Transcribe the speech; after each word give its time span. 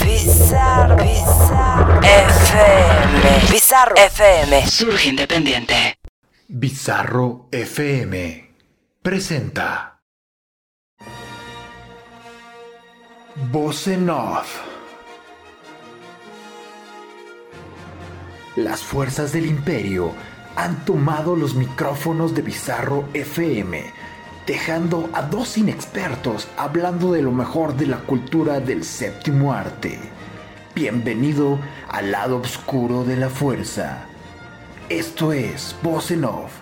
Bizarro, 0.00 0.96
Bizarro 0.96 2.00
FM. 2.00 3.50
Bizarro 3.50 3.94
FM. 3.96 4.66
Surge 4.66 5.08
independiente. 5.10 5.98
Bizarro 6.48 7.48
FM 7.50 8.54
presenta 9.02 10.00
Voz 13.50 13.86
en 13.88 14.08
Off. 14.08 14.60
Las 18.56 18.82
fuerzas 18.82 19.32
del 19.32 19.44
imperio 19.46 20.12
han 20.56 20.84
tomado 20.86 21.36
los 21.36 21.54
micrófonos 21.54 22.34
de 22.34 22.42
Bizarro 22.42 23.08
FM, 23.12 23.92
dejando 24.52 25.08
a 25.14 25.22
dos 25.22 25.56
inexpertos 25.56 26.46
hablando 26.58 27.12
de 27.12 27.22
lo 27.22 27.32
mejor 27.32 27.74
de 27.74 27.86
la 27.86 28.00
cultura 28.00 28.60
del 28.60 28.84
séptimo 28.84 29.54
arte. 29.54 29.98
Bienvenido 30.74 31.58
al 31.88 32.12
lado 32.12 32.36
oscuro 32.36 33.02
de 33.02 33.16
la 33.16 33.30
fuerza. 33.30 34.04
Esto 34.90 35.32
es 35.32 35.74
Voz 35.82 36.10
Off. 36.10 36.52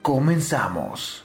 Comenzamos. 0.00 1.19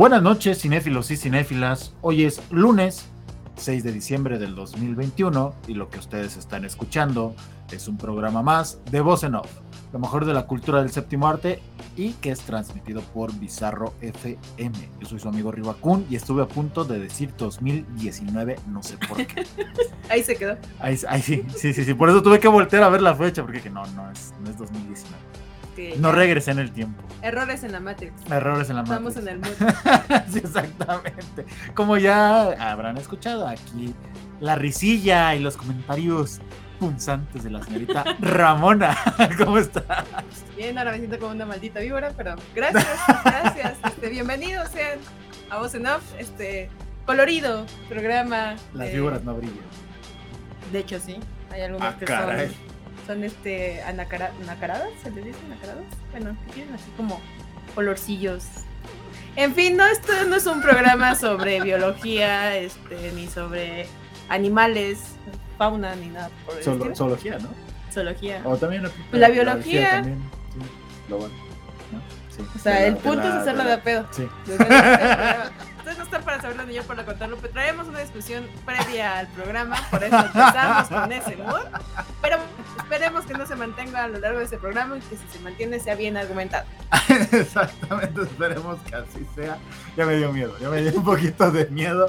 Buenas 0.00 0.22
noches, 0.22 0.62
cinéfilos 0.62 1.10
y 1.10 1.18
cinéfilas. 1.18 1.92
Hoy 2.00 2.24
es 2.24 2.40
lunes 2.50 3.04
6 3.56 3.84
de 3.84 3.92
diciembre 3.92 4.38
del 4.38 4.54
2021 4.54 5.54
y 5.68 5.74
lo 5.74 5.90
que 5.90 5.98
ustedes 5.98 6.38
están 6.38 6.64
escuchando 6.64 7.34
es 7.70 7.86
un 7.86 7.98
programa 7.98 8.42
más 8.42 8.82
de 8.90 9.02
Voz 9.02 9.24
en 9.24 9.34
Off, 9.34 9.50
lo 9.92 9.98
mejor 9.98 10.24
de 10.24 10.32
la 10.32 10.46
cultura 10.46 10.80
del 10.80 10.90
séptimo 10.90 11.28
arte 11.28 11.60
y 11.98 12.12
que 12.14 12.30
es 12.30 12.40
transmitido 12.40 13.02
por 13.12 13.38
Bizarro 13.38 13.92
FM. 14.00 14.72
Yo 15.00 15.06
soy 15.06 15.18
su 15.20 15.28
amigo 15.28 15.52
Ribacun 15.52 16.06
y 16.08 16.16
estuve 16.16 16.44
a 16.44 16.48
punto 16.48 16.86
de 16.86 16.98
decir 16.98 17.34
2019, 17.36 18.56
no 18.68 18.82
sé 18.82 18.96
por 19.06 19.26
qué. 19.26 19.44
Ahí 20.08 20.22
se 20.22 20.34
quedó. 20.34 20.56
Ahí, 20.78 20.98
ahí 21.10 21.20
sí, 21.20 21.44
sí, 21.54 21.74
sí, 21.74 21.84
sí, 21.84 21.92
por 21.92 22.08
eso 22.08 22.22
tuve 22.22 22.40
que 22.40 22.48
voltear 22.48 22.84
a 22.84 22.88
ver 22.88 23.02
la 23.02 23.14
fecha 23.14 23.42
porque 23.42 23.58
dije, 23.58 23.68
no, 23.68 23.84
no 23.88 24.10
es, 24.10 24.32
no 24.42 24.48
es 24.48 24.56
2019. 24.56 25.30
No 25.98 26.12
regresé 26.12 26.50
en 26.52 26.58
el 26.60 26.70
tiempo. 26.72 27.02
Errores 27.22 27.62
en 27.64 27.72
la 27.72 27.80
Matrix. 27.80 28.12
Errores 28.30 28.70
en 28.70 28.76
la 28.76 28.82
Estamos 28.82 29.16
Matrix. 29.16 29.28
en 29.28 29.44
el 29.44 30.22
sí, 30.32 30.38
exactamente. 30.38 31.46
Como 31.74 31.96
ya 31.98 32.52
habrán 32.70 32.96
escuchado 32.96 33.46
aquí, 33.46 33.94
la 34.40 34.54
risilla 34.54 35.34
y 35.34 35.40
los 35.40 35.56
comentarios 35.56 36.40
punzantes 36.78 37.44
de 37.44 37.50
la 37.50 37.62
señorita 37.62 38.04
Ramona. 38.20 38.96
¿Cómo 39.38 39.58
estás? 39.58 40.06
Bien, 40.56 40.78
ahora 40.78 40.92
me 40.92 40.98
siento 40.98 41.18
como 41.18 41.32
una 41.32 41.44
maldita 41.46 41.80
víbora, 41.80 42.12
pero 42.16 42.36
gracias, 42.54 42.86
gracias. 43.24 43.74
Este, 43.84 44.08
bienvenidos 44.08 44.68
sean 44.70 44.98
a 45.50 45.58
Voz 45.58 45.74
en 45.74 45.86
Off, 45.86 46.02
este 46.18 46.70
colorido 47.04 47.66
programa. 47.88 48.54
Las 48.72 48.88
eh, 48.88 48.94
víboras 48.94 49.22
no 49.24 49.34
brillan. 49.34 49.58
De 50.72 50.78
hecho, 50.78 50.98
sí. 51.00 51.18
Hay 51.52 51.62
algunos 51.62 51.86
Ah, 51.92 51.96
que 51.98 52.04
caray. 52.06 52.46
son, 52.48 52.56
son 53.10 53.24
este 53.24 53.82
anacara- 53.82 54.30
anacaradas, 54.40 54.88
¿se 55.02 55.10
les 55.10 55.24
dice 55.24 55.38
anacaradas? 55.46 55.82
Bueno, 56.12 56.36
que 56.46 56.52
tienen 56.52 56.74
así 56.74 56.84
como 56.96 57.20
colorcillos. 57.74 58.44
En 59.34 59.52
fin, 59.54 59.76
no, 59.76 59.84
esto 59.86 60.12
no 60.28 60.36
es 60.36 60.46
un 60.46 60.62
programa 60.62 61.16
sobre 61.16 61.60
biología, 61.60 62.56
este, 62.56 63.10
ni 63.16 63.26
sobre 63.26 63.86
animales, 64.28 65.00
fauna, 65.58 65.96
ni 65.96 66.06
nada 66.06 66.30
por 66.46 66.54
el 66.54 66.60
estilo. 66.60 66.94
zoología, 66.94 67.38
¿no? 67.40 67.48
Zoología. 67.92 68.42
O 68.44 68.56
también 68.56 68.84
La 69.10 69.28
biología. 69.28 69.90
también, 69.90 70.18
sí, 70.52 70.60
lo 71.08 71.18
bueno, 71.18 71.34
¿no? 71.92 72.00
Sí. 72.36 72.42
O 72.54 72.58
sea, 72.60 72.74
la- 72.74 72.86
el 72.86 72.96
punto 72.96 73.18
la- 73.22 73.28
es 73.28 73.34
hacerlo 73.34 73.64
de 73.64 73.68
la- 73.70 73.82
pedo. 73.82 74.06
Sí. 74.12 74.26
Están 76.02 76.24
para 76.24 76.40
saberlo 76.40 76.64
ni 76.64 76.74
yo 76.74 76.82
para 76.84 77.04
contarlo, 77.04 77.36
pero 77.36 77.52
traemos 77.52 77.86
una 77.86 78.00
discusión 78.00 78.44
previa 78.64 79.18
al 79.18 79.28
programa, 79.28 79.76
por 79.90 80.02
eso 80.02 80.16
empezamos 80.16 80.88
con 80.88 81.12
ese 81.12 81.36
mood. 81.36 81.60
Pero 82.20 82.36
esperemos 82.78 83.24
que 83.26 83.34
no 83.34 83.46
se 83.46 83.54
mantenga 83.54 84.04
a 84.04 84.08
lo 84.08 84.18
largo 84.18 84.38
de 84.38 84.46
ese 84.46 84.58
programa 84.58 84.96
y 84.96 85.00
que 85.00 85.16
si 85.16 85.28
se 85.28 85.38
mantiene 85.40 85.78
sea 85.78 85.94
bien 85.94 86.16
argumentado. 86.16 86.64
Exactamente, 87.32 88.22
esperemos 88.22 88.80
que 88.80 88.96
así 88.96 89.26
sea. 89.34 89.58
Ya 89.96 90.06
me 90.06 90.16
dio 90.16 90.32
miedo, 90.32 90.56
ya 90.58 90.68
me 90.68 90.82
dio 90.82 90.92
un 90.94 91.04
poquito 91.04 91.50
de 91.50 91.66
miedo. 91.66 92.08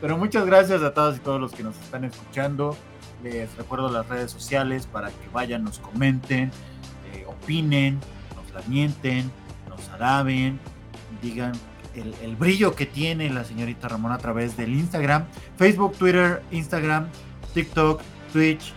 Pero 0.00 0.16
muchas 0.16 0.46
gracias 0.46 0.82
a 0.82 0.94
todos 0.94 1.16
y 1.16 1.20
todos 1.20 1.40
los 1.40 1.52
que 1.52 1.62
nos 1.62 1.76
están 1.80 2.04
escuchando. 2.04 2.76
Les 3.22 3.54
recuerdo 3.56 3.90
las 3.90 4.08
redes 4.08 4.30
sociales 4.30 4.86
para 4.86 5.08
que 5.08 5.28
vayan, 5.32 5.64
nos 5.64 5.78
comenten, 5.78 6.50
eh, 7.12 7.24
opinen, 7.26 7.98
nos 8.36 8.50
lamenten, 8.54 9.30
nos 9.68 9.88
alaben, 9.90 10.60
digan 11.20 11.52
el, 11.94 12.36
brillo 12.36 12.74
que 12.74 12.86
tiene 12.86 13.30
la 13.30 13.44
señorita 13.44 13.88
Ramón 13.88 14.12
a 14.12 14.18
través 14.18 14.56
del 14.56 14.74
Instagram, 14.74 15.24
Facebook, 15.56 15.96
Twitter, 15.96 16.42
Instagram, 16.50 17.08
TikTok, 17.54 18.00
Twitch 18.32 18.72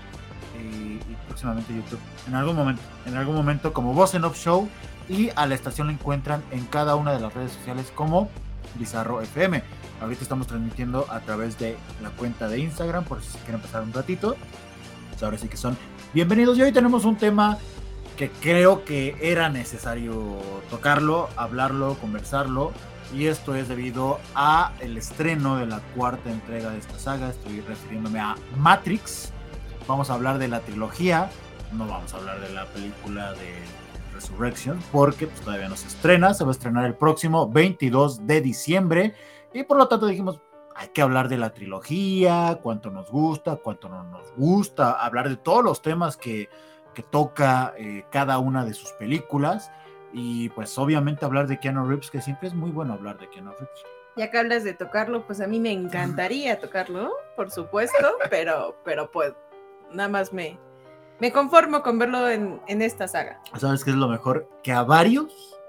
y, 0.59 0.95
y 0.95 1.17
próximamente 1.27 1.73
YouTube. 1.73 1.99
En 2.27 2.35
algún 2.35 2.55
momento, 2.55 2.81
en 3.05 3.15
algún 3.17 3.35
momento 3.35 3.73
como 3.73 3.93
Voz 3.93 4.15
en 4.15 4.23
Off 4.23 4.37
Show 4.37 4.67
y 5.09 5.29
a 5.35 5.45
la 5.45 5.55
estación 5.55 5.87
la 5.87 5.93
encuentran 5.93 6.43
en 6.51 6.65
cada 6.65 6.95
una 6.95 7.11
de 7.11 7.19
las 7.19 7.33
redes 7.33 7.51
sociales 7.51 7.91
como 7.93 8.29
Bizarro 8.75 9.21
FM. 9.21 9.63
Ahorita 10.01 10.23
estamos 10.23 10.47
transmitiendo 10.47 11.05
a 11.09 11.19
través 11.21 11.57
de 11.59 11.77
la 12.01 12.09
cuenta 12.09 12.47
de 12.47 12.59
Instagram, 12.59 13.05
por 13.05 13.21
si 13.21 13.31
se 13.31 13.37
quieren 13.39 13.61
pasar 13.61 13.83
un 13.83 13.93
ratito. 13.93 14.35
Pues 15.09 15.23
ahora 15.23 15.37
sí 15.37 15.47
que 15.47 15.57
son 15.57 15.77
bienvenidos. 16.13 16.57
Y 16.57 16.63
hoy 16.63 16.71
tenemos 16.71 17.05
un 17.05 17.15
tema 17.17 17.57
que 18.17 18.29
creo 18.29 18.83
que 18.83 19.15
era 19.21 19.49
necesario 19.49 20.39
tocarlo, 20.69 21.29
hablarlo, 21.35 21.95
conversarlo. 21.99 22.71
Y 23.11 23.27
esto 23.27 23.55
es 23.55 23.67
debido 23.67 24.19
a 24.35 24.73
el 24.79 24.97
estreno 24.97 25.57
de 25.57 25.65
la 25.65 25.79
cuarta 25.95 26.31
entrega 26.31 26.71
de 26.71 26.79
esta 26.79 26.97
saga. 26.97 27.29
Estoy 27.29 27.61
refiriéndome 27.61 28.19
a 28.19 28.35
Matrix. 28.57 29.31
Vamos 29.87 30.09
a 30.09 30.15
hablar 30.15 30.37
de 30.37 30.47
la 30.47 30.61
trilogía. 30.61 31.29
No 31.71 31.87
vamos 31.87 32.13
a 32.13 32.17
hablar 32.17 32.39
de 32.39 32.49
la 32.53 32.65
película 32.67 33.33
de 33.33 33.53
Resurrection 34.13 34.79
porque 34.91 35.27
pues, 35.27 35.41
todavía 35.41 35.69
no 35.69 35.75
se 35.75 35.87
estrena. 35.87 36.33
Se 36.33 36.43
va 36.43 36.51
a 36.51 36.53
estrenar 36.53 36.85
el 36.85 36.95
próximo 36.95 37.49
22 37.49 38.25
de 38.25 38.41
diciembre. 38.41 39.13
Y 39.53 39.63
por 39.63 39.77
lo 39.77 39.87
tanto 39.87 40.07
dijimos, 40.07 40.39
hay 40.75 40.89
que 40.89 41.01
hablar 41.01 41.29
de 41.29 41.37
la 41.37 41.53
trilogía, 41.53 42.59
cuánto 42.61 42.89
nos 42.89 43.11
gusta, 43.11 43.57
cuánto 43.57 43.89
no 43.89 44.03
nos 44.03 44.33
gusta, 44.35 44.91
hablar 44.91 45.29
de 45.29 45.37
todos 45.37 45.63
los 45.63 45.81
temas 45.81 46.17
que, 46.17 46.49
toca 47.09 47.73
eh, 47.75 48.05
cada 48.11 48.37
una 48.37 48.65
de 48.65 48.75
sus 48.75 48.91
películas. 48.91 49.71
Y 50.13 50.49
pues 50.49 50.77
obviamente 50.77 51.25
hablar 51.25 51.47
de 51.47 51.59
Keanu 51.59 51.87
Reeves, 51.87 52.11
que 52.11 52.21
siempre 52.21 52.47
es 52.47 52.53
muy 52.53 52.69
bueno 52.71 52.93
hablar 52.93 53.17
de 53.17 53.29
Keanu 53.29 53.51
Reeves. 53.51 53.83
Ya 54.15 54.29
que 54.29 54.37
hablas 54.37 54.63
de 54.63 54.73
tocarlo, 54.73 55.25
pues 55.25 55.41
a 55.41 55.47
mí 55.47 55.59
me 55.59 55.71
encantaría 55.71 56.59
tocarlo, 56.61 57.11
por 57.35 57.49
supuesto, 57.49 58.07
pero, 58.29 58.77
pero 58.85 59.09
pues 59.09 59.33
nada 59.91 60.09
más 60.09 60.31
me, 60.31 60.59
me 61.19 61.31
conformo 61.31 61.81
con 61.81 61.97
verlo 61.97 62.29
en, 62.29 62.61
en 62.67 62.81
esta 62.83 63.07
saga. 63.07 63.41
¿Sabes 63.57 63.83
qué 63.83 63.89
es 63.89 63.95
lo 63.95 64.07
mejor? 64.07 64.47
Que 64.61 64.71
a 64.71 64.83
varios 64.83 65.59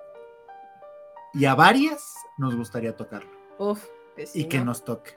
y 1.32 1.46
a 1.46 1.54
varias 1.54 2.14
nos 2.36 2.54
gustaría 2.54 2.94
tocarlo. 2.94 3.30
Uf, 3.58 3.82
que 4.14 4.26
sí, 4.26 4.42
y 4.42 4.44
que 4.48 4.58
¿no? 4.58 4.66
nos 4.66 4.84
toque 4.84 5.14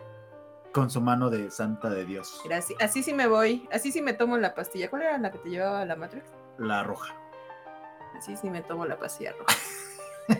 con 0.71 0.89
su 0.89 1.01
mano 1.01 1.29
de 1.29 1.49
santa 1.49 1.89
de 1.89 2.05
Dios, 2.05 2.39
Mira, 2.43 2.57
así, 2.57 2.75
así 2.79 3.01
sí 3.01 3.11
me 3.13 3.25
voy, 3.27 3.67
así 3.71 3.91
sí 3.91 4.01
me 4.01 4.13
tomo 4.13 4.37
la 4.37 4.53
pastilla. 4.53 4.89
¿Cuál 4.89 5.01
era 5.03 5.17
la 5.17 5.31
que 5.31 5.39
te 5.39 5.49
llevaba 5.49 5.81
a 5.81 5.85
la 5.85 5.95
Matrix? 5.95 6.25
la 6.59 6.83
roja. 6.83 7.15
Así 8.17 8.35
sí 8.37 8.49
me 8.49 8.61
tomo 8.61 8.85
la 8.85 8.97
pastilla 8.97 9.33
roja. 9.37 9.55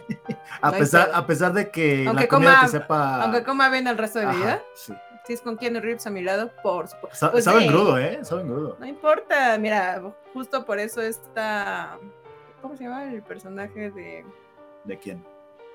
A, 0.61 0.71
No 0.71 0.77
pesar, 0.77 1.11
a 1.13 1.25
pesar 1.25 1.53
de 1.53 1.69
que 1.69 2.05
Aunque 2.07 2.23
la 2.23 2.27
comida 2.27 2.49
coma- 2.55 2.61
te 2.65 2.67
sepa... 2.71 3.23
Aunque 3.23 3.43
coma 3.43 3.69
bien 3.69 3.87
el 3.87 3.97
resto 3.97 4.19
de 4.19 4.25
mi 4.27 4.35
vida, 4.37 4.61
sí. 4.75 4.93
si 5.25 5.33
es 5.33 5.41
con 5.41 5.55
Keanu 5.57 5.79
Reeves 5.79 6.05
a 6.07 6.09
mi 6.09 6.21
lado, 6.21 6.51
por 6.63 6.87
supuesto. 6.87 7.31
Pues 7.31 7.43
saben 7.45 7.69
¿eh? 7.99 8.19
Saben 8.23 8.47
grudo. 8.49 8.75
No 8.79 8.85
importa, 8.85 9.57
mira, 9.59 10.01
justo 10.33 10.65
por 10.65 10.79
eso 10.79 11.01
está. 11.01 11.97
¿Cómo 12.61 12.75
se 12.75 12.83
llama 12.85 13.05
el 13.05 13.21
personaje 13.21 13.91
de.? 13.91 14.25
¿De 14.83 14.97
quién? 14.97 15.23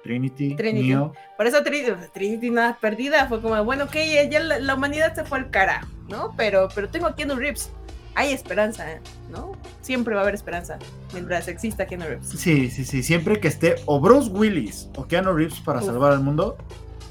Trinity, 0.03 0.57
Trinity. 0.57 0.89
Neo. 0.89 1.13
Por 1.37 1.47
eso 1.47 1.63
Trinity, 1.63 1.93
Trinity 2.13 2.51
nada 2.51 2.77
perdida. 2.81 3.27
Fue 3.29 3.41
como, 3.41 3.63
bueno, 3.65 3.85
ok, 3.85 3.95
ya 4.29 4.41
la, 4.41 4.59
la 4.59 4.75
humanidad 4.75 5.15
se 5.15 5.25
fue 5.25 5.39
al 5.39 5.51
cara, 5.51 5.87
¿no? 6.09 6.35
Pero, 6.37 6.69
pero 6.75 6.89
tengo 6.89 7.07
a 7.07 7.15
Keanu 7.15 7.37
Reeves. 7.37 7.71
Hay 8.15 8.33
esperanza, 8.33 8.85
¿no? 9.31 9.53
Siempre 9.81 10.15
va 10.15 10.21
a 10.21 10.23
haber 10.25 10.35
esperanza 10.35 10.79
mientras 11.13 11.49
exista 11.49 11.87
Keanu 11.87 12.05
Reeves. 12.05 12.29
Sí, 12.29 12.71
sí, 12.71 12.85
sí. 12.85 13.03
Siempre 13.03 13.41
que 13.41 13.49
esté 13.49 13.77
o 13.87 14.01
Bruce 14.01 14.31
Willis 14.31 14.89
o 14.97 15.07
Keanu 15.07 15.33
Reeves 15.33 15.61
para 15.61 15.81
Uf. 15.81 15.87
salvar 15.87 16.13
al 16.13 16.21
mundo, 16.21 16.57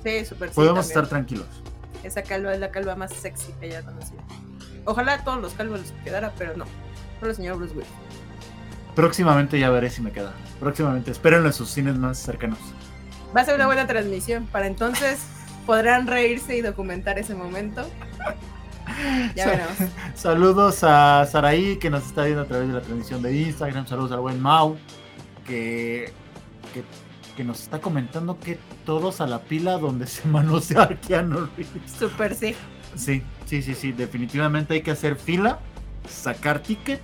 Sí, 0.03 0.25
súper 0.25 0.49
sí, 0.49 0.55
podemos 0.55 0.87
estar 0.87 1.07
tranquilos. 1.07 1.45
Esa 2.03 2.23
calva 2.23 2.53
es 2.53 2.59
la 2.59 2.71
calva 2.71 2.95
más 2.95 3.13
sexy 3.13 3.51
que 3.59 3.67
haya 3.67 3.83
conocido. 3.83 4.21
Ojalá 4.85 5.23
todos 5.23 5.41
los 5.41 5.53
calvos 5.53 5.79
les 5.79 5.91
quedara, 6.03 6.33
pero 6.37 6.57
no. 6.57 6.65
Solo 7.19 7.31
el 7.31 7.35
señor 7.35 7.57
Bruce 7.57 7.73
Willis. 7.73 7.89
Próximamente 8.95 9.59
ya 9.59 9.69
veré 9.69 9.89
si 9.89 10.01
me 10.01 10.11
queda. 10.11 10.33
Próximamente, 10.59 11.11
espérenlo 11.11 11.47
en 11.47 11.53
sus 11.53 11.69
cines 11.69 11.95
más 11.95 12.17
cercanos. 12.17 12.57
Va 13.35 13.41
a 13.41 13.45
ser 13.45 13.55
una 13.55 13.65
buena 13.67 13.87
transmisión. 13.87 14.47
Para 14.47 14.67
entonces 14.67 15.19
podrán 15.65 16.07
reírse 16.07 16.57
y 16.57 16.61
documentar 16.61 17.17
ese 17.19 17.35
momento. 17.35 17.87
Ya 19.35 19.47
veremos. 19.47 19.73
Saludos 20.15 20.83
a 20.83 21.25
Saraí 21.25 21.77
que 21.77 21.89
nos 21.89 22.05
está 22.05 22.23
viendo 22.23 22.41
a 22.41 22.45
través 22.45 22.67
de 22.67 22.73
la 22.73 22.81
transmisión 22.81 23.21
de 23.21 23.35
Instagram. 23.35 23.87
Saludos 23.87 24.11
al 24.11 24.19
buen 24.19 24.39
Mau 24.39 24.77
que, 25.45 26.11
que, 26.73 26.83
que 27.35 27.43
nos 27.43 27.61
está 27.61 27.79
comentando 27.79 28.39
que 28.39 28.59
todos 28.85 29.21
a 29.21 29.27
la 29.27 29.39
pila 29.39 29.77
donde 29.77 30.07
se 30.07 30.27
manosea 30.27 30.87
Keanu 30.99 31.47
Reeves. 31.55 31.91
Super 31.97 32.35
sí. 32.35 32.55
Sí, 32.95 33.23
sí, 33.45 33.61
sí, 33.61 33.73
sí. 33.73 33.91
Definitivamente 33.91 34.73
hay 34.73 34.81
que 34.81 34.91
hacer 34.91 35.15
fila, 35.15 35.59
sacar 36.09 36.59
ticket. 36.59 37.01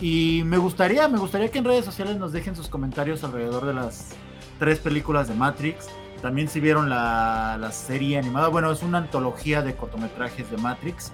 Y 0.00 0.42
me 0.44 0.58
gustaría, 0.58 1.08
me 1.08 1.18
gustaría 1.18 1.50
que 1.50 1.58
en 1.58 1.64
redes 1.64 1.84
sociales 1.84 2.16
nos 2.18 2.32
dejen 2.32 2.54
sus 2.54 2.68
comentarios 2.68 3.24
alrededor 3.24 3.66
de 3.66 3.74
las 3.74 4.10
tres 4.58 4.78
películas 4.78 5.28
de 5.28 5.34
Matrix. 5.34 5.88
También 6.22 6.48
si 6.48 6.58
vieron 6.60 6.88
la, 6.90 7.56
la 7.60 7.70
serie 7.72 8.18
animada, 8.18 8.48
bueno, 8.48 8.70
es 8.72 8.82
una 8.82 8.98
antología 8.98 9.62
de 9.62 9.74
cortometrajes 9.76 10.50
de 10.50 10.56
Matrix, 10.56 11.12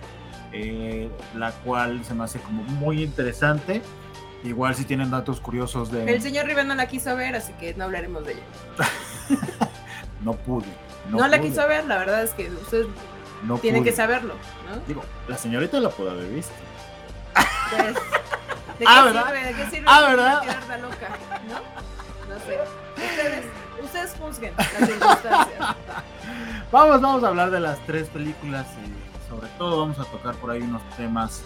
eh, 0.52 1.10
la 1.34 1.52
cual 1.52 2.04
se 2.04 2.14
me 2.14 2.24
hace 2.24 2.38
como 2.40 2.62
muy 2.62 3.02
interesante. 3.02 3.82
Igual 4.44 4.74
si 4.74 4.84
tienen 4.84 5.10
datos 5.10 5.40
curiosos 5.40 5.90
de... 5.90 6.04
El 6.12 6.20
señor 6.22 6.44
Rivera 6.46 6.64
no 6.66 6.74
la 6.74 6.86
quiso 6.86 7.16
ver, 7.16 7.34
así 7.34 7.52
que 7.54 7.74
no 7.74 7.84
hablaremos 7.84 8.24
de 8.26 8.32
ella. 8.34 8.42
no 10.22 10.34
pude. 10.34 10.66
No, 11.10 11.18
No, 11.18 11.28
la 11.28 11.38
pude, 11.38 11.48
quiso 11.48 11.66
ver, 11.66 11.86
la 11.86 11.98
verdad 11.98 12.22
es 12.22 12.30
que 12.32 12.50
ustedes 12.50 12.86
no 13.42 13.58
tienen 13.58 13.82
pude. 13.82 13.90
que 13.90 13.96
saberlo, 13.96 14.34
¿no? 14.70 14.80
Digo, 14.86 15.02
la 15.28 15.36
señorita 15.38 15.80
la 15.80 15.88
puede 15.90 16.10
haber 16.10 16.28
visto. 16.28 16.52
Pues, 17.70 17.94
¿de 17.94 17.98
qué 18.78 18.84
Ah, 18.86 19.04
¿verdad? 19.04 19.24
sirve? 19.26 19.44
¿De 19.46 19.52
qué 19.54 19.70
sirve 19.70 19.86
Ah, 19.88 20.00
¿verdad? 20.08 20.42
loca? 20.82 21.08
¿No? 21.48 22.34
No 22.34 22.40
sé. 22.40 22.58
Ustedes, 22.96 23.44
ustedes 23.84 24.14
juzguen 24.18 24.52
las 24.56 24.88
circunstancias. 24.88 25.76
Vamos, 26.72 27.00
vamos 27.00 27.22
a 27.22 27.28
hablar 27.28 27.50
de 27.52 27.60
las 27.60 27.78
tres 27.86 28.08
películas 28.08 28.66
y 28.84 29.28
sobre 29.30 29.46
todo 29.58 29.78
vamos 29.78 29.98
a 30.00 30.04
tocar 30.10 30.34
por 30.36 30.50
ahí 30.50 30.60
unos 30.60 30.82
temas 30.96 31.42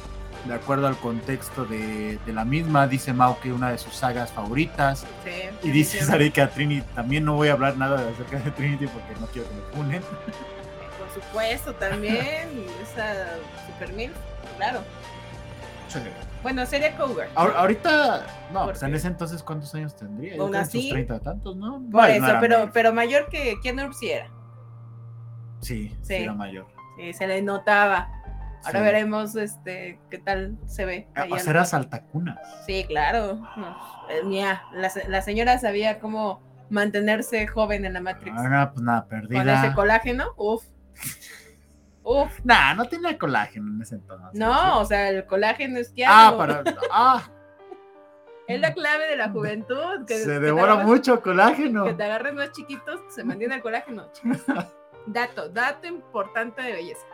de 0.46 0.54
acuerdo 0.54 0.86
al 0.86 0.96
contexto 0.96 1.66
de, 1.66 2.18
de 2.24 2.32
la 2.32 2.46
misma. 2.46 2.86
Dice 2.86 3.12
Mau 3.12 3.38
que 3.40 3.52
una 3.52 3.70
de 3.70 3.76
sus 3.78 3.94
sagas 3.94 4.32
favoritas 4.32 5.04
Sí, 5.24 5.68
y 5.68 5.70
dice 5.70 6.02
Sari 6.02 6.30
que 6.30 6.40
a 6.40 6.48
Trinity 6.48 6.86
también 6.94 7.24
no 7.26 7.34
voy 7.34 7.48
a 7.48 7.52
hablar 7.52 7.76
nada 7.76 8.00
de 8.02 8.10
acerca 8.12 8.38
de 8.38 8.50
Trinity 8.52 8.86
porque 8.86 9.20
no 9.20 9.26
quiero 9.26 9.48
que 9.48 9.54
me 9.54 9.62
funen. 9.76 10.02
Por 10.02 11.22
supuesto, 11.22 11.74
también. 11.74 12.48
Esa 12.82 13.36
Super 13.66 13.92
Milf, 13.92 14.16
claro. 14.56 14.80
Bueno, 16.42 16.64
sería 16.66 16.96
Cougar. 16.96 17.28
Ahor- 17.34 17.54
ahorita, 17.56 18.26
no, 18.52 18.60
¿Por 18.60 18.70
pues 18.70 18.82
en 18.82 18.94
ese 18.94 19.08
entonces 19.08 19.42
¿cuántos 19.42 19.74
años 19.74 19.96
tendría? 19.96 20.36
Yo 20.36 20.42
Aún 20.42 20.50
creo 20.52 20.62
en 20.62 20.70
sus 20.70 20.80
así- 20.80 20.90
30 20.90 21.20
tantos, 21.20 21.56
¿no? 21.56 21.82
Por 21.90 22.00
Ay, 22.02 22.12
eso, 22.12 22.20
no 22.22 22.28
era 22.30 22.40
pero, 22.40 22.56
mayor. 22.58 22.70
pero 22.72 22.92
mayor 22.92 23.28
que 23.28 23.56
Keanu 23.62 23.78
Reeves 23.80 23.98
sí 23.98 24.10
era. 24.10 24.30
Sí, 25.60 25.88
sí, 25.88 25.96
Sí. 26.02 26.14
era 26.14 26.32
mayor. 26.34 26.66
Sí, 26.96 27.12
se 27.12 27.26
le 27.26 27.42
notaba. 27.42 28.08
Ahora 28.64 28.78
Sí. 28.80 28.84
veremos 28.84 29.36
este 29.36 29.98
qué 30.10 30.18
tal 30.18 30.56
se 30.66 30.84
ve. 30.84 31.08
A 31.14 31.22
ahí 31.22 31.32
hacer 31.32 31.56
al- 31.56 31.62
a 31.62 31.66
saltacunas. 31.66 32.38
Sí, 32.66 32.84
claro. 32.88 33.34
No, 33.56 33.76
eh, 34.10 34.22
mira, 34.24 34.62
la, 34.72 34.90
se- 34.90 35.08
la 35.08 35.22
señora 35.22 35.58
sabía 35.58 35.98
cómo 36.00 36.40
mantenerse 36.70 37.46
joven 37.46 37.84
en 37.84 37.92
la 37.94 38.00
Matrix. 38.00 38.36
Ahora, 38.36 38.72
pues 38.72 38.82
nada, 38.84 39.06
Con 39.08 39.18
ese 39.18 39.28
perdida. 39.28 39.74
colágeno, 39.74 40.24
uf. 40.36 40.64
Uf. 42.10 42.40
Nah, 42.42 42.72
no 42.74 42.86
tenía 42.86 43.18
colágeno 43.18 43.70
en 43.70 43.82
ese 43.82 43.96
entonces. 43.96 44.38
No, 44.40 44.80
o 44.80 44.84
sea, 44.86 45.10
el 45.10 45.26
colágeno 45.26 45.78
es 45.78 45.90
que 45.90 46.06
Ah, 46.06 46.34
para. 46.38 46.62
Ah, 46.90 47.22
es 48.46 48.58
la 48.60 48.72
clave 48.72 49.08
de 49.08 49.16
la 49.16 49.28
juventud. 49.28 50.06
Que, 50.06 50.14
que 50.14 50.18
se 50.20 50.26
te 50.26 50.40
devora 50.40 50.72
agarres- 50.72 50.86
mucho 50.86 51.20
colágeno. 51.20 51.84
Que 51.84 51.92
te 51.92 52.04
agarres 52.04 52.32
más 52.32 52.50
chiquitos, 52.52 52.98
se 53.10 53.24
mantiene 53.24 53.56
el 53.56 53.62
colágeno. 53.62 54.06
Dato, 55.06 55.48
dato 55.48 55.86
importante 55.86 56.60
de 56.62 56.72
belleza. 56.72 57.06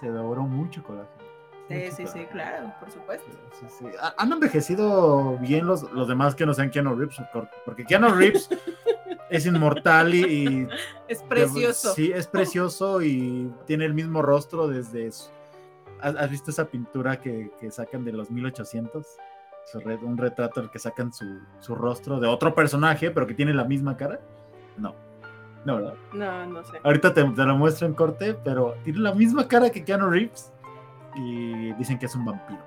Se 0.00 0.10
devoró 0.10 0.42
mucho 0.42 0.82
colágeno. 0.84 1.23
Sí, 1.68 1.90
sí, 1.92 2.06
sí, 2.06 2.26
claro, 2.30 2.72
por 2.78 2.90
supuesto. 2.90 3.26
Sí, 3.58 3.66
sí. 3.78 3.86
Ha- 4.00 4.14
Han 4.18 4.32
envejecido 4.32 5.38
bien 5.38 5.66
los, 5.66 5.90
los 5.92 6.06
demás 6.08 6.34
que 6.34 6.44
no 6.44 6.52
sean 6.52 6.70
Keanu 6.70 6.94
Reeves, 6.94 7.16
por- 7.32 7.48
porque 7.64 7.84
Keanu 7.84 8.08
Reeves 8.14 8.48
es 9.30 9.46
inmortal 9.46 10.14
y, 10.14 10.20
y- 10.24 10.68
Es 11.08 11.22
precioso. 11.22 11.94
Sí, 11.94 12.12
es 12.12 12.26
precioso 12.26 13.00
y 13.02 13.50
tiene 13.66 13.86
el 13.86 13.94
mismo 13.94 14.20
rostro 14.20 14.68
desde 14.68 15.10
su- 15.12 15.30
¿Has, 16.00 16.16
has 16.16 16.30
visto 16.30 16.50
esa 16.50 16.66
pintura 16.66 17.18
que, 17.18 17.50
que 17.58 17.70
sacan 17.70 18.04
de 18.04 18.12
los 18.12 18.30
1800? 18.30 19.06
Su 19.64 19.80
re- 19.80 19.96
un 19.96 20.18
retrato 20.18 20.60
en 20.60 20.66
el 20.66 20.70
que 20.70 20.78
sacan 20.78 21.14
su, 21.14 21.24
su 21.60 21.74
rostro 21.74 22.20
de 22.20 22.28
otro 22.28 22.54
personaje, 22.54 23.10
pero 23.10 23.26
que 23.26 23.32
tiene 23.32 23.54
la 23.54 23.64
misma 23.64 23.96
cara. 23.96 24.20
No. 24.76 24.94
No, 25.64 25.76
¿verdad? 25.76 25.94
No, 26.12 26.44
no 26.46 26.62
sé. 26.62 26.78
Ahorita 26.82 27.14
te, 27.14 27.24
te 27.24 27.42
lo 27.44 27.56
muestro 27.56 27.86
en 27.86 27.94
corte, 27.94 28.34
pero 28.44 28.74
tiene 28.84 28.98
la 28.98 29.14
misma 29.14 29.48
cara 29.48 29.70
que 29.70 29.82
Keanu 29.82 30.10
Reeves 30.10 30.52
y 31.16 31.72
dicen 31.74 31.98
que 31.98 32.06
es 32.06 32.14
un 32.14 32.24
vampiro. 32.24 32.62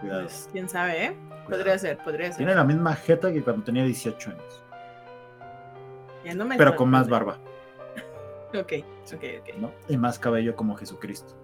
Cuidado. 0.00 0.22
Pues, 0.22 0.48
quién 0.52 0.68
sabe, 0.68 1.04
¿eh? 1.06 1.16
cuidado. 1.44 1.44
Podría 1.48 1.78
ser, 1.78 1.98
podría 1.98 2.26
ser. 2.28 2.36
Tiene 2.38 2.54
la 2.54 2.64
misma 2.64 2.94
jeta 2.94 3.32
que 3.32 3.42
cuando 3.42 3.62
tenía 3.64 3.84
18 3.84 4.30
años, 4.30 4.62
Ya 6.24 6.34
no 6.34 6.44
me 6.44 6.56
pero 6.56 6.74
con 6.76 6.90
más 6.90 7.08
barba, 7.08 7.38
Ok, 8.54 8.72
ok, 9.14 9.24
ok. 9.40 9.56
¿no? 9.58 9.72
Y 9.88 9.96
más 9.96 10.18
cabello 10.18 10.54
como 10.56 10.76
Jesucristo. 10.76 11.34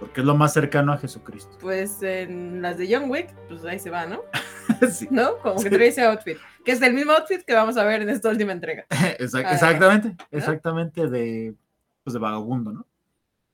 Porque 0.00 0.20
es 0.20 0.26
lo 0.26 0.34
más 0.36 0.52
cercano 0.52 0.92
a 0.92 0.98
Jesucristo. 0.98 1.56
Pues 1.60 2.02
en 2.02 2.60
las 2.60 2.76
de 2.76 2.86
John 2.94 3.08
Wick, 3.10 3.32
pues 3.48 3.64
ahí 3.64 3.78
se 3.78 3.88
va, 3.88 4.04
¿no? 4.04 4.22
sí. 4.90 5.08
¿No? 5.10 5.38
Como 5.38 5.62
que 5.62 5.70
trae 5.70 5.88
ese 5.88 6.04
outfit. 6.04 6.36
Que 6.64 6.72
es 6.72 6.82
el 6.82 6.92
mismo 6.92 7.12
outfit 7.12 7.42
que 7.42 7.54
vamos 7.54 7.78
a 7.78 7.84
ver 7.84 8.02
en 8.02 8.10
esta 8.10 8.28
última 8.28 8.52
entrega. 8.52 8.84
Exact- 9.18 9.44
Ah, 9.46 9.52
exactamente, 9.54 10.16
exactamente 10.30 11.06
de, 11.08 11.54
pues 12.04 12.12
de 12.12 12.20
vagabundo, 12.20 12.72
¿no? 12.72 12.86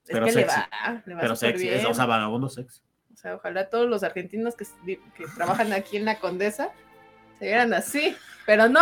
Es 0.04 0.10
Pero 0.10 0.26
que 0.26 0.32
sexy. 0.32 0.56
le 0.56 0.62
va, 0.62 1.02
le 1.06 1.14
va 1.14 1.20
Pero 1.20 1.36
sexy, 1.36 1.64
bien. 1.64 1.78
es- 1.80 1.84
o 1.86 1.94
sea, 1.94 2.06
vagabundo 2.06 2.48
sexy. 2.48 2.80
O 3.12 3.16
sea, 3.16 3.34
ojalá 3.36 3.68
todos 3.70 3.88
los 3.88 4.02
argentinos 4.02 4.56
que, 4.56 4.66
que 5.16 5.26
trabajan 5.36 5.72
aquí 5.72 5.96
en 5.96 6.04
la 6.04 6.18
Condesa 6.18 6.70
se 7.38 7.44
vieran 7.46 7.72
así. 7.74 8.16
Pero 8.46 8.68
no. 8.68 8.80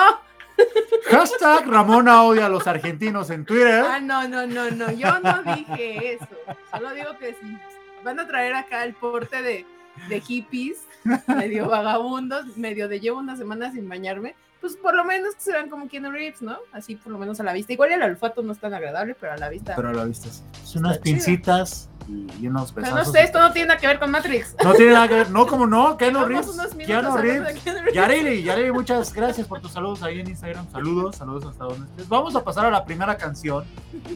Hashtag 1.10 1.66
Ramona 1.66 2.22
odia 2.24 2.46
a 2.46 2.48
los 2.48 2.66
argentinos 2.66 3.30
en 3.30 3.44
Twitter. 3.44 3.84
Ah, 3.86 4.00
no, 4.00 4.26
no, 4.28 4.46
no, 4.46 4.70
no. 4.70 4.90
Yo 4.92 5.18
no 5.20 5.42
dije 5.54 6.14
eso. 6.14 6.26
Solo 6.70 6.92
digo 6.94 7.16
que 7.18 7.34
si 7.34 7.58
van 8.04 8.18
a 8.20 8.26
traer 8.26 8.54
acá 8.54 8.84
el 8.84 8.94
porte 8.94 9.42
de, 9.42 9.66
de 10.08 10.20
hippies, 10.20 10.84
medio 11.26 11.68
vagabundos, 11.68 12.56
medio 12.56 12.88
de 12.88 13.00
llevo 13.00 13.18
una 13.18 13.36
semana 13.36 13.72
sin 13.72 13.88
bañarme, 13.88 14.34
pues 14.60 14.76
por 14.76 14.94
lo 14.94 15.04
menos 15.04 15.34
que 15.34 15.40
se 15.40 15.52
vean 15.52 15.70
como 15.70 15.88
Keanu 15.88 16.10
Reeves, 16.10 16.42
¿no? 16.42 16.58
Así 16.72 16.96
por 16.96 17.12
lo 17.12 17.18
menos 17.18 17.40
a 17.40 17.42
la 17.44 17.52
vista. 17.52 17.72
Igual 17.72 17.92
el 17.92 18.02
olfato 18.02 18.42
no 18.42 18.52
es 18.52 18.58
tan 18.58 18.74
agradable, 18.74 19.16
pero 19.18 19.32
a 19.32 19.36
la 19.36 19.48
vista. 19.48 19.74
Pero 19.74 19.92
lo 19.92 20.06
viste 20.06 20.28
así. 20.28 20.42
Es 20.62 20.76
unas 20.76 20.98
pincitas 20.98 21.88
y, 22.08 22.26
y 22.40 22.48
unos 22.48 22.72
Pero 22.72 22.86
besazos. 22.86 23.06
no 23.06 23.12
sé, 23.12 23.22
esto 23.22 23.38
no 23.40 23.52
tiene 23.52 23.68
nada 23.68 23.80
que 23.80 23.86
ver 23.86 23.98
con 23.98 24.10
Matrix. 24.10 24.56
No 24.62 24.74
tiene 24.74 24.92
nada 24.92 25.08
que 25.08 25.14
ver. 25.14 25.30
No, 25.30 25.46
como 25.46 25.66
no, 25.66 25.96
Keanu 25.96 26.24
Reeves. 26.24 26.50
Keanu 26.86 27.16
Reeves. 27.16 27.64
Yareli, 27.94 28.42
Yareli, 28.42 28.72
muchas 28.72 29.12
gracias 29.14 29.46
por 29.46 29.60
tus 29.60 29.72
saludos 29.72 30.02
ahí 30.02 30.20
en 30.20 30.28
Instagram. 30.28 30.70
Saludos, 30.70 31.16
saludos 31.16 31.46
hasta 31.46 31.64
donde 31.64 31.86
estés. 31.86 32.08
Vamos 32.08 32.36
a 32.36 32.44
pasar 32.44 32.66
a 32.66 32.70
la 32.70 32.84
primera 32.84 33.16
canción 33.16 33.64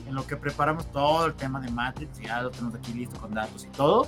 en 0.07 0.15
lo 0.15 0.27
que 0.27 0.37
preparamos 0.37 0.91
todo 0.93 1.27
el 1.27 1.35
tema 1.35 1.61
de 1.61 1.71
Matrix. 1.71 2.21
Ya 2.21 2.43
lo 2.43 2.51
tenemos 2.51 2.75
aquí 2.75 2.93
listo 2.93 3.19
con 3.19 3.33
datos 3.33 3.65
y 3.65 3.69
todo. 3.69 4.07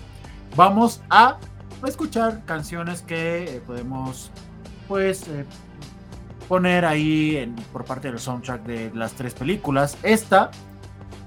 Vamos 0.55 1.00
a 1.09 1.38
escuchar 1.87 2.45
canciones 2.45 3.02
que 3.02 3.57
eh, 3.57 3.62
podemos, 3.66 4.31
pues, 4.88 5.28
eh, 5.28 5.45
poner 6.49 6.85
ahí 6.85 7.55
por 7.73 7.85
parte 7.85 8.09
del 8.09 8.19
soundtrack 8.19 8.62
de 8.62 8.91
las 8.95 9.12
tres 9.12 9.35
películas. 9.35 9.97
Esta, 10.03 10.50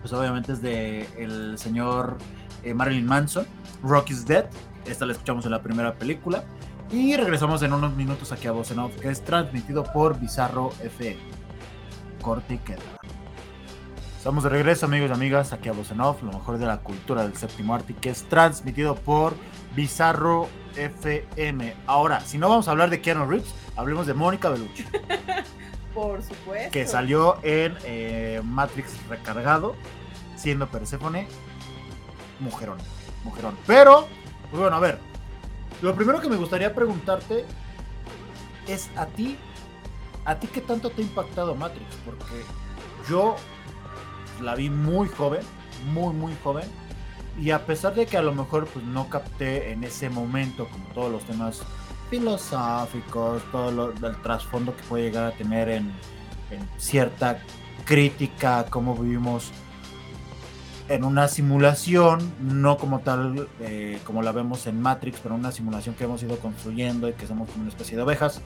pues 0.02 0.14
obviamente 0.14 0.54
es 0.54 0.62
de 0.62 1.08
el 1.18 1.58
señor 1.58 2.18
eh, 2.64 2.74
Marilyn 2.74 3.06
Manson, 3.06 3.46
Rock 3.84 4.12
is 4.12 4.26
Dead. 4.26 4.46
Esta 4.86 5.06
la 5.06 5.14
escuchamos 5.14 5.46
en 5.46 5.52
la 5.52 5.62
primera 5.62 5.94
película. 5.96 6.44
Y 6.92 7.16
regresamos 7.16 7.62
en 7.62 7.74
unos 7.74 7.96
minutos 7.96 8.32
aquí 8.32 8.48
a 8.48 8.52
Voz 8.52 8.72
Off, 8.72 8.96
que 9.00 9.10
es 9.10 9.24
transmitido 9.24 9.84
por 9.84 10.20
Bizarro 10.20 10.72
FM. 10.82 11.20
Corte 12.22 12.56
y 12.56 12.58
queda. 12.58 12.80
Estamos 14.18 14.44
de 14.44 14.50
regreso, 14.50 14.88
amigos 14.88 15.12
y 15.12 15.14
amigas, 15.14 15.54
aquí 15.54 15.70
a 15.70 15.72
Voz 15.72 15.92
en 15.92 16.02
Off, 16.02 16.24
lo 16.24 16.34
mejor 16.34 16.58
de 16.58 16.66
la 16.66 16.80
cultura 16.80 17.24
del 17.24 17.38
séptimo 17.38 17.76
arte, 17.76 17.94
que 17.94 18.10
es 18.10 18.24
transmitido 18.24 18.96
por 18.96 19.36
Bizarro 19.76 20.50
FM. 20.76 21.76
Ahora, 21.86 22.22
si 22.22 22.38
no 22.38 22.50
vamos 22.50 22.68
a 22.68 22.72
hablar 22.72 22.90
de 22.90 23.02
Keanu 23.02 23.28
Reeves, 23.28 23.54
hablemos 23.80 24.06
de 24.06 24.14
Mónica 24.14 24.50
Bellucci, 24.50 24.86
Por 25.94 26.22
supuesto. 26.22 26.72
que 26.72 26.86
salió 26.86 27.40
en 27.44 27.78
eh, 27.84 28.42
Matrix 28.44 28.92
Recargado, 29.08 29.76
siendo 30.36 30.68
Persephone 30.70 31.28
mujerón, 32.40 32.78
mujerón. 33.24 33.58
Pero, 33.66 34.08
pues 34.50 34.62
bueno, 34.62 34.76
a 34.76 34.80
ver, 34.80 35.00
lo 35.82 35.96
primero 35.96 36.22
que 36.22 36.30
me 36.30 36.36
gustaría 36.36 36.74
preguntarte 36.74 37.46
es 38.68 38.90
a 38.96 39.06
ti, 39.08 39.38
a 40.26 40.36
ti 40.36 40.48
qué 40.48 40.62
tanto 40.62 40.90
te 40.90 41.02
ha 41.02 41.06
impactado 41.06 41.56
Matrix, 41.56 41.96
porque 42.06 42.44
yo 43.10 43.36
la 44.42 44.56
vi 44.56 44.70
muy 44.70 45.08
joven, 45.08 45.42
muy, 45.92 46.14
muy 46.14 46.34
joven, 46.44 46.70
y 47.40 47.52
a 47.52 47.66
pesar 47.66 47.96
de 47.96 48.06
que 48.06 48.18
a 48.18 48.22
lo 48.22 48.34
mejor 48.34 48.68
pues 48.68 48.84
no 48.86 49.10
capté 49.10 49.72
en 49.72 49.84
ese 49.86 50.10
momento 50.10 50.68
como 50.68 50.86
todos 50.90 51.12
los 51.12 51.24
temas 51.24 51.64
filosóficos, 52.10 53.44
todo 53.51 53.72
lo, 53.72 53.92
el 53.92 54.22
trasfondo 54.22 54.75
que 54.75 54.84
puede 54.84 55.06
llegar 55.06 55.25
a 55.25 55.32
tener 55.32 55.70
en, 55.70 55.92
cierta 56.78 57.39
crítica, 57.86 58.66
cómo 58.70 58.96
vivimos 58.96 59.51
en 60.88 61.04
una 61.04 61.28
simulación, 61.28 62.20
no 62.42 62.78
como 62.78 63.00
tal, 63.01 63.48
eh, 63.60 64.00
como 64.04 64.24
la 64.24 64.32
vemos 64.32 64.66
en 64.66 64.82
Matrix, 64.82 65.20
pero 65.22 65.36
una 65.36 65.51
simulación 65.51 65.94
que 65.94 66.06
hemos 66.06 66.24
ido 66.24 66.38
construyendo 66.39 67.08
y 67.08 67.13
que 67.13 67.28
somos 67.28 67.48
como 67.50 67.62
una 67.62 67.70
especie 67.70 67.96
de 67.96 68.04
ovejas. 68.04 68.42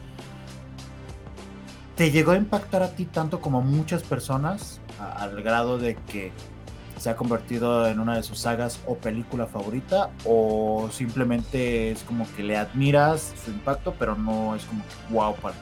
¿Te 1.95 2.11
llegó 2.11 2.31
a 2.31 2.37
impactar 2.37 2.83
a 2.83 2.95
ti 2.95 3.05
tanto 3.05 3.39
como 3.39 3.59
a 3.59 3.61
muchas 3.61 4.03
personas 4.03 4.81
al 4.99 5.41
grado 5.41 5.77
de 5.77 5.95
que 5.95 6.31
se 7.03 7.09
ha 7.09 7.17
convertido 7.17 7.85
en 7.89 7.99
una 7.99 8.15
de 8.15 8.23
sus 8.23 8.39
sagas 8.39 8.79
o 8.85 8.95
película 8.95 9.45
favorita? 9.45 10.09
¿O 10.23 10.89
simplemente 10.89 11.91
es 11.91 12.01
como 12.03 12.25
que 12.33 12.43
le 12.43 12.55
admiras 12.55 13.33
su 13.43 13.51
impacto, 13.51 13.93
pero 13.99 14.15
no 14.15 14.55
es 14.55 14.63
como 14.63 14.83
que 14.83 15.13
wow 15.13 15.35
para 15.35 15.53
ti? 15.53 15.61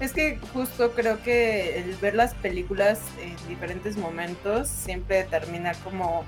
Es 0.00 0.14
que 0.14 0.38
justo 0.54 0.92
creo 0.92 1.22
que 1.22 1.78
el 1.80 1.94
ver 1.96 2.14
las 2.14 2.32
películas 2.32 2.98
en 3.22 3.36
diferentes 3.46 3.98
momentos 3.98 4.68
siempre 4.68 5.16
determina 5.16 5.74
como 5.84 6.24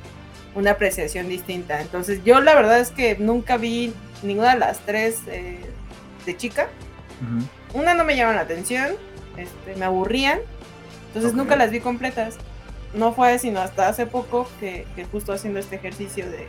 una 0.54 0.73
apreciación 0.73 1.28
distinta. 1.28 1.80
Entonces 1.80 2.23
yo 2.23 2.42
la 2.42 2.54
verdad 2.54 2.78
es 2.78 2.90
que 2.90 3.16
nunca 3.16 3.56
vi 3.56 3.94
ninguna 4.23 4.52
de 4.52 4.59
las 4.59 4.80
tres 4.80 5.21
eh, 5.28 5.61
de 6.26 6.37
chica. 6.37 6.68
Una 7.73 7.94
no 7.94 8.04
me 8.04 8.16
llama 8.16 8.35
la 8.35 8.40
atención, 8.42 8.90
este, 9.37 9.76
me 9.76 9.85
aburrían, 9.85 10.40
entonces 11.06 11.32
nunca 11.35 11.54
las 11.56 11.71
vi 11.71 11.78
completas. 11.80 12.37
No 12.94 13.12
fue 13.12 13.38
sino 13.38 13.61
hasta 13.61 13.88
hace 13.88 14.06
poco 14.06 14.46
que, 14.61 14.87
que 14.94 15.04
justo 15.04 15.32
haciendo 15.32 15.61
este 15.61 15.76
ejercicio 15.76 16.30
de, 16.30 16.49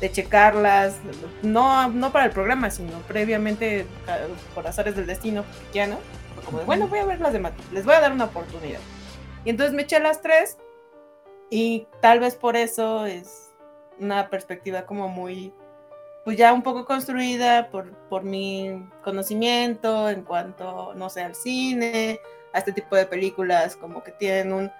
de 0.00 0.12
checarlas, 0.12 0.96
no, 1.42 1.88
no 1.88 2.12
para 2.12 2.26
el 2.26 2.30
programa, 2.30 2.70
sino 2.70 2.98
previamente 3.00 3.86
por 4.54 4.66
azares 4.66 4.94
del 4.96 5.06
destino, 5.06 5.44
ya 5.72 5.86
no. 5.86 5.98
Fue 6.34 6.44
como 6.44 6.58
de, 6.58 6.64
bueno, 6.64 6.88
voy 6.88 7.00
a 7.00 7.04
ver 7.04 7.20
las 7.20 7.32
de 7.32 7.40
Matrix, 7.40 7.72
les 7.72 7.84
voy 7.84 7.94
a 7.94 8.00
dar 8.00 8.12
una 8.12 8.26
oportunidad. 8.26 8.80
Y 9.44 9.50
entonces 9.50 9.74
me 9.74 9.82
eché 9.82 9.98
las 10.00 10.22
tres 10.22 10.58
y 11.50 11.86
tal 12.00 12.20
vez 12.20 12.36
por 12.36 12.56
eso 12.56 13.06
es 13.06 13.50
una 13.98 14.30
perspectiva 14.30 14.82
como 14.82 15.08
muy, 15.08 15.52
pues 16.24 16.36
ya 16.36 16.52
un 16.52 16.62
poco 16.62 16.84
construida 16.84 17.70
por, 17.70 17.90
por 18.08 18.22
mi 18.22 18.88
conocimiento 19.02 20.08
en 20.10 20.22
cuanto, 20.22 20.94
no 20.94 21.08
sé, 21.10 21.22
al 21.22 21.34
cine, 21.34 22.20
a 22.52 22.58
este 22.58 22.72
tipo 22.72 22.94
de 22.94 23.06
películas 23.06 23.76
como 23.76 24.02
que 24.02 24.12
tienen 24.12 24.52
un, 24.52 24.70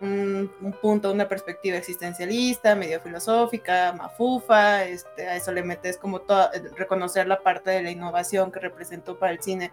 un, 0.00 0.50
un 0.60 0.72
punto, 0.72 1.12
una 1.12 1.28
perspectiva 1.28 1.76
existencialista, 1.76 2.74
medio 2.74 3.00
filosófica, 3.00 3.92
mafufa, 3.92 4.84
este, 4.84 5.26
a 5.26 5.36
eso 5.36 5.52
le 5.52 5.62
metes 5.62 5.96
como 5.96 6.20
toda, 6.20 6.52
reconocer 6.76 7.26
la 7.26 7.40
parte 7.40 7.70
de 7.70 7.82
la 7.82 7.90
innovación 7.90 8.52
que 8.52 8.60
representó 8.60 9.18
para 9.18 9.32
el 9.32 9.42
cine 9.42 9.72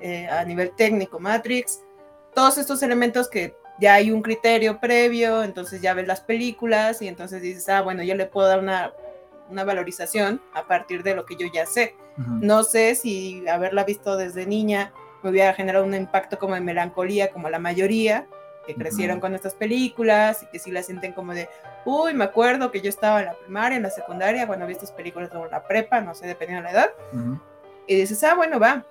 eh, 0.00 0.28
a 0.28 0.44
nivel 0.44 0.72
técnico 0.76 1.18
Matrix, 1.18 1.82
todos 2.34 2.58
estos 2.58 2.82
elementos 2.82 3.28
que 3.28 3.56
ya 3.80 3.94
hay 3.94 4.10
un 4.10 4.22
criterio 4.22 4.78
previo, 4.78 5.42
entonces 5.42 5.80
ya 5.80 5.94
ves 5.94 6.06
las 6.06 6.20
películas 6.20 7.02
y 7.02 7.08
entonces 7.08 7.42
dices, 7.42 7.68
ah, 7.68 7.82
bueno, 7.82 8.02
yo 8.02 8.14
le 8.14 8.26
puedo 8.26 8.48
dar 8.48 8.60
una, 8.60 8.92
una 9.48 9.64
valorización 9.64 10.40
a 10.54 10.66
partir 10.66 11.02
de 11.02 11.14
lo 11.14 11.24
que 11.24 11.36
yo 11.36 11.46
ya 11.52 11.66
sé. 11.66 11.94
Ujú. 12.16 12.38
No 12.40 12.62
sé 12.64 12.94
si 12.94 13.46
haberla 13.48 13.84
visto 13.84 14.16
desde 14.16 14.46
niña 14.46 14.92
me 15.22 15.30
hubiera 15.30 15.52
generado 15.52 15.84
un 15.84 15.94
impacto 15.94 16.38
como 16.38 16.54
de 16.54 16.60
melancolía, 16.60 17.30
como 17.32 17.50
la 17.50 17.58
mayoría 17.58 18.26
que 18.68 18.74
crecieron 18.74 19.18
con 19.18 19.34
estas 19.34 19.54
películas 19.54 20.42
y 20.42 20.46
que 20.46 20.58
sí 20.58 20.70
la 20.70 20.82
sienten 20.82 21.14
como 21.14 21.32
de, 21.32 21.48
uy, 21.86 22.12
me 22.12 22.24
acuerdo 22.24 22.70
que 22.70 22.82
yo 22.82 22.90
estaba 22.90 23.20
en 23.20 23.26
la 23.26 23.32
primaria, 23.32 23.76
en 23.76 23.82
la 23.82 23.90
secundaria, 23.90 24.46
cuando 24.46 24.66
vi 24.66 24.74
estas 24.74 24.92
películas 24.92 25.30
o 25.34 25.46
la 25.46 25.66
prepa, 25.66 26.02
no 26.02 26.14
sé, 26.14 26.26
dependiendo 26.26 26.68
de 26.68 26.74
la 26.74 26.78
edad, 26.78 26.90
y 27.86 27.94
dices, 27.94 28.22
ah, 28.24 28.34
bueno, 28.34 28.60
va. 28.60 28.84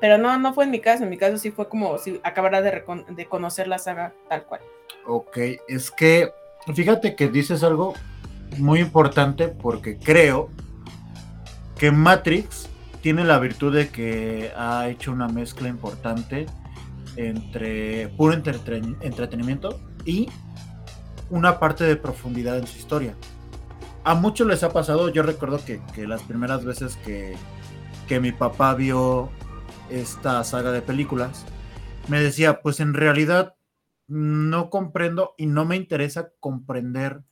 Pero 0.00 0.16
no, 0.16 0.38
no 0.38 0.54
fue 0.54 0.64
en 0.64 0.70
mi 0.70 0.80
caso, 0.80 1.04
en 1.04 1.10
mi 1.10 1.18
caso 1.18 1.36
sí 1.36 1.50
fue 1.50 1.68
como 1.68 1.98
si 1.98 2.18
acabara 2.22 2.62
de, 2.62 2.82
de 3.10 3.26
conocer 3.26 3.68
la 3.68 3.78
saga 3.78 4.14
tal 4.30 4.44
cual. 4.44 4.62
Ok, 5.04 5.36
es 5.68 5.90
que 5.90 6.32
fíjate 6.74 7.14
que 7.16 7.28
dices 7.28 7.62
algo 7.62 7.92
muy 8.56 8.80
importante 8.80 9.48
porque 9.48 9.98
creo 9.98 10.48
que 11.78 11.90
Matrix 11.90 12.70
tiene 13.02 13.24
la 13.24 13.38
virtud 13.38 13.74
de 13.74 13.90
que 13.90 14.52
ha 14.56 14.88
hecho 14.88 15.12
una 15.12 15.28
mezcla 15.28 15.68
importante 15.68 16.46
entre 17.16 18.08
puro 18.08 18.34
entreten- 18.34 18.96
entretenimiento 19.00 19.80
y 20.04 20.28
una 21.30 21.58
parte 21.58 21.84
de 21.84 21.96
profundidad 21.96 22.58
en 22.58 22.66
su 22.66 22.78
historia. 22.78 23.14
A 24.04 24.14
muchos 24.14 24.46
les 24.46 24.62
ha 24.62 24.70
pasado, 24.70 25.08
yo 25.08 25.22
recuerdo 25.22 25.64
que, 25.64 25.80
que 25.94 26.06
las 26.06 26.22
primeras 26.22 26.64
veces 26.64 26.96
que, 26.96 27.36
que 28.06 28.20
mi 28.20 28.32
papá 28.32 28.74
vio 28.74 29.30
esta 29.90 30.44
saga 30.44 30.70
de 30.70 30.82
películas, 30.82 31.44
me 32.08 32.20
decía, 32.20 32.60
pues 32.62 32.78
en 32.80 32.94
realidad 32.94 33.56
no 34.06 34.70
comprendo 34.70 35.34
y 35.36 35.46
no 35.46 35.64
me 35.64 35.74
interesa 35.74 36.30
comprender 36.38 37.22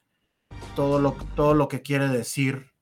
todo 0.74 0.98
lo, 0.98 1.12
todo 1.36 1.54
lo 1.54 1.68
que 1.68 1.82
quiere 1.82 2.08
decir 2.08 2.72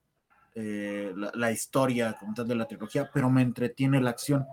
eh, 0.55 1.13
la, 1.15 1.31
la 1.35 1.53
historia 1.53 2.17
como 2.19 2.33
tal 2.33 2.49
de 2.49 2.55
la 2.55 2.67
trilogía, 2.67 3.11
pero 3.13 3.29
me 3.29 3.43
entretiene 3.43 4.01
la 4.01 4.11
acción. 4.11 4.47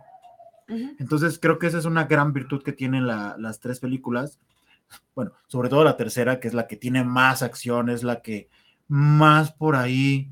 Entonces 0.99 1.39
creo 1.39 1.59
que 1.59 1.67
esa 1.67 1.77
es 1.79 1.85
una 1.85 2.05
gran 2.05 2.33
virtud 2.33 2.61
que 2.63 2.73
tienen 2.73 3.07
la- 3.07 3.35
las 3.39 3.59
tres 3.59 3.79
películas. 3.79 4.39
Bueno, 5.15 5.31
sobre 5.47 5.69
todo 5.69 5.83
la 5.83 5.97
tercera, 5.97 6.39
que 6.39 6.47
es 6.47 6.53
la 6.53 6.67
que 6.67 6.75
tiene 6.77 7.03
más 7.03 7.41
acción, 7.43 7.89
es 7.89 8.03
la 8.03 8.21
que 8.21 8.49
más 8.87 9.51
por 9.51 9.75
ahí 9.75 10.31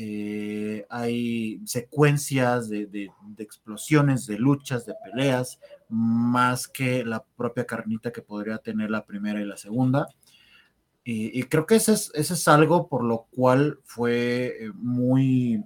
eh, 0.00 0.86
hay 0.90 1.60
secuencias 1.66 2.68
de, 2.68 2.86
de- 2.86 3.10
de 3.26 3.42
explosiones, 3.42 4.26
de 4.26 4.38
luchas, 4.38 4.86
de 4.86 4.94
peleas, 5.04 5.58
más 5.88 6.68
que 6.68 7.04
la 7.04 7.24
propia 7.36 7.66
carnita 7.66 8.12
que 8.12 8.22
podría 8.22 8.58
tener 8.58 8.90
la 8.90 9.04
primera 9.04 9.40
y 9.40 9.44
la 9.44 9.56
segunda. 9.56 10.06
Y, 11.04 11.38
y 11.38 11.42
creo 11.44 11.66
que 11.66 11.76
ese 11.76 11.94
es, 11.94 12.10
ese 12.14 12.34
es 12.34 12.48
algo 12.48 12.88
por 12.88 13.02
lo 13.02 13.26
cual 13.34 13.80
fue 13.84 14.66
eh, 14.66 14.70
muy, 14.74 15.64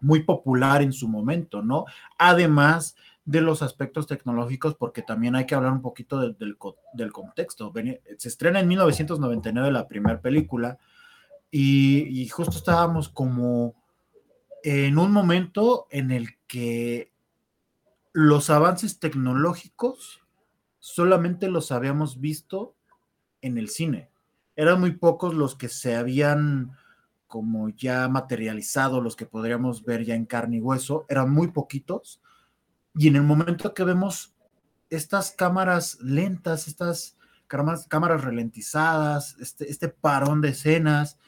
muy 0.00 0.22
popular 0.22 0.82
en 0.82 0.92
su 0.92 1.08
momento, 1.08 1.62
¿no? 1.62 1.84
Además 2.18 2.96
de 3.24 3.40
los 3.40 3.62
aspectos 3.62 4.06
tecnológicos, 4.06 4.74
porque 4.74 5.02
también 5.02 5.34
hay 5.36 5.46
que 5.46 5.54
hablar 5.54 5.72
un 5.72 5.82
poquito 5.82 6.20
del, 6.20 6.36
del 6.38 6.58
co- 6.58 6.76
del 6.92 7.12
contexto. 7.12 7.72
Se 8.18 8.28
estrena 8.28 8.60
en 8.60 8.68
1999 8.68 9.72
la 9.72 9.88
primera 9.88 10.20
película 10.20 10.78
y, 11.50 12.02
y 12.22 12.28
justo 12.28 12.56
estábamos 12.58 13.08
como 13.08 13.74
en 14.62 14.98
un 14.98 15.12
momento 15.12 15.86
en 15.90 16.10
el 16.10 16.38
que 16.46 17.12
los 18.12 18.50
avances 18.50 18.98
tecnológicos 18.98 20.20
solamente 20.78 21.48
los 21.48 21.72
habíamos 21.72 22.20
visto 22.20 22.74
en 23.42 23.58
el 23.58 23.68
cine. 23.68 24.10
Eran 24.56 24.80
muy 24.80 24.92
pocos 24.92 25.34
los 25.34 25.56
que 25.56 25.68
se 25.68 25.96
habían 25.96 26.72
como 27.26 27.70
ya 27.70 28.08
materializado, 28.08 29.00
los 29.00 29.16
que 29.16 29.26
podríamos 29.26 29.84
ver 29.84 30.04
ya 30.04 30.14
en 30.14 30.26
carne 30.26 30.58
y 30.58 30.60
hueso, 30.60 31.06
eran 31.08 31.30
muy 31.30 31.48
poquitos. 31.48 32.20
Y 32.94 33.08
en 33.08 33.16
el 33.16 33.22
momento 33.22 33.74
que 33.74 33.84
vemos 33.84 34.34
estas 34.90 35.32
cámaras 35.32 35.98
lentas, 36.00 36.68
estas 36.68 37.16
cámaras, 37.46 37.86
cámaras 37.88 38.22
ralentizadas, 38.22 39.36
este, 39.40 39.70
este 39.70 39.88
parón 39.88 40.40
de 40.40 40.50
escenas, 40.50 41.18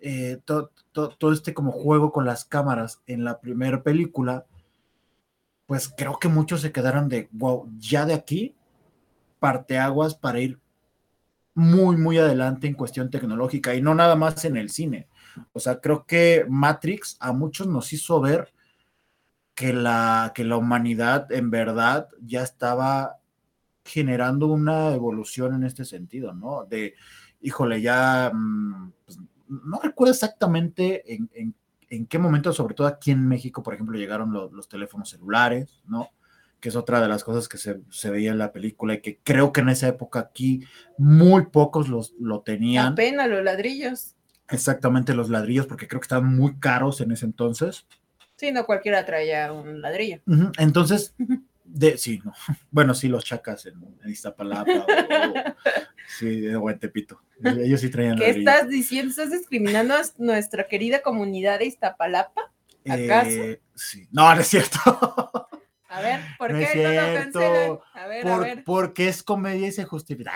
eh, 0.00 0.40
to- 0.44 0.70
to- 0.92 1.10
todo 1.10 1.32
este 1.32 1.54
como 1.54 1.72
juego 1.72 2.12
con 2.12 2.24
las 2.24 2.44
cámaras 2.44 3.02
en 3.06 3.24
la 3.24 3.40
primera 3.40 3.82
película, 3.82 4.46
pues 5.66 5.92
creo 5.94 6.18
que 6.18 6.28
muchos 6.28 6.60
se 6.60 6.72
quedaron 6.72 7.08
de, 7.08 7.28
wow, 7.32 7.68
ya 7.78 8.06
de 8.06 8.14
aquí, 8.14 8.54
parteaguas 9.40 10.14
para 10.14 10.40
ir 10.40 10.58
muy, 11.54 11.96
muy 11.96 12.18
adelante 12.18 12.66
en 12.68 12.74
cuestión 12.74 13.10
tecnológica 13.10 13.74
y 13.74 13.82
no 13.82 13.94
nada 13.94 14.14
más 14.14 14.44
en 14.44 14.56
el 14.56 14.70
cine. 14.70 15.08
O 15.52 15.60
sea, 15.60 15.80
creo 15.80 16.06
que 16.06 16.46
Matrix 16.48 17.16
a 17.20 17.32
muchos 17.32 17.66
nos 17.66 17.92
hizo 17.92 18.20
ver 18.20 18.52
que 19.58 19.72
la, 19.72 20.30
que 20.36 20.44
la 20.44 20.56
humanidad 20.56 21.32
en 21.32 21.50
verdad 21.50 22.08
ya 22.22 22.42
estaba 22.44 23.16
generando 23.84 24.46
una 24.46 24.92
evolución 24.94 25.52
en 25.54 25.64
este 25.64 25.84
sentido, 25.84 26.32
¿no? 26.32 26.64
De, 26.64 26.94
híjole, 27.40 27.82
ya, 27.82 28.30
mm, 28.32 28.92
pues, 29.04 29.18
no 29.48 29.80
recuerdo 29.82 30.12
exactamente 30.12 31.12
en, 31.12 31.28
en- 31.34 31.54
en 31.90 32.06
qué 32.06 32.18
momento, 32.18 32.52
sobre 32.52 32.74
todo 32.74 32.86
aquí 32.86 33.10
en 33.10 33.26
México, 33.26 33.62
por 33.62 33.74
ejemplo, 33.74 33.98
llegaron 33.98 34.30
lo- 34.32 34.48
los 34.52 34.68
teléfonos 34.68 35.08
celulares, 35.10 35.82
¿no? 35.88 36.10
Que 36.60 36.68
es 36.68 36.76
otra 36.76 37.00
de 37.00 37.08
las 37.08 37.24
cosas 37.24 37.48
que 37.48 37.58
se, 37.58 37.80
se 37.90 38.10
veía 38.10 38.30
en 38.30 38.38
la 38.38 38.52
película 38.52 38.94
y 38.94 39.00
que 39.00 39.18
creo 39.24 39.52
que 39.52 39.62
en 39.62 39.70
esa 39.70 39.88
época 39.88 40.20
aquí 40.20 40.62
muy 40.98 41.46
pocos 41.46 41.88
los, 41.88 42.14
lo 42.20 42.42
tenían. 42.42 42.92
Apenas 42.92 43.28
los 43.28 43.42
ladrillos. 43.42 44.14
Exactamente 44.50 45.14
los 45.14 45.30
ladrillos, 45.30 45.66
porque 45.66 45.88
creo 45.88 46.00
que 46.00 46.04
estaban 46.04 46.36
muy 46.36 46.58
caros 46.60 47.00
en 47.00 47.10
ese 47.12 47.24
entonces. 47.26 47.86
Sí, 48.38 48.52
no 48.52 48.64
cualquiera 48.64 49.04
traía 49.04 49.52
un 49.52 49.80
ladrillo. 49.82 50.20
Entonces, 50.58 51.14
De, 51.64 51.98
sí, 51.98 52.20
no. 52.24 52.32
Bueno, 52.70 52.94
sí, 52.94 53.08
los 53.08 53.24
chacas 53.24 53.66
en, 53.66 53.74
en 54.04 54.10
Iztapalapa 54.10 54.70
o, 54.72 54.84
o- 54.84 55.34
sí, 56.18 56.46
o 56.54 56.70
en 56.70 56.78
Tepito. 56.78 57.20
Ellos 57.42 57.80
sí 57.82 57.90
traían 57.90 58.16
¿Qué 58.16 58.28
ladrillo. 58.28 58.50
estás 58.50 58.68
diciendo? 58.68 59.10
¿Estás 59.10 59.30
discriminando 59.32 59.94
a 59.94 60.00
nuestra 60.18 60.66
querida 60.68 61.02
comunidad 61.02 61.58
de 61.58 61.66
Iztapalapa? 61.66 62.50
acaso? 62.88 63.28
Eh, 63.28 63.60
sí. 63.74 64.08
No, 64.12 64.34
no 64.34 64.40
es 64.40 64.46
cierto. 64.46 64.78
A 65.90 66.00
ver, 66.02 66.20
¿por 66.38 66.52
No 66.52 66.58
qué 66.58 66.64
es 66.64 66.74
no 66.76 66.82
lo 66.92 67.14
cancelan? 67.14 67.78
A 67.94 68.06
ver, 68.06 68.28
a 68.28 68.38
ver. 68.38 68.62
porque 68.64 69.08
es 69.08 69.22
comedia 69.22 69.68
y 69.68 69.72
se 69.72 69.84
justifica. 69.84 70.32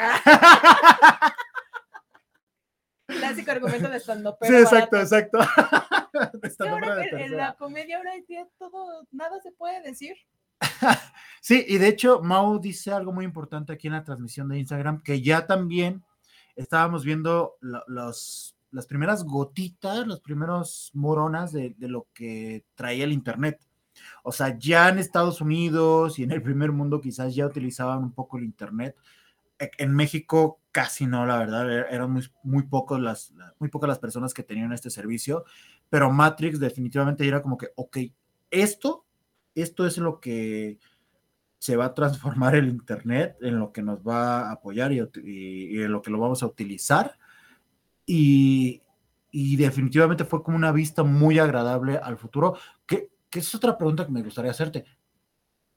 Clásico 3.33 3.51
argumento 3.51 3.89
de 3.89 3.97
estando 3.97 4.39
sí, 4.43 4.55
exacto, 4.55 4.97
exacto. 4.99 5.39
Esta 6.43 6.65
ahora 6.71 6.75
obra 6.87 6.95
de 6.97 7.03
en, 7.05 7.11
tercera. 7.11 7.37
la 7.49 7.55
comedia 7.55 7.97
ahora 7.99 8.13
ya 8.29 8.47
todo, 8.59 9.07
nada 9.11 9.41
se 9.43 9.53
puede 9.53 9.83
decir. 9.83 10.15
Sí, 11.41 11.65
y 11.67 11.79
de 11.79 11.89
hecho, 11.89 12.21
Mau 12.23 12.61
dice 12.61 12.93
algo 12.93 13.13
muy 13.13 13.25
importante 13.25 13.73
aquí 13.73 13.89
en 13.89 13.95
la 13.95 14.05
transmisión 14.05 14.49
de 14.49 14.61
Instagram, 14.61 15.03
que 15.03 15.21
ya 15.21 15.45
también 15.45 16.05
estábamos 16.55 17.05
viendo 17.05 17.57
lo- 17.61 17.83
los, 17.89 18.55
las 18.71 18.87
primeras 18.87 19.25
gotitas, 19.25 20.07
los 20.07 20.21
primeros 20.21 20.93
moronas 20.95 21.51
de, 21.51 21.75
de 21.77 21.89
lo 21.89 22.07
que 22.15 22.65
traía 22.77 23.03
el 23.03 23.13
Internet. 23.13 23.59
O 24.23 24.31
sea, 24.31 24.57
ya 24.57 24.89
en 24.89 25.01
Estados 25.01 25.41
Unidos 25.41 26.21
y 26.21 26.23
en 26.23 26.31
el 26.31 26.43
primer 26.43 26.71
mundo 26.71 27.01
quizás 27.01 27.35
ya 27.35 27.45
utilizaban 27.47 27.99
un 27.99 28.13
poco 28.13 28.39
el 28.39 28.45
Internet. 28.45 28.97
E- 29.59 29.71
En 29.79 29.93
México 29.93 30.61
casi 30.73 31.07
no, 31.07 31.27
la 31.27 31.39
verdad, 31.39 31.71
er- 31.71 31.87
eran 31.91 32.11
muy, 32.13 32.25
muy, 32.43 32.65
pocos 32.65 33.01
las, 33.01 33.31
la- 33.33 33.55
muy 33.59 33.69
pocas 33.71 33.89
las 33.89 33.99
personas 33.99 34.35
que 34.35 34.43
tenían 34.43 34.73
este 34.73 34.91
servicio, 34.91 35.45
pero 35.91 36.11
Matrix 36.11 36.59
definitivamente 36.61 37.27
era 37.27 37.43
como 37.43 37.59
que, 37.59 37.69
ok, 37.77 37.99
esto, 38.51 39.07
esto 39.55 39.87
es 39.87 39.99
lo 39.99 40.21
que 40.21 40.79
se 41.59 41.77
va 41.77 41.87
a 41.87 41.95
transformar 41.95 42.57
el 42.57 42.69
Internet, 42.69 43.37
en 43.41 43.59
lo 43.59 43.73
que 43.73 43.83
nos 43.83 44.01
va 44.01 44.49
a 44.49 44.53
apoyar 44.53 44.93
y, 44.93 45.01
en 45.83 45.93
lo 45.93 46.03
que 46.03 46.11
lo 46.11 46.19
vamos 46.21 46.43
a 46.43 46.47
utilizar. 46.47 47.19
Y, 48.07 48.83
y 49.31 49.57
definitivamente 49.57 50.25
fue 50.25 50.43
como 50.43 50.57
una 50.57 50.73
vista 50.73 51.03
muy 51.05 51.39
agradable 51.39 51.99
al 51.99 52.19
futuro, 52.19 52.57
que, 52.87 53.11
que 53.31 53.39
es 53.41 53.55
otra 53.55 53.79
pregunta 53.79 54.05
que 54.07 54.13
me 54.13 54.23
gustaría 54.23 54.51
hacerte. 54.51 54.85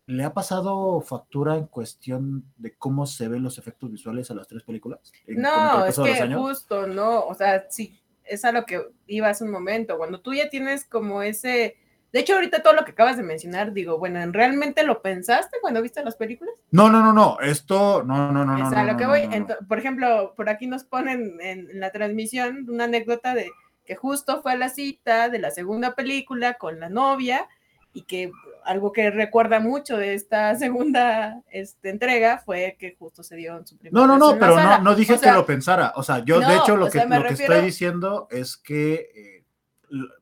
¿Le 0.08 0.24
ha 0.24 0.34
pasado 0.34 1.02
factura 1.02 1.56
en 1.56 1.66
cuestión 1.66 2.44
de 2.58 2.76
cómo 2.76 3.08
se 3.08 3.28
ven 3.28 3.42
los 3.42 3.58
efectos 3.58 3.92
visuales 3.92 4.30
a 4.30 4.36
las 4.36 4.48
tres 4.48 4.62
películas? 4.64 5.12
No, 5.28 5.86
es 5.86 5.98
que 5.98 6.34
justo, 6.36 6.86
no, 6.86 7.22
o 7.26 7.34
sea, 7.34 7.66
sí, 7.70 8.00
es 8.24 8.46
a 8.46 8.52
lo 8.52 8.66
que 8.66 8.82
iba 9.08 9.30
hace 9.30 9.44
un 9.44 9.52
momento, 9.52 9.98
cuando 9.98 10.22
tú 10.22 10.34
ya 10.34 10.50
tienes 10.50 10.86
como 10.86 11.24
ese, 11.24 11.76
de 12.14 12.20
hecho 12.20 12.36
ahorita 12.36 12.62
todo 12.62 12.74
lo 12.74 12.86
que 12.86 12.92
acabas 12.92 13.18
de 13.18 13.24
mencionar, 13.24 13.74
digo, 13.74 13.98
bueno, 13.98 14.20
¿realmente 14.32 14.84
lo 14.84 15.02
pensaste 15.02 15.58
cuando 15.60 15.82
viste 15.82 16.04
las 16.04 16.16
películas? 16.16 16.54
No, 16.70 16.88
no, 16.90 17.02
no, 17.02 17.12
no, 17.12 17.40
esto, 17.40 18.04
no, 18.04 18.32
no, 18.32 18.46
no, 18.46 18.58
no. 18.58 18.68
o 18.68 18.70
sea, 18.70 18.84
no, 18.84 18.92
lo 18.92 18.98
que 18.98 19.08
voy, 19.08 19.24
no, 19.24 19.30
no. 19.30 19.36
ento- 19.48 19.68
por 19.68 19.80
ejemplo, 19.80 20.34
por 20.36 20.50
aquí 20.50 20.68
nos 20.68 20.84
ponen 20.84 21.40
en, 21.42 21.70
en 21.72 21.80
la 21.80 21.92
transmisión 21.92 22.70
una 22.70 22.84
anécdota 22.84 23.34
de 23.34 23.50
que 23.86 23.96
justo 23.96 24.42
fue 24.44 24.52
a 24.54 24.58
la 24.58 24.70
cita 24.70 25.30
de 25.30 25.40
la 25.40 25.50
segunda 25.52 25.96
película 25.96 26.56
con 26.56 26.80
la 26.80 26.90
novia 26.90 27.48
y 27.94 28.02
que 28.04 28.32
algo 28.65 28.91
que 28.91 29.12
recuerda 29.12 29.60
mucho 29.60 29.98
de 29.98 30.13
esta 30.13 30.55
segunda 30.55 31.41
este, 31.50 31.89
entrega 31.89 32.39
fue 32.39 32.75
que 32.79 32.95
justo 32.98 33.24
se 33.24 33.36
dio 33.36 33.57
en 33.57 33.65
su 33.65 33.77
primera 33.77 34.00
No, 34.00 34.07
no, 34.07 34.17
no, 34.17 34.34
la 34.34 34.39
pero 34.39 34.55
no, 34.55 34.79
no 34.79 34.95
dije 34.95 35.13
O 35.13 35.17
sea, 35.17 35.31
que 35.31 35.38
lo 35.38 35.45
pensara. 35.45 35.93
O 35.95 36.03
sea, 36.03 36.19
yo 36.25 36.39
de 36.39 36.55
hecho 36.55 36.75
lo 36.75 36.86
que, 36.86 37.00
sea, 37.00 37.05
lo 37.05 37.24
que 37.24 37.34
estoy 37.34 37.62
diciendo 37.62 38.27
es 38.31 38.57
que 38.57 38.93
eh, 39.15 39.45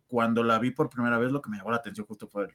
cuando 0.08 0.44
la 0.44 0.60
vi 0.60 0.72
por 0.72 0.90
primera 0.90 1.18
vez, 1.18 1.32
lo 1.32 1.42
que 1.42 1.50
me 1.50 1.58
llamó 1.58 1.72
la 1.72 1.78
atención 1.78 2.06
justo 2.06 2.28
fue 2.28 2.48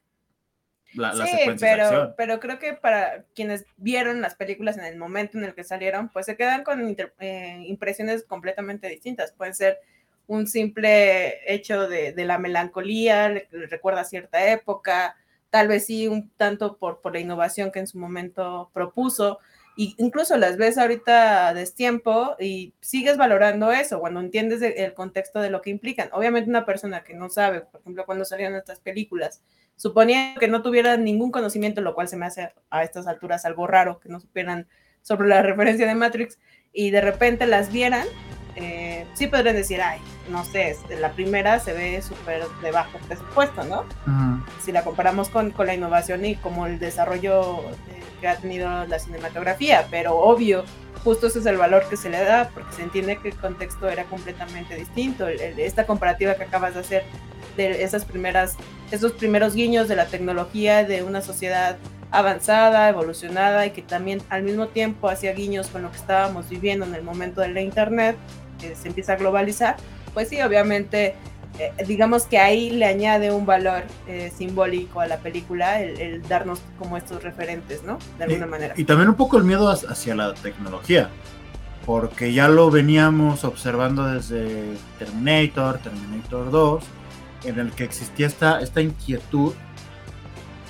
la, 0.94 1.12
la 1.12 1.26
sí, 1.26 1.36
secuencia 1.36 1.68
de 1.68 1.74
pero, 1.74 1.84
acción. 1.84 2.14
pero 2.16 2.40
creo 2.40 2.58
que 2.58 2.72
para 2.74 3.24
quienes 3.34 3.66
vieron 3.76 4.20
las 4.20 4.34
películas 4.34 4.78
en 4.78 4.84
el 4.84 4.96
momento 4.96 5.38
en 5.38 5.44
el 5.44 5.54
que 5.54 5.64
salieron, 5.64 6.08
pues 6.08 6.26
se 6.26 6.36
quedan 6.36 6.64
con 6.64 6.80
eh, 7.18 7.62
impresiones 7.66 8.24
completamente 8.24 8.88
distintas. 8.88 9.32
Puede 9.32 9.54
ser 9.54 9.78
un 10.26 10.46
simple 10.46 11.52
hecho 11.52 11.88
de, 11.88 12.12
de 12.12 12.24
la 12.24 12.38
melancolía, 12.38 13.28
le, 13.28 13.48
le 13.50 13.66
recuerda 13.66 14.04
cierta 14.04 14.50
época, 14.50 15.16
tal 15.50 15.68
vez 15.68 15.86
sí 15.86 16.08
un 16.08 16.30
tanto 16.36 16.76
por, 16.76 17.00
por 17.00 17.12
la 17.12 17.20
innovación 17.20 17.70
que 17.70 17.78
en 17.78 17.86
su 17.86 17.98
momento 17.98 18.70
propuso. 18.72 19.38
Y 19.76 19.94
incluso 19.98 20.36
las 20.36 20.56
ves 20.56 20.76
ahorita 20.76 21.46
a 21.46 21.54
destiempo 21.54 22.34
y 22.40 22.74
sigues 22.80 23.16
valorando 23.16 23.70
eso 23.70 24.00
cuando 24.00 24.18
entiendes 24.18 24.58
de- 24.58 24.84
el 24.84 24.92
contexto 24.92 25.40
de 25.40 25.50
lo 25.50 25.62
que 25.62 25.70
implican. 25.70 26.08
Obviamente 26.12 26.50
una 26.50 26.66
persona 26.66 27.04
que 27.04 27.14
no 27.14 27.28
sabe, 27.28 27.60
por 27.60 27.80
ejemplo, 27.80 28.04
cuando 28.04 28.24
salieron 28.24 28.56
estas 28.56 28.80
películas, 28.80 29.40
suponiendo 29.76 30.40
que 30.40 30.48
no 30.48 30.62
tuvieran 30.62 31.04
ningún 31.04 31.30
conocimiento, 31.30 31.80
lo 31.80 31.94
cual 31.94 32.08
se 32.08 32.16
me 32.16 32.26
hace 32.26 32.52
a 32.70 32.82
estas 32.82 33.06
alturas 33.06 33.44
algo 33.44 33.68
raro, 33.68 34.00
que 34.00 34.08
no 34.08 34.18
supieran 34.18 34.66
sobre 35.02 35.28
la 35.28 35.42
referencia 35.42 35.86
de 35.86 35.94
Matrix 35.94 36.40
y 36.72 36.90
de 36.90 37.00
repente 37.00 37.46
las 37.46 37.72
vieran, 37.72 38.06
eh, 38.60 39.06
sí 39.14 39.26
podrían 39.26 39.56
decir, 39.56 39.80
ay, 39.80 40.00
no 40.30 40.44
sé, 40.44 40.70
este, 40.70 40.98
la 40.98 41.12
primera 41.12 41.60
se 41.60 41.72
ve 41.72 42.02
súper 42.02 42.42
de 42.62 42.70
bajo 42.70 42.98
presupuesto, 43.06 43.64
¿no? 43.64 43.84
Si 44.62 44.72
la 44.72 44.82
comparamos 44.82 45.28
con, 45.28 45.50
con 45.50 45.66
la 45.66 45.74
innovación 45.74 46.24
y 46.24 46.36
como 46.36 46.66
el 46.66 46.78
desarrollo 46.78 47.60
eh, 47.60 48.02
que 48.20 48.28
ha 48.28 48.36
tenido 48.36 48.84
la 48.86 48.98
cinematografía, 48.98 49.86
pero 49.90 50.16
obvio, 50.16 50.64
justo 51.04 51.28
ese 51.28 51.38
es 51.38 51.46
el 51.46 51.56
valor 51.56 51.88
que 51.88 51.96
se 51.96 52.10
le 52.10 52.22
da, 52.22 52.50
porque 52.52 52.72
se 52.74 52.82
entiende 52.82 53.18
que 53.18 53.28
el 53.28 53.36
contexto 53.36 53.88
era 53.88 54.04
completamente 54.04 54.74
distinto. 54.74 55.28
Esta 55.28 55.86
comparativa 55.86 56.34
que 56.34 56.42
acabas 56.44 56.74
de 56.74 56.80
hacer 56.80 57.04
de 57.56 57.82
esas 57.82 58.04
primeras, 58.04 58.56
esos 58.90 59.12
primeros 59.12 59.54
guiños 59.54 59.88
de 59.88 59.96
la 59.96 60.06
tecnología 60.06 60.84
de 60.84 61.02
una 61.02 61.22
sociedad 61.22 61.76
avanzada, 62.10 62.88
evolucionada 62.88 63.66
y 63.66 63.70
que 63.70 63.82
también 63.82 64.22
al 64.30 64.42
mismo 64.42 64.68
tiempo 64.68 65.08
hacía 65.08 65.32
guiños 65.32 65.68
con 65.68 65.82
lo 65.82 65.90
que 65.90 65.98
estábamos 65.98 66.48
viviendo 66.48 66.86
en 66.86 66.94
el 66.94 67.02
momento 67.02 67.40
de 67.40 67.48
la 67.48 67.60
internet, 67.60 68.16
se 68.58 68.88
empieza 68.88 69.14
a 69.14 69.16
globalizar, 69.16 69.76
pues 70.14 70.28
sí, 70.28 70.40
obviamente, 70.42 71.14
eh, 71.58 71.72
digamos 71.86 72.24
que 72.24 72.38
ahí 72.38 72.70
le 72.70 72.84
añade 72.86 73.30
un 73.30 73.46
valor 73.46 73.82
eh, 74.06 74.32
simbólico 74.36 75.00
a 75.00 75.06
la 75.06 75.18
película, 75.18 75.80
el, 75.80 76.00
el 76.00 76.22
darnos 76.28 76.60
como 76.78 76.96
estos 76.96 77.22
referentes, 77.22 77.82
¿no? 77.82 77.98
De 78.18 78.24
alguna 78.24 78.46
manera. 78.46 78.74
Y 78.76 78.84
también 78.84 79.08
un 79.08 79.14
poco 79.16 79.36
el 79.38 79.44
miedo 79.44 79.68
hacia- 79.70 79.90
hacia 79.90 80.14
la 80.14 80.34
tecnología, 80.34 81.08
porque 81.86 82.32
ya 82.32 82.48
lo 82.48 82.70
veníamos 82.70 83.44
observando 83.44 84.04
desde 84.06 84.74
Terminator, 84.98 85.78
Terminator 85.78 86.50
2, 86.50 86.84
en 87.44 87.58
el 87.58 87.70
que 87.72 87.84
existía 87.84 88.26
esta, 88.26 88.60
esta 88.60 88.80
inquietud 88.80 89.54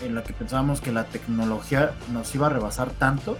en 0.05 0.15
la 0.15 0.23
que 0.23 0.33
pensábamos 0.33 0.81
que 0.81 0.93
la 0.93 1.05
tecnología 1.05 1.91
nos 2.13 2.33
iba 2.35 2.47
a 2.47 2.51
rebasar 2.51 2.91
tanto 2.91 3.37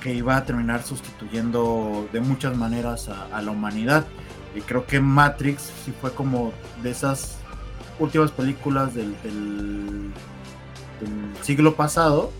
que 0.00 0.14
iba 0.14 0.36
a 0.36 0.44
terminar 0.44 0.82
sustituyendo 0.82 2.08
de 2.12 2.20
muchas 2.20 2.56
maneras 2.56 3.08
a, 3.08 3.40
la 3.42 3.50
humanidad. 3.50 4.06
Y 4.54 4.60
creo 4.62 4.86
que 4.86 5.00
Matrix 5.00 5.72
sí 5.84 5.92
fue 6.00 6.12
como 6.12 6.52
de 6.82 6.90
esas 6.90 7.38
últimas 7.98 8.30
películas 8.32 8.94
del 8.94 9.14
siglo 11.42 11.74
pasado 11.76 12.32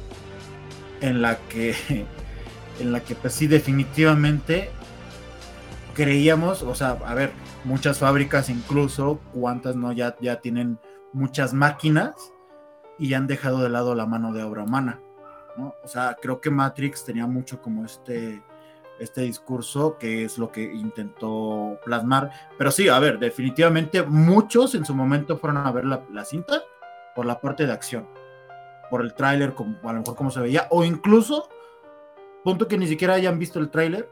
en 1.01 1.23
la 1.23 1.38
que 1.38 1.75
en 2.81 2.92
la 2.92 3.01
que 3.01 3.14
pues 3.14 3.35
sí 3.35 3.46
definitivamente 3.46 4.70
creíamos, 5.94 6.62
o 6.62 6.75
sea, 6.75 6.99
a 7.05 7.14
ver, 7.14 7.33
muchas 7.64 7.99
fábricas 7.99 8.49
incluso, 8.49 9.20
cuántas 9.33 9.77
no 9.77 9.92
ya, 9.92 10.16
ya 10.20 10.40
tienen 10.40 10.79
muchas 11.12 11.53
máquinas 11.53 12.14
y 12.99 13.14
han 13.14 13.27
dejado 13.27 13.62
de 13.62 13.68
lado 13.68 13.94
la 13.94 14.07
mano 14.07 14.33
de 14.33 14.42
obra 14.42 14.62
humana, 14.62 15.01
O 15.58 15.88
sea, 15.88 16.16
creo 16.20 16.40
que 16.40 16.50
Matrix 16.50 17.04
tenía 17.04 17.26
mucho 17.26 17.60
como 17.60 17.84
este 17.84 18.42
este 18.98 19.22
discurso 19.22 19.96
que 19.98 20.24
es 20.24 20.36
lo 20.36 20.52
que 20.52 20.62
intentó 20.62 21.78
plasmar, 21.86 22.30
pero 22.58 22.70
sí, 22.70 22.86
a 22.90 22.98
ver, 22.98 23.18
definitivamente 23.18 24.02
muchos 24.02 24.74
en 24.74 24.84
su 24.84 24.94
momento 24.94 25.38
fueron 25.38 25.66
a 25.66 25.72
ver 25.72 25.86
la, 25.86 26.02
la 26.12 26.22
cinta 26.26 26.60
por 27.14 27.24
la 27.24 27.40
parte 27.40 27.64
de 27.66 27.72
acción, 27.72 28.06
por 28.90 29.00
el 29.00 29.14
tráiler, 29.14 29.54
como- 29.54 29.78
a 29.88 29.92
lo 29.94 30.00
mejor 30.00 30.16
cómo 30.16 30.30
se 30.30 30.40
veía, 30.40 30.66
o 30.70 30.84
incluso, 30.84 31.48
punto 32.44 32.68
que 32.68 32.76
ni 32.76 32.86
siquiera 32.86 33.14
hayan 33.14 33.38
visto 33.38 33.58
el 33.58 33.70
tráiler, 33.70 34.06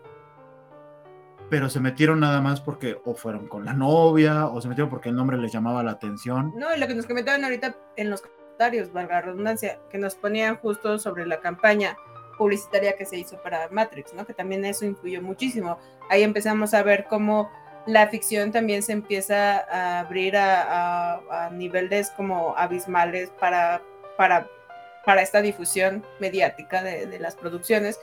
pero 1.51 1.69
se 1.69 1.81
metieron 1.81 2.21
nada 2.21 2.41
más 2.41 2.63
porque 2.63 2.99
o 3.05 3.15
fueron 3.15 3.47
con 3.47 3.67
la 3.67 3.75
novia, 3.75 4.47
o 4.47 4.59
se 4.63 4.69
metieron 4.69 4.89
porque 4.89 5.11
el 5.11 5.17
nombre 5.17 5.37
les 5.37 5.53
llamaba 5.53 5.83
la 5.83 5.91
atención. 5.93 6.55
No, 6.57 6.75
y 6.75 6.79
lo 6.81 6.87
que 6.87 6.95
nos 6.95 7.05
comentaban 7.07 7.45
ahorita 7.45 7.77
en 7.97 8.09
los 8.09 8.23
valga 8.93 9.15
la 9.17 9.21
redundancia, 9.23 9.79
que 9.91 9.99
nos 9.99 10.15
ponían 10.15 10.57
justo 10.57 10.99
sobre 10.99 11.27
la 11.27 11.41
campaña 11.41 11.97
publicitaria 12.37 12.97
que 12.97 13.05
se 13.05 13.17
hizo 13.17 13.37
para 13.43 13.69
Matrix, 13.71 14.15
¿no? 14.15 14.25
Que 14.27 14.35
también 14.35 14.65
eso 14.65 14.85
influyó 14.85 15.23
muchísimo. 15.23 15.79
Ahí 16.11 16.23
empezamos 16.23 16.75
a 16.75 16.83
ver 16.83 17.07
cómo 17.09 17.51
la 17.87 18.07
ficción 18.09 18.53
también 18.53 18.83
se 18.83 18.93
empieza 18.93 19.59
a 19.61 20.01
abrir 20.01 20.37
a, 20.37 21.15
a- 21.17 21.47
a 21.47 21.51
niveles 21.51 22.11
como 22.11 22.55
abismales 22.57 23.31
para, 23.41 23.81
para, 24.17 24.47
para 25.05 25.23
esta 25.23 25.41
difusión 25.41 26.05
mediática 26.21 26.83
de, 26.83 27.07
de 27.07 27.19
las 27.19 27.35
producciones. 27.35 27.99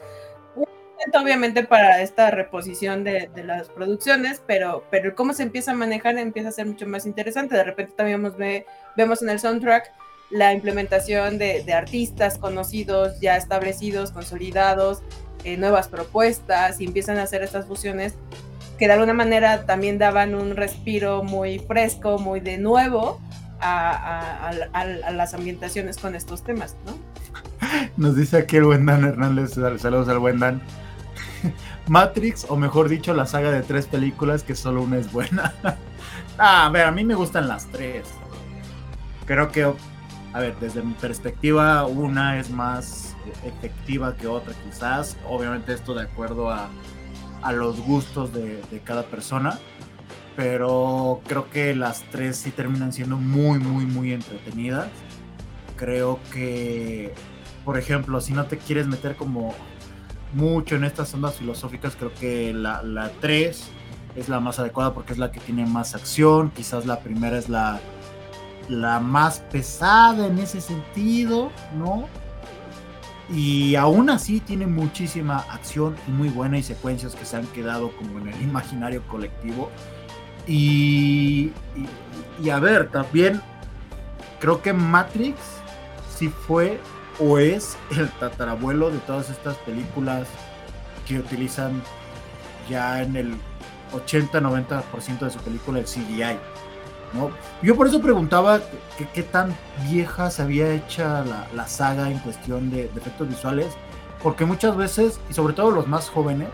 Obviamente 1.14 1.64
para 1.64 2.02
esta 2.02 2.32
reposición 2.32 3.04
de, 3.04 3.30
de 3.36 3.44
las 3.44 3.70
producciones, 3.70 4.42
pero, 4.48 4.84
pero 4.90 5.14
cómo 5.14 5.34
se 5.34 5.44
empieza 5.44 5.72
a 5.72 5.76
manejar 5.76 6.18
empieza 6.18 6.50
a 6.50 6.52
ser 6.52 6.66
mucho 6.66 6.88
más 6.88 7.06
interesante. 7.06 7.56
De 7.56 7.64
repente 7.64 7.94
también 7.96 8.22
vemos, 8.24 8.38
ve- 8.38 8.66
vemos 8.98 9.22
en 9.22 9.30
el 9.30 9.40
soundtrack 9.40 9.92
la 10.30 10.54
implementación 10.54 11.38
de, 11.38 11.64
artistas 11.74 12.38
conocidos, 12.38 13.20
ya 13.20 13.38
establecidos, 13.38 14.12
consolidados, 14.12 15.02
eh, 15.44 15.58
nuevas 15.58 15.88
propuestas 15.88 16.82
y 16.82 16.86
empiezan 16.86 17.18
a 17.18 17.24
hacer 17.24 17.44
estas 17.44 17.66
fusiones 17.66 18.16
que 18.78 18.88
de 18.88 18.94
alguna 18.94 19.14
manera 19.14 19.66
también 19.66 19.98
daban 19.98 20.36
un 20.36 20.56
respiro 20.56 21.24
muy 21.24 21.60
fresco, 21.60 22.20
muy 22.20 22.40
de 22.40 22.58
nuevo 22.58 23.22
a, 23.62 24.52
las 25.12 25.34
ambientaciones 25.34 25.98
con 25.98 26.16
estos 26.16 26.44
temas, 26.44 26.76
¿no? 26.86 26.94
Nos 27.98 28.16
dice 28.16 28.38
aquí 28.38 28.58
el 28.58 28.66
buen 28.66 28.86
Dan 28.86 29.06
Hernández, 29.06 29.54
saludos 29.54 30.08
al 30.10 30.20
buen 30.20 30.40
Dan. 30.40 30.62
Matrix, 31.88 32.46
o 32.50 32.56
mejor 32.56 32.90
dicho, 32.90 33.14
la 33.14 33.26
saga 33.26 33.52
de 33.52 33.62
tres 33.62 33.86
películas 33.86 34.44
que 34.44 34.56
solo 34.56 34.82
una 34.82 34.98
es 34.98 35.12
buena. 35.12 35.54
ah, 36.38 36.66
a 36.66 36.70
ver, 36.70 36.86
a 36.86 36.92
mí 36.92 37.04
me 37.04 37.16
gustan 37.16 37.48
las 37.48 37.68
tres. 37.68 38.08
Creo 39.26 39.52
que, 39.52 39.72
a 40.36 40.40
ver, 40.42 40.60
desde 40.60 40.82
mi 40.82 40.94
perspectiva, 40.96 41.86
una 41.86 42.38
es 42.38 42.50
más 42.50 43.16
efectiva 43.46 44.18
que 44.18 44.28
otra 44.28 44.54
quizás. 44.66 45.16
Obviamente 45.30 45.72
esto 45.72 45.94
de 45.94 46.02
acuerdo 46.02 46.50
a, 46.50 46.68
a 47.42 47.54
los 47.54 47.80
gustos 47.80 48.34
de, 48.34 48.62
cada 48.84 49.04
persona. 49.04 49.58
Pero 50.36 51.22
creo 51.26 51.50
que 51.50 51.74
las 51.74 52.04
tres 52.12 52.36
sí 52.36 52.52
terminan 52.52 52.92
siendo 52.92 53.16
muy, 53.16 53.60
muy, 53.60 53.86
muy 53.86 54.12
entretenidas. 54.12 54.90
Creo 55.78 56.20
que, 56.34 57.14
por 57.64 57.78
ejemplo, 57.78 58.20
si 58.20 58.34
no 58.34 58.44
te 58.46 58.58
quieres 58.58 58.88
meter 58.88 59.16
como 59.16 59.56
mucho 60.34 60.76
en 60.76 60.84
estas 60.84 61.14
ondas 61.14 61.36
filosóficas, 61.36 61.96
creo 61.96 62.14
que 62.14 62.54
la, 62.54 62.84
la 62.84 63.10
3 63.22 63.72
es 64.18 64.28
la 64.28 64.42
más 64.42 64.60
adecuada 64.60 64.94
porque 64.94 65.14
es 65.14 65.18
la 65.18 65.32
que 65.32 65.40
tiene 65.40 65.66
más 65.66 65.96
acción. 65.96 66.52
Quizás 66.52 66.86
la 66.86 67.00
primera 67.00 67.38
es 67.38 67.48
la, 67.48 67.80
la 68.70 69.00
más 69.00 69.40
pesada 69.52 70.28
en 70.28 70.40
ese 70.40 70.62
sentido, 70.62 71.52
¿no? 71.78 72.08
Y 73.30 73.76
aún 73.76 74.10
así 74.10 74.40
tiene 74.40 74.68
muchísima 74.68 75.38
acción 75.50 75.96
y 76.08 76.12
muy 76.12 76.30
buena 76.30 76.60
y 76.60 76.64
secuencias 76.64 77.16
que 77.16 77.26
se 77.26 77.38
han 77.38 77.48
quedado 77.48 77.92
como 77.98 78.20
en 78.20 78.28
el 78.28 78.42
imaginario 78.42 79.02
colectivo. 79.08 79.72
Y, 80.48 81.52
a 82.52 82.60
ver, 82.60 82.92
también 82.92 83.42
creo 84.40 84.62
que 84.62 84.74
Matrix 84.74 85.40
sí 86.16 86.30
fue 86.30 86.80
o 87.20 87.40
es 87.40 87.78
el 87.98 88.10
tatarabuelo 88.10 88.92
de 88.92 89.00
todas 89.00 89.32
estas 89.32 89.56
películas 89.58 90.28
que 91.08 91.18
utilizan 91.18 91.82
ya 92.70 93.02
en 93.02 93.16
el 93.16 93.36
80-90% 93.92 95.20
de 95.20 95.30
su 95.32 95.40
película 95.40 95.80
el 95.80 95.86
CGI. 95.86 96.38
Yo 97.62 97.76
por 97.76 97.88
eso 97.88 98.02
preguntaba 98.02 98.60
qué 99.14 99.24
tan 99.24 99.56
vieja 99.90 100.30
se 100.30 100.42
había 100.42 100.72
hecha 100.74 101.24
la, 101.54 101.68
saga 101.68 102.10
en 102.10 102.20
cuestión 102.20 102.70
de, 102.70 102.86
efectos 102.86 103.28
visuales, 103.28 103.68
porque 104.22 104.46
muchas 104.46 104.76
veces, 104.76 105.20
y 105.30 105.34
sobre 105.34 105.54
todo 105.54 105.72
los 105.72 105.88
más 105.88 106.10
jóvenes, 106.10 106.50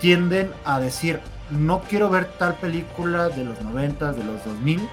tienden 0.00 0.52
a 0.64 0.80
decir, 0.80 1.20
no 1.50 1.80
quiero 1.82 2.10
ver 2.10 2.26
tal 2.38 2.54
película 2.54 3.28
de 3.28 3.44
los 3.44 3.60
90, 3.60 4.12
de 4.12 4.24
los 4.24 4.44
2000, 4.44 4.88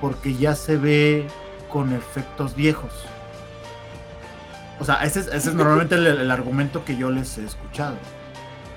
porque 0.00 0.34
ya 0.34 0.54
se 0.54 0.76
ve 0.76 1.26
con 1.70 1.92
efectos 1.92 2.54
viejos. 2.54 2.92
O 4.78 4.84
sea, 4.84 5.02
ese 5.04 5.20
es, 5.20 5.54
normalmente 5.54 5.94
el, 5.94 6.06
el, 6.06 6.30
argumento 6.30 6.84
que 6.84 6.96
yo 6.96 7.10
les 7.10 7.38
he 7.38 7.44
escuchado, 7.44 7.96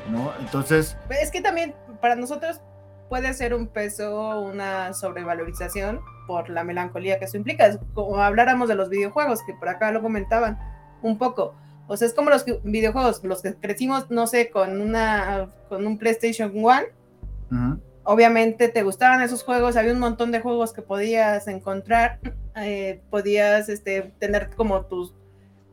¿no? 0.09 0.31
Entonces... 0.39 0.97
Es 1.09 1.29
que 1.29 1.41
también 1.41 1.75
para 1.99 2.15
nosotros 2.15 2.61
puede 3.09 3.33
ser 3.33 3.53
un 3.53 3.67
peso, 3.67 4.39
una 4.39 4.93
sobrevalorización 4.93 5.99
por 6.27 6.49
la 6.49 6.63
melancolía 6.63 7.19
que 7.19 7.25
eso 7.25 7.37
implica. 7.37 7.79
como 7.93 8.17
habláramos 8.17 8.69
de 8.69 8.75
los 8.75 8.89
videojuegos, 8.89 9.41
que 9.45 9.53
por 9.53 9.67
acá 9.67 9.91
lo 9.91 10.01
comentaban 10.01 10.59
un 11.01 11.17
poco. 11.17 11.55
O 11.87 11.97
sea, 11.97 12.07
es 12.07 12.13
como 12.13 12.29
los 12.29 12.45
videojuegos, 12.63 13.23
los 13.23 13.41
que 13.41 13.55
crecimos, 13.55 14.11
no 14.11 14.27
sé, 14.27 14.51
con 14.51 14.79
una 14.79 15.49
con 15.69 15.87
un 15.87 15.97
PlayStation 15.97 16.53
One. 16.63 16.87
Obviamente 18.03 18.69
te 18.69 18.83
gustaban 18.83 19.21
esos 19.21 19.43
juegos, 19.43 19.75
había 19.75 19.93
un 19.93 19.99
montón 19.99 20.31
de 20.31 20.39
juegos 20.39 20.71
que 20.71 20.81
podías 20.81 21.47
encontrar, 21.47 22.19
eh, 22.55 23.01
podías 23.09 23.69
este, 23.69 24.13
tener 24.19 24.49
como 24.55 24.85
tus, 24.85 25.13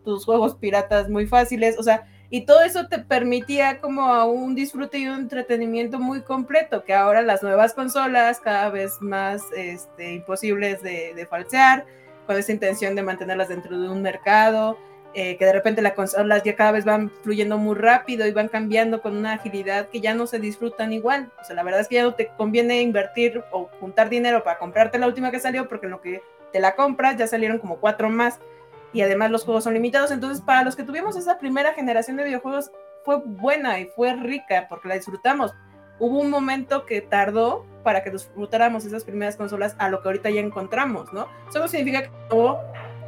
tus 0.04 0.24
juegos 0.24 0.54
piratas 0.54 1.08
muy 1.08 1.26
fáciles, 1.26 1.78
o 1.78 1.82
sea, 1.82 2.06
y 2.28 2.42
todo 2.42 2.62
eso 2.62 2.88
te 2.88 2.98
permitía 2.98 3.80
como 3.80 4.24
un 4.26 4.54
disfrute 4.54 4.98
y 4.98 5.06
un 5.06 5.20
entretenimiento 5.20 5.98
muy 5.98 6.22
completo, 6.22 6.84
que 6.84 6.94
ahora 6.94 7.22
las 7.22 7.42
nuevas 7.42 7.74
consolas 7.74 8.40
cada 8.40 8.70
vez 8.70 9.00
más 9.00 9.42
este, 9.56 10.14
imposibles 10.14 10.82
de, 10.82 11.26
falsear, 11.30 11.86
con 12.26 12.36
esa 12.36 12.52
intención 12.52 12.96
de 12.96 13.02
mantenerlas 13.02 13.48
dentro 13.48 13.78
de 13.78 13.88
un 13.88 14.02
mercado, 14.02 14.76
eh, 15.14 15.36
que 15.36 15.44
de 15.44 15.52
repente 15.52 15.80
las 15.80 15.92
consolas 15.92 16.42
ya 16.42 16.56
cada 16.56 16.72
vez 16.72 16.84
van 16.84 17.10
fluyendo 17.22 17.56
muy 17.56 17.76
rápido 17.76 18.26
y 18.26 18.32
van 18.32 18.48
cambiando 18.48 19.00
con 19.00 19.16
una 19.16 19.34
agilidad 19.34 19.88
que 19.88 20.00
ya 20.00 20.12
no 20.14 20.26
se 20.26 20.40
disfrutan 20.40 20.92
igual. 20.92 21.32
O 21.40 21.44
sea, 21.44 21.56
la 21.56 21.62
verdad 21.62 21.80
es 21.80 21.88
que 21.88 21.94
ya 21.94 22.02
no 22.02 22.14
te 22.14 22.28
conviene 22.36 22.82
invertir 22.82 23.42
o 23.52 23.70
juntar 23.80 24.10
dinero 24.10 24.42
para 24.42 24.58
comprarte 24.58 24.98
la 24.98 25.06
última 25.06 25.30
que 25.30 25.40
salió, 25.40 25.68
porque 25.68 25.86
en 25.86 25.92
lo 25.92 26.00
que 26.00 26.22
te 26.52 26.60
la 26.60 26.74
compras 26.74 27.16
ya 27.16 27.26
salieron 27.26 27.58
como 27.58 27.76
cuatro 27.76 28.10
más 28.10 28.40
y 28.92 29.02
además 29.02 29.30
los 29.30 29.44
juegos 29.44 29.64
son 29.64 29.74
limitados. 29.74 30.10
Entonces, 30.10 30.40
para 30.40 30.62
los 30.62 30.76
que 30.76 30.82
tuvimos 30.82 31.16
esa 31.16 31.38
primera 31.38 31.74
generación 31.74 32.16
de 32.16 32.24
videojuegos, 32.24 32.70
fue 33.04 33.22
buena 33.24 33.78
y 33.78 33.86
fue 33.86 34.14
rica 34.14 34.66
porque 34.68 34.88
la 34.88 34.96
disfrutamos. 34.96 35.54
Hubo 35.98 36.20
un 36.20 36.28
momento 36.28 36.84
que 36.84 37.00
tardó 37.00 37.64
para 37.82 38.02
que 38.02 38.10
disfrutáramos 38.10 38.84
esas 38.84 39.04
primeras 39.04 39.36
consolas 39.36 39.76
a 39.78 39.88
lo 39.88 40.02
que 40.02 40.08
ahorita 40.08 40.28
ya 40.28 40.40
encontramos, 40.40 41.12
¿no? 41.12 41.28
Eso 41.48 41.60
no 41.60 41.68
significa 41.68 42.02
que 42.02 42.10
no, 42.30 42.58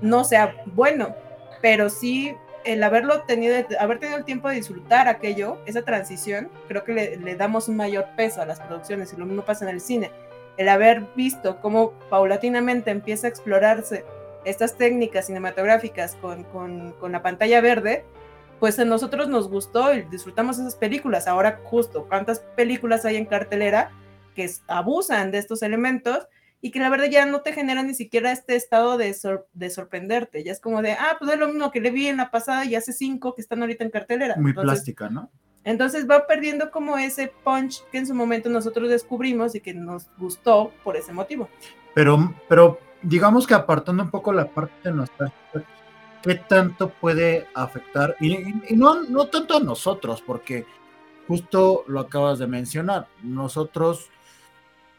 no 0.01 0.25
sea 0.25 0.55
bueno, 0.67 1.15
pero 1.61 1.91
sí 1.91 2.35
el 2.65 2.83
haberlo 2.83 3.23
tenido, 3.23 3.57
haber 3.81 3.99
tenido 3.99 4.19
el 4.19 4.25
tiempo 4.25 4.49
de 4.49 4.57
disfrutar 4.57 5.09
aquello, 5.09 5.59
esa 5.67 5.83
transición, 5.83 6.51
creo 6.69 6.85
que 6.85 6.93
le, 6.93 7.17
le 7.17 7.35
damos 7.35 7.69
un 7.69 7.77
mayor 7.77 8.07
peso 8.17 8.41
a 8.41 8.47
las 8.47 8.61
producciones 8.61 9.13
y 9.13 9.17
lo 9.17 9.27
mismo 9.27 9.45
pasa 9.45 9.65
en 9.65 9.75
el 9.75 9.81
cine. 9.81 10.11
El 10.57 10.69
haber 10.69 11.03
visto 11.17 11.61
cómo 11.61 11.93
paulatinamente 12.11 12.91
empieza 12.91 13.27
a 13.27 13.31
explorarse 13.31 14.05
estas 14.45 14.77
técnicas 14.77 15.27
cinematográficas 15.27 16.17
con, 16.17 16.45
con, 16.45 17.13
la 17.13 17.23
pantalla 17.23 17.61
verde, 17.61 18.05
pues 18.61 18.79
a 18.79 18.85
nosotros 18.85 19.29
nos 19.29 19.49
gustó 19.49 19.95
y 19.95 20.03
disfrutamos 20.03 20.59
esas 20.59 20.77
películas. 20.77 21.29
Ahora 21.29 21.61
justo, 21.65 22.07
¿cuántas 22.09 22.41
películas 22.41 23.05
hay 23.05 23.17
en 23.17 23.27
cartelera 23.27 23.91
que 24.35 24.51
abusan 24.67 25.31
de 25.31 25.39
estos 25.39 25.63
elementos 25.63 26.27
y 26.61 26.71
que 26.71 26.81
la 26.81 26.91
verdad 26.91 27.07
ya 27.11 27.25
no 27.25 27.43
te 27.43 27.53
generan 27.53 27.87
ni 27.87 27.95
siquiera 27.95 28.33
este 28.33 28.57
estado 28.57 28.97
de, 28.97 29.15
de 29.53 29.71
sorprenderte? 29.71 30.43
Ya 30.43 30.53
es 30.53 30.61
como 30.61 30.83
de, 30.83 30.93
ah, 30.93 31.17
pues 31.19 31.31
es 31.33 31.39
lo 31.39 31.49
mismo 31.49 31.71
que 31.71 31.81
le 31.81 31.91
vi 31.91 32.09
en 32.09 32.17
la 32.17 32.31
pasada 32.31 32.65
y 32.65 32.75
hace 32.75 32.93
cinco 32.93 33.35
que 33.35 33.43
están 33.43 33.61
ahorita 33.61 33.85
en 33.85 33.91
cartelera. 33.91 34.37
Muy 34.37 34.53
plástica, 34.53 35.09
¿no? 35.09 35.31
Entonces 35.65 36.09
va 36.09 36.27
perdiendo 36.27 36.71
como 36.71 36.97
ese 36.97 37.31
punch 37.45 37.85
que 37.93 37.99
en 37.99 38.07
su 38.07 38.15
momento 38.15 38.49
nosotros 38.49 38.89
descubrimos 38.89 39.55
y 39.55 39.61
que 39.61 39.75
nos 39.75 40.09
gustó 40.17 40.73
por 40.83 40.97
ese 40.97 41.13
motivo. 41.13 41.49
Pero, 41.95 42.35
pero 42.49 42.79
digamos 43.03 43.47
que 43.47 43.55
apartando 43.55 44.03
un 44.03 44.11
poco 44.11 44.33
la 44.33 44.47
parte 44.47 44.91
nuestra 44.91 45.33
¿qué 46.23 46.35
tanto 46.35 46.91
puede 46.91 47.47
afectar? 47.55 48.17
Y, 48.21 48.37
no, 48.75 49.03
no 49.03 49.27
tanto 49.27 49.57
a 49.57 49.61
nosotros, 49.61 50.23
porque 50.25 50.67
justo 51.27 51.85
lo 51.87 52.01
acabas 52.01 52.39
de 52.39 52.47
mencionar, 52.47 53.09
nosotros 53.23 54.09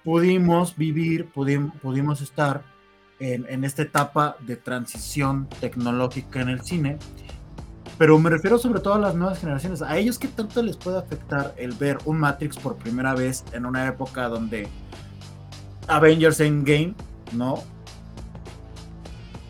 pudimos 0.04 0.76
vivir, 0.76 1.30
pudimos, 1.30 2.22
estar 2.22 2.64
en, 3.20 3.46
en, 3.50 3.64
esta 3.64 3.82
etapa 3.82 4.38
de 4.40 4.56
transición 4.56 5.48
tecnológica 5.60 6.42
en 6.42 6.50
el 6.50 6.62
cine, 6.62 6.98
pero 7.98 8.18
me 8.18 8.30
refiero 8.30 8.58
sobre 8.58 8.80
todo 8.80 8.94
a 8.94 9.00
las 9.00 9.16
nuevas 9.16 9.40
generaciones, 9.40 9.82
a 9.82 9.98
ellos 9.98 10.18
qué 10.18 10.30
tanto 10.30 10.64
les 10.64 10.78
puede 10.78 10.98
afectar 11.00 11.54
el 11.58 11.74
ver 11.74 11.98
un 12.06 12.20
Matrix 12.20 12.58
por 12.58 12.78
primera 12.78 13.14
vez 13.14 13.44
en 13.52 13.66
una 13.66 13.88
época 13.88 14.30
donde 14.30 14.70
Avengers 15.88 16.40
Endgame, 16.40 16.94
¿no? 17.34 17.62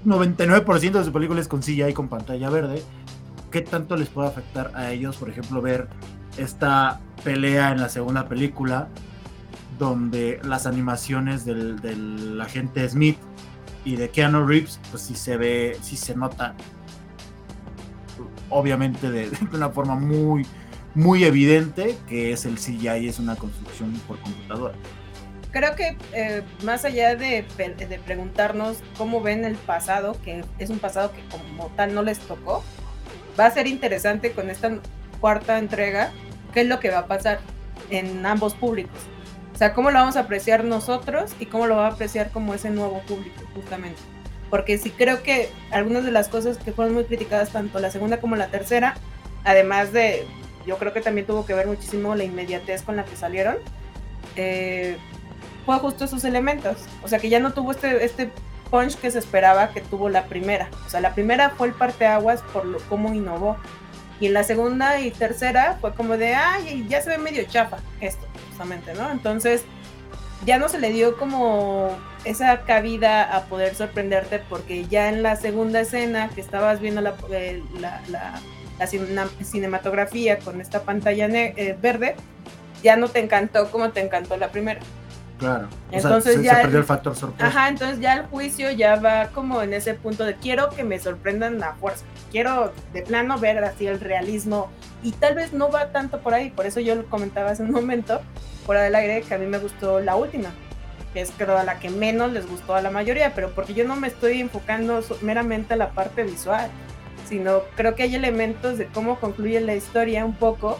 99% 0.05 0.91
de 0.91 1.03
su 1.03 1.11
película 1.11 1.41
es 1.41 1.47
con 1.47 1.61
CGI 1.61 1.93
con 1.93 2.07
pantalla 2.07 2.49
verde. 2.49 2.81
¿Qué 3.51 3.61
tanto 3.61 3.95
les 3.95 4.09
puede 4.09 4.27
afectar 4.27 4.71
a 4.75 4.91
ellos, 4.91 5.17
por 5.17 5.29
ejemplo, 5.29 5.61
ver 5.61 5.87
esta 6.37 7.01
pelea 7.23 7.71
en 7.71 7.81
la 7.81 7.89
segunda 7.89 8.27
película, 8.27 8.87
donde 9.77 10.39
las 10.43 10.65
animaciones 10.65 11.45
del, 11.45 12.39
agente 12.41 12.87
Smith 12.87 13.17
y 13.83 13.95
de 13.95 14.09
Keanu 14.09 14.45
Reeves, 14.45 14.79
pues 14.91 15.03
sí 15.03 15.15
se 15.15 15.37
ve, 15.37 15.77
sí 15.81 15.97
se 15.97 16.15
nota, 16.15 16.53
obviamente 18.49 19.09
de, 19.09 19.29
de 19.51 19.57
una 19.57 19.69
forma 19.69 19.95
muy, 19.95 20.45
muy 20.95 21.23
evidente 21.23 21.97
que 22.07 22.31
es 22.31 22.45
el 22.45 22.55
CGI, 22.55 23.07
es 23.07 23.19
una 23.19 23.35
construcción 23.35 23.93
por 24.07 24.19
computadora 24.19 24.75
creo 25.51 25.75
que 25.75 25.97
eh, 26.13 26.43
más 26.63 26.85
allá 26.85 27.15
de, 27.15 27.45
preguntarnos 28.05 28.77
cómo 28.97 29.21
ven 29.21 29.45
el 29.45 29.55
pasado, 29.55 30.15
que 30.23 30.43
es 30.57 30.69
un 30.69 30.79
pasado 30.79 31.11
que 31.11 31.21
como 31.29 31.67
tal 31.75 31.93
no 31.93 32.03
les 32.03 32.19
tocó, 32.19 32.63
va 33.39 33.45
a 33.45 33.51
ser 33.51 33.67
interesante 33.67 34.31
con 34.31 34.49
esta 34.49 34.71
cuarta 35.19 35.57
entrega 35.57 36.11
qué 36.53 36.61
es 36.61 36.67
lo 36.67 36.79
que 36.79 36.89
va 36.89 36.99
a 36.99 37.07
pasar 37.07 37.39
en 37.89 38.25
ambos 38.25 38.53
públicos. 38.53 38.99
sea, 39.57 39.73
cómo 39.73 39.91
lo 39.91 39.99
vamos 39.99 40.15
a 40.15 40.21
apreciar 40.21 40.63
nosotros 40.63 41.35
y 41.39 41.45
cómo 41.45 41.67
lo 41.67 41.75
va 41.75 41.87
a 41.87 41.91
apreciar 41.91 42.31
como 42.31 42.53
ese 42.53 42.69
nuevo 42.69 43.01
público, 43.01 43.41
justamente. 43.53 43.99
Porque 44.49 44.77
sí 44.77 44.89
creo 44.89 45.21
que 45.21 45.49
algunas 45.71 46.03
de 46.03 46.11
las 46.11 46.27
cosas 46.27 46.57
que 46.57 46.71
fueron 46.71 46.93
muy 46.93 47.03
criticadas, 47.03 47.49
tanto 47.49 47.79
la 47.79 47.91
segunda 47.91 48.19
como 48.19 48.35
la 48.35 48.47
tercera, 48.47 48.95
además 49.43 49.91
de, 49.91 50.25
yo 50.65 50.77
creo 50.77 50.93
que 50.93 51.01
también 51.01 51.27
tuvo 51.27 51.45
que 51.45 51.53
ver 51.53 51.67
muchísimo 51.67 52.15
la 52.15 52.23
inmediatez 52.23 52.81
con 52.81 52.95
la 52.95 53.05
que 53.05 53.15
salieron, 53.15 53.57
eh, 54.35 54.97
fue 55.69 55.77
justo 55.77 56.05
esos 56.05 56.23
elementos. 56.23 56.77
O 57.03 57.07
sea, 57.07 57.19
que 57.19 57.29
ya 57.29 57.39
no 57.39 57.53
tuvo 57.53 57.69
este, 57.69 58.03
este 58.03 58.31
punch 58.71 58.95
que 58.95 59.11
se 59.11 59.19
esperaba 59.19 59.69
que 59.69 59.81
tuvo 59.81 60.09
la 60.09 60.25
primera. 60.25 60.67
O 60.87 60.89
sea, 60.89 60.99
la 60.99 61.13
primera 61.13 61.51
fue 61.51 61.67
el 61.67 61.75
parteaguas 61.75 62.41
por 62.51 62.65
lo, 62.65 62.79
cómo 62.89 63.13
innovó. 63.13 63.55
Y 64.19 64.25
en 64.25 64.33
la 64.33 64.43
segunda 64.43 64.99
y 64.99 65.11
tercera 65.11 65.77
fue 65.79 65.93
como 65.93 66.17
de, 66.17 66.33
ay, 66.33 66.87
ya 66.89 67.03
se 67.03 67.11
ve 67.11 67.19
medio 67.19 67.43
chafa 67.43 67.77
esto, 68.01 68.25
justamente, 68.49 68.95
¿no? 68.95 69.11
Entonces, 69.11 69.61
ya 70.43 70.57
no 70.57 70.69
se 70.69 70.79
le 70.79 70.89
dio 70.89 71.17
como 71.19 71.95
esa 72.25 72.61
cabida 72.61 73.37
a 73.37 73.45
poder 73.45 73.75
sorprenderte 73.75 74.39
porque 74.39 74.87
ya 74.87 75.09
en 75.09 75.21
la 75.21 75.35
segunda 75.35 75.81
escena 75.81 76.29
que 76.29 76.41
estabas 76.41 76.79
viendo 76.79 77.01
la, 77.01 77.13
eh, 77.31 77.61
cinematografía 79.43 80.39
con 80.39 80.61
esta 80.61 80.81
pantalla 80.81 81.27
eh, 81.27 81.77
verde, 81.79 82.15
ya 82.81 82.95
no 82.95 83.07
te 83.07 83.19
encantó 83.19 83.69
como 83.69 83.91
te 83.91 84.01
encantó 84.01 84.35
la 84.35 84.49
primera. 84.49 84.79
Claro. 85.39 85.69
Entonces 85.91 86.43
ya. 86.43 86.57
Se 86.57 86.61
perdió 86.63 86.79
el 86.79 86.85
factor 86.85 87.15
sorpresa. 87.15 87.47
Ajá, 87.47 87.69
entonces 87.69 87.99
ya 87.99 88.15
el 88.15 88.25
juicio 88.25 88.69
ya 88.71 88.97
va 88.97 89.27
como 89.27 89.61
en 89.61 89.73
ese 89.73 89.93
punto 89.93 90.25
de 90.25 90.35
quiero 90.35 90.69
que 90.69 90.83
me 90.83 90.99
sorprendan 90.99 91.63
a 91.63 91.73
fuerza. 91.75 92.03
Quiero 92.29 92.73
de 92.93 93.01
plano 93.03 93.39
ver 93.39 93.63
así 93.63 93.87
el 93.87 93.99
realismo. 93.99 94.69
Y 95.01 95.13
tal 95.13 95.35
vez 95.35 95.53
no 95.53 95.71
va 95.71 95.91
tanto 95.91 96.19
por 96.19 96.33
ahí. 96.33 96.49
Por 96.49 96.65
eso 96.65 96.81
yo 96.81 96.93
lo 96.95 97.05
comentaba 97.05 97.51
hace 97.51 97.63
un 97.63 97.71
momento, 97.71 98.21
fuera 98.65 98.83
del 98.83 98.95
aire, 98.95 99.21
que 99.21 99.33
a 99.33 99.37
mí 99.37 99.45
me 99.45 99.57
gustó 99.57 100.01
la 100.01 100.17
última. 100.17 100.49
Que 101.13 101.21
es 101.21 101.31
creo 101.35 101.57
a 101.57 101.63
la 101.63 101.79
que 101.79 101.89
menos 101.89 102.33
les 102.33 102.45
gustó 102.45 102.75
a 102.75 102.81
la 102.81 102.91
mayoría. 102.91 103.33
Pero 103.33 103.51
porque 103.51 103.73
yo 103.73 103.85
no 103.85 103.95
me 103.95 104.09
estoy 104.09 104.41
enfocando 104.41 105.01
meramente 105.21 105.73
a 105.73 105.77
la 105.77 105.91
parte 105.91 106.23
visual. 106.23 106.69
Sino 107.29 107.61
creo 107.77 107.95
que 107.95 108.03
hay 108.03 108.15
elementos 108.15 108.77
de 108.77 108.87
cómo 108.87 109.19
concluye 109.21 109.61
la 109.61 109.75
historia 109.75 110.25
un 110.25 110.35
poco 110.35 110.77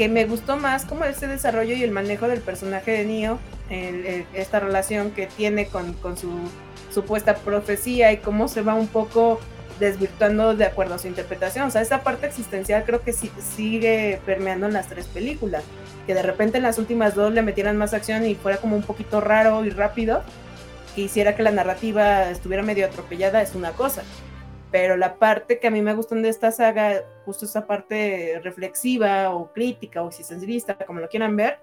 que 0.00 0.08
me 0.08 0.24
gustó 0.24 0.56
más 0.56 0.86
como 0.86 1.04
ese 1.04 1.26
desarrollo 1.26 1.74
y 1.74 1.82
el 1.82 1.90
manejo 1.90 2.26
del 2.26 2.40
personaje 2.40 2.90
de 2.90 3.04
Neo, 3.04 3.38
esta 4.32 4.58
relación 4.58 5.10
que 5.10 5.26
tiene 5.26 5.66
con, 5.66 5.92
con, 5.92 6.16
su 6.16 6.30
supuesta 6.90 7.34
profecía 7.34 8.10
y 8.10 8.16
cómo 8.16 8.48
se 8.48 8.62
va 8.62 8.72
un 8.72 8.86
poco 8.86 9.38
desvirtuando 9.78 10.56
de 10.56 10.64
acuerdo 10.64 10.94
a 10.94 10.98
su 10.98 11.06
interpretación. 11.06 11.66
O 11.66 11.70
sea, 11.70 11.82
esa 11.82 12.02
parte 12.02 12.26
existencial 12.26 12.84
creo 12.86 13.02
que 13.02 13.12
sí, 13.12 13.30
sigue 13.54 14.22
permeando 14.24 14.68
en 14.68 14.72
las 14.72 14.88
tres 14.88 15.04
películas. 15.04 15.64
Que 16.06 16.14
de 16.14 16.22
repente 16.22 16.56
en 16.56 16.62
las 16.62 16.78
últimas 16.78 17.14
dos 17.14 17.34
le 17.34 17.42
metieran 17.42 17.76
más 17.76 17.92
acción 17.92 18.24
y 18.24 18.34
fuera 18.34 18.56
como 18.56 18.76
un 18.76 18.82
poquito 18.82 19.20
raro 19.20 19.66
y 19.66 19.68
rápido, 19.68 20.22
que 20.94 21.02
hiciera 21.02 21.36
que 21.36 21.42
la 21.42 21.50
narrativa 21.50 22.30
estuviera 22.30 22.62
medio 22.62 22.86
atropellada, 22.86 23.42
es 23.42 23.54
una 23.54 23.72
cosa 23.72 24.02
pero 24.70 24.96
la 24.96 25.16
parte 25.16 25.58
que 25.58 25.66
a 25.66 25.70
mí 25.70 25.82
me 25.82 25.94
gustan 25.94 26.22
de 26.22 26.28
esta 26.28 26.52
saga, 26.52 27.02
justo 27.24 27.44
esa 27.44 27.66
parte 27.66 28.40
reflexiva 28.42 29.30
o 29.30 29.52
crítica 29.52 30.02
o 30.02 30.08
existencialista, 30.08 30.76
como 30.86 31.00
lo 31.00 31.08
quieran 31.08 31.36
ver, 31.36 31.58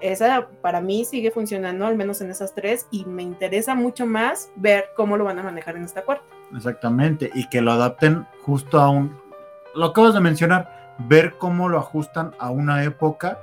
esa 0.00 0.48
para 0.62 0.80
mí 0.80 1.04
sigue 1.04 1.30
funcionando, 1.30 1.86
al 1.86 1.96
menos 1.96 2.20
en 2.20 2.30
esas 2.30 2.54
tres, 2.54 2.86
y 2.90 3.04
me 3.04 3.22
interesa 3.22 3.74
mucho 3.74 4.06
más 4.06 4.50
ver 4.56 4.86
cómo 4.96 5.16
lo 5.16 5.24
van 5.24 5.38
a 5.38 5.42
manejar 5.42 5.76
en 5.76 5.84
esta 5.84 6.02
cuarta. 6.02 6.24
Exactamente, 6.56 7.30
y 7.34 7.48
que 7.48 7.60
lo 7.60 7.72
adapten 7.72 8.26
justo 8.42 8.80
a 8.80 8.88
un, 8.88 9.20
lo 9.74 9.86
acabas 9.86 10.14
de 10.14 10.20
mencionar, 10.20 10.96
ver 10.98 11.36
cómo 11.38 11.68
lo 11.68 11.78
ajustan 11.78 12.34
a 12.38 12.50
una 12.50 12.82
época 12.84 13.38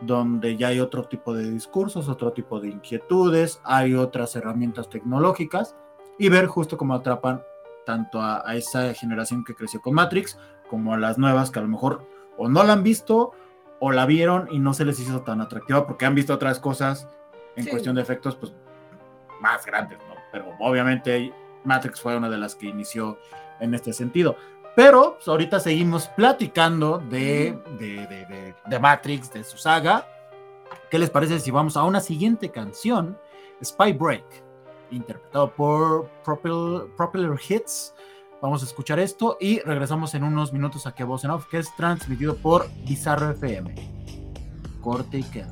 donde 0.00 0.56
ya 0.56 0.68
hay 0.68 0.80
otro 0.80 1.04
tipo 1.04 1.34
de 1.34 1.50
discursos, 1.50 2.08
otro 2.08 2.32
tipo 2.32 2.58
de 2.58 2.68
inquietudes, 2.68 3.60
hay 3.64 3.94
otras 3.94 4.34
herramientas 4.34 4.88
tecnológicas, 4.88 5.76
y 6.18 6.28
ver 6.28 6.46
justo 6.46 6.76
cómo 6.76 6.94
atrapan 6.94 7.42
tanto 7.84 8.22
a, 8.22 8.42
esa 8.54 8.92
generación 8.94 9.44
que 9.44 9.54
creció 9.54 9.80
con 9.80 9.94
Matrix 9.94 10.38
como 10.68 10.94
a 10.94 10.98
las 10.98 11.18
nuevas 11.18 11.50
que 11.50 11.58
a 11.58 11.62
lo 11.62 11.68
mejor 11.68 12.06
o 12.36 12.48
no 12.48 12.62
la 12.62 12.74
han 12.74 12.82
visto 12.82 13.32
o 13.80 13.90
la 13.92 14.06
vieron 14.06 14.48
y 14.50 14.58
no 14.58 14.74
se 14.74 14.84
les 14.84 15.00
hizo 15.00 15.22
tan 15.22 15.40
atractiva 15.40 15.86
porque 15.86 16.06
han 16.06 16.14
visto 16.14 16.34
otras 16.34 16.60
cosas 16.60 17.08
en 17.56 17.66
cuestión 17.66 17.96
de 17.96 18.02
efectos 18.02 18.36
pues 18.36 18.52
más 19.40 19.64
grandes, 19.66 19.98
¿no? 20.08 20.14
Pero 20.32 20.52
obviamente 20.60 21.32
Matrix 21.64 22.00
fue 22.00 22.16
una 22.16 22.28
de 22.28 22.38
las 22.38 22.54
que 22.54 22.66
inició 22.66 23.18
en 23.58 23.74
este 23.74 23.92
sentido. 23.92 24.36
Pero 24.76 25.14
pues, 25.14 25.28
ahorita 25.28 25.60
seguimos 25.60 26.08
platicando 26.08 26.98
de, 26.98 27.58
de, 27.78 28.06
de, 28.06 28.54
de, 28.64 28.78
Matrix, 28.78 29.32
de 29.32 29.42
su 29.42 29.58
saga. 29.58 30.06
¿Qué 30.90 30.98
les 30.98 31.10
parece 31.10 31.40
si 31.40 31.50
vamos 31.50 31.76
a 31.76 31.84
una 31.84 32.00
siguiente 32.00 32.50
canción? 32.50 33.18
Spy 33.62 33.92
Break 33.92 34.49
interpretado 34.90 35.54
por 35.54 36.08
Propeller 36.24 37.38
Hits. 37.48 37.94
Vamos 38.42 38.62
a 38.62 38.66
escuchar 38.66 38.98
esto 38.98 39.36
y 39.40 39.60
regresamos 39.60 40.14
en 40.14 40.24
unos 40.24 40.52
minutos 40.52 40.86
a 40.86 40.94
Que 40.94 41.04
Voz 41.04 41.24
en 41.24 41.30
Off, 41.30 41.46
que 41.46 41.58
es 41.58 41.74
transmitido 41.76 42.36
por 42.36 42.68
Bizarro 42.86 43.30
FM. 43.30 43.74
Corte 44.80 45.18
y 45.18 45.22
queda. 45.24 45.50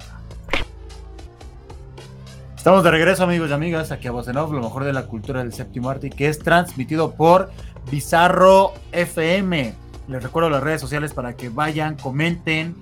Estamos 2.57 2.83
de 2.83 2.90
regreso, 2.90 3.24
amigos 3.24 3.51
y 3.51 3.53
amigas, 3.53 3.92
aquí 3.92 4.09
a 4.09 4.11
Voz 4.11 4.27
en 4.29 4.37
Off, 4.37 4.51
lo 4.51 4.61
mejor 4.61 4.85
de 4.85 4.92
la 4.92 5.07
cultura 5.07 5.40
del 5.40 5.53
séptimo 5.53 5.90
arte, 5.90 6.11
que 6.11 6.29
es 6.29 6.38
transmitido 6.38 7.14
por 7.14 7.51
Bizarro 7.90 8.72
FM. 8.92 9.74
Les 10.09 10.22
recuerdo 10.22 10.51
las 10.51 10.62
redes 10.62 10.81
sociales 10.81 11.12
para 11.12 11.37
que 11.37 11.51
vayan, 11.51 11.96
comenten, 11.96 12.74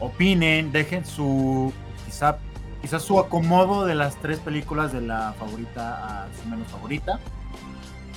opinen, 0.00 0.72
dejen 0.72 1.04
su 1.04 1.72
quizá 2.04 2.38
quizás 2.82 3.02
su 3.02 3.18
acomodo 3.18 3.86
de 3.86 3.94
las 3.94 4.16
tres 4.16 4.40
películas 4.40 4.92
de 4.92 5.00
la 5.00 5.34
favorita 5.38 6.24
a 6.24 6.28
su 6.42 6.48
menos 6.48 6.68
favorita. 6.68 7.18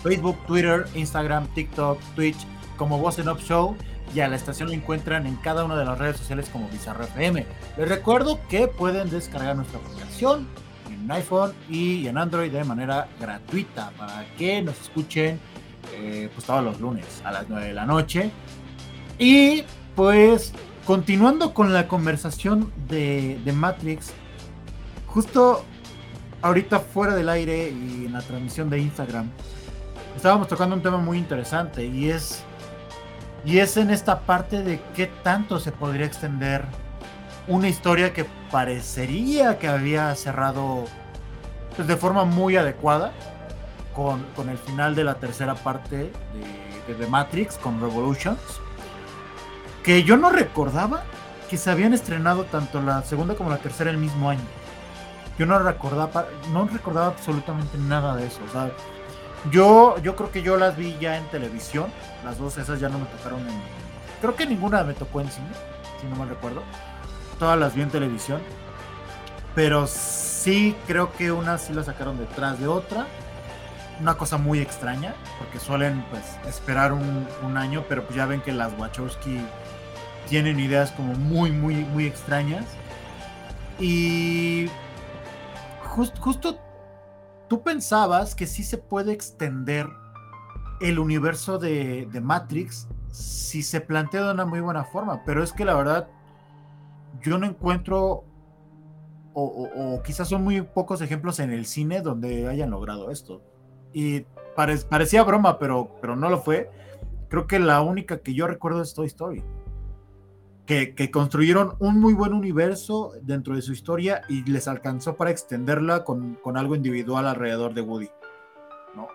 Facebook, 0.04 0.38
Twitter, 0.48 0.86
Instagram, 0.96 1.48
TikTok, 1.54 2.00
Twitch, 2.16 2.38
como 2.76 2.98
Voz 2.98 3.20
en 3.20 3.30
Up 3.30 3.40
Show. 3.40 3.76
Y 4.14 4.20
a 4.20 4.28
la 4.28 4.36
estación 4.36 4.70
la 4.70 4.76
encuentran 4.76 5.26
en 5.28 5.36
cada 5.38 5.64
una 5.64 5.76
de 5.76 5.86
las 5.86 5.98
redes 5.98 6.18
sociales 6.18 6.50
como 6.52 6.68
Bizarro 6.70 7.04
FM. 7.04 7.46
Les 7.78 7.90
recuerdo 7.90 8.40
que 8.50 8.68
pueden 8.68 9.10
descargar 9.10 9.56
nuestra 9.56 9.80
aplicación 9.80 10.48
en 10.90 11.12
iPhone 11.12 11.54
y 11.70 12.08
en 12.08 12.18
Android 12.18 12.52
de 12.52 12.64
manera 12.64 13.08
gratuita 13.20 13.92
para 13.98 14.26
que 14.38 14.62
nos 14.62 14.80
escuchen 14.80 15.40
eh, 15.94 16.30
pues 16.34 16.46
todos 16.46 16.64
los 16.64 16.80
lunes 16.80 17.22
a 17.24 17.32
las 17.32 17.50
9 17.50 17.68
de 17.68 17.74
la 17.74 17.86
noche. 17.86 18.32
Y 19.18 19.64
pues 19.96 20.54
continuando 20.86 21.54
con 21.54 21.74
la 21.74 21.88
conversación 21.88 22.72
de, 22.88 23.40
de 23.44 23.52
Matrix, 23.54 24.14
justo 25.16 25.64
ahorita 26.42 26.82
fuera 26.82 27.16
del 27.16 27.30
aire 27.30 27.70
y 27.70 28.06
en 28.06 28.12
la 28.12 28.22
transmisión 28.22 28.70
de 28.70 28.80
Instagram, 28.80 29.32
estábamos 30.14 30.50
tocando 30.50 30.76
un 30.76 30.82
tema 30.82 30.98
muy 30.98 31.18
interesante 31.18 31.86
y 31.86 32.10
es, 32.10 32.44
y 33.46 33.60
es 33.60 33.78
en 33.78 33.92
esta 33.92 34.20
parte 34.20 34.62
de 34.62 34.82
qué 34.94 35.08
tanto 35.24 35.58
se 35.58 35.72
podría 35.72 36.06
extender 36.06 36.66
una 37.48 37.70
historia 37.70 38.12
que 38.12 38.26
parecería 38.52 39.58
que 39.58 39.70
había 39.70 40.14
cerrado 40.16 40.84
pues, 41.78 41.88
de 41.88 41.96
forma 41.96 42.26
muy 42.26 42.58
adecuada 42.58 43.14
con, 43.96 44.22
con, 44.36 44.50
el 44.50 44.58
final 44.58 44.96
de 44.96 45.06
la 45.06 45.16
tercera 45.16 45.56
parte 45.56 45.96
de, 45.96 46.94
de 46.94 46.94
The 47.00 47.08
Matrix, 47.08 47.58
con 47.58 47.80
Revolutions, 47.80 48.42
que 49.82 50.04
yo 50.04 50.18
no 50.18 50.30
recordaba 50.30 51.04
que 51.50 51.56
se 51.56 51.72
habían 51.72 51.94
estrenado 51.94 52.44
tanto 52.44 52.82
la 52.82 53.02
segunda 53.04 53.36
como 53.36 53.50
la 53.50 53.60
tercera 53.60 53.90
el 53.90 53.98
mismo 53.98 54.30
año 54.30 54.65
yo 55.38 55.46
no 55.46 55.60
recordaba, 55.60 56.28
no 56.52 56.68
recordaba 56.68 57.08
absolutamente 57.08 57.78
nada 57.78 58.16
de 58.16 58.28
eso. 58.28 58.40
Yo, 59.52 59.98
yo 60.02 60.16
creo 60.16 60.32
que 60.32 60.42
yo 60.42 60.58
las 60.58 60.78
vi 60.78 60.98
ya 61.00 61.18
en 61.18 61.26
televisión. 61.26 61.92
Las 62.24 62.38
dos 62.38 62.58
esas 62.58 62.80
ya 62.80 62.90
no 62.90 63.00
me 63.00 63.06
tocaron 63.06 63.42
en. 63.42 63.62
Creo 64.22 64.36
que 64.36 64.46
ninguna 64.46 64.84
me 64.84 64.94
tocó 64.94 65.22
en 65.22 65.30
cine, 65.30 65.48
si 66.00 66.08
no 66.08 66.16
mal 66.16 66.30
recuerdo. 66.30 66.64
Todas 67.38 67.60
las 67.60 67.76
vi 67.76 67.82
en 67.82 67.90
televisión. 67.90 68.42
Pero 69.54 69.88
sí 69.88 70.76
creo 70.88 71.12
que 71.14 71.32
una 71.32 71.58
sí 71.58 71.74
la 71.74 71.84
sacaron 71.84 72.18
detrás 72.18 72.60
de 72.60 72.68
otra. 72.68 73.06
Una 74.00 74.16
cosa 74.16 74.38
muy 74.38 74.60
extraña, 74.60 75.16
porque 75.38 75.60
suelen 75.60 76.04
pues 76.10 76.24
esperar 76.48 76.92
un, 76.92 77.28
un 77.44 77.58
año, 77.58 77.86
pero 77.88 78.04
pues 78.04 78.16
ya 78.16 78.26
ven 78.26 78.42
que 78.42 78.52
las 78.52 78.78
Wachowski 78.78 79.40
tienen 80.28 80.60
ideas 80.60 80.92
como 80.92 81.14
muy, 81.14 81.52
muy, 81.52 81.76
muy 81.76 82.06
extrañas. 82.06 82.66
Y 83.80 84.70
justo 85.96 86.60
tú 87.48 87.62
pensabas 87.62 88.36
que 88.36 88.48
sí 88.48 88.64
se 88.64 88.78
puede 88.78 89.14
extender 89.14 89.88
el 90.82 91.00
universo 91.00 91.58
de, 91.58 92.08
Matrix 92.22 92.88
si 93.12 93.64
se 93.64 93.80
plantea 93.80 94.26
de 94.26 94.34
una 94.34 94.46
muy 94.46 94.60
buena 94.60 94.84
forma, 94.84 95.24
pero 95.26 95.42
es 95.42 95.54
que 95.54 95.64
la 95.64 95.76
verdad 95.76 96.10
yo 97.22 97.38
no 97.38 97.46
encuentro 97.46 98.26
o, 99.34 100.02
quizás 100.04 100.30
son 100.30 100.44
muy 100.44 100.62
pocos 100.62 101.02
ejemplos 101.02 101.40
en 101.40 101.52
el 101.52 101.66
cine 101.66 102.02
donde 102.02 102.48
hayan 102.48 102.72
logrado 102.72 103.12
esto. 103.12 103.42
Y 103.92 104.26
parecía 104.56 105.24
broma, 105.24 105.60
pero, 105.60 105.92
pero 106.00 106.16
no 106.16 106.30
lo 106.30 106.42
fue. 106.42 106.72
Creo 107.28 107.46
que 107.46 107.60
la 107.60 107.82
única 107.82 108.20
que 108.20 108.34
yo 108.34 108.48
recuerdo 108.48 108.82
es 108.82 108.94
Toy 108.94 109.08
Story. 109.08 109.44
Que, 110.66 111.12
construyeron 111.12 111.76
un 111.80 112.00
muy 112.00 112.14
buen 112.14 112.34
universo 112.34 113.14
dentro 113.22 113.56
de 113.56 113.62
su 113.62 113.72
historia 113.72 114.22
y 114.28 114.44
les 114.50 114.68
alcanzó 114.68 115.16
para 115.16 115.32
extenderla 115.32 116.04
con, 116.04 116.40
algo 116.56 116.76
individual 116.76 117.28
alrededor 117.28 117.74
de 117.74 117.82
Woody. 117.82 118.10
¿no? 118.96 119.08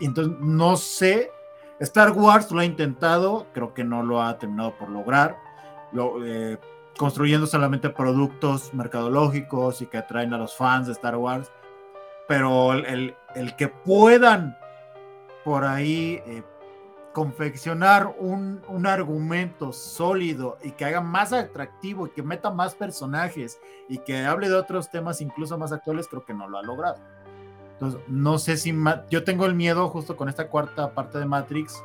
Entonces 0.00 0.34
no 0.40 0.76
sé, 0.76 1.30
Star 1.80 2.12
Wars 2.12 2.50
lo 2.50 2.60
ha 2.60 2.64
intentado, 2.64 3.46
creo 3.52 3.72
que 3.72 3.84
no 3.84 4.02
lo 4.02 4.22
ha 4.22 4.38
terminado 4.38 4.76
por 4.76 4.88
lograr, 4.88 5.36
lo, 5.92 6.24
eh, 6.26 6.58
construyendo 6.98 7.46
solamente 7.46 7.90
productos 7.90 8.74
mercadológicos 8.74 9.82
y 9.82 9.86
que 9.86 9.98
atraen 9.98 10.34
a 10.34 10.38
los 10.38 10.56
fans 10.56 10.86
de 10.86 10.92
Star 10.92 11.16
Wars, 11.16 11.50
pero 12.26 12.72
el 12.72 13.14
que 13.56 13.68
puedan 13.68 14.56
por 15.46 15.64
ahí 15.64 16.20
eh, 16.26 16.42
confeccionar 17.16 18.14
un, 18.18 18.60
un, 18.68 18.86
argumento 18.86 19.72
sólido 19.72 20.58
y 20.62 20.72
que 20.72 20.84
haga 20.84 21.00
más 21.00 21.32
atractivo 21.32 22.06
y 22.06 22.10
que 22.10 22.22
meta 22.22 22.50
más 22.50 22.74
personajes 22.74 23.58
y 23.88 23.96
que 23.96 24.26
hable 24.26 24.50
de 24.50 24.54
otros 24.54 24.90
temas 24.90 25.22
incluso 25.22 25.56
más 25.56 25.72
actuales, 25.72 26.08
creo 26.08 26.26
que 26.26 26.34
no 26.34 26.46
lo 26.46 26.58
ha 26.58 26.62
logrado. 26.62 26.96
Entonces, 27.72 28.02
no 28.06 28.36
sé 28.36 28.58
si 28.58 28.74
yo 29.08 29.24
tengo 29.24 29.46
el 29.46 29.54
miedo 29.54 29.88
justo 29.88 30.14
con 30.14 30.28
esta 30.28 30.48
cuarta 30.48 30.90
parte 30.90 31.18
de 31.18 31.24
Matrix 31.24 31.82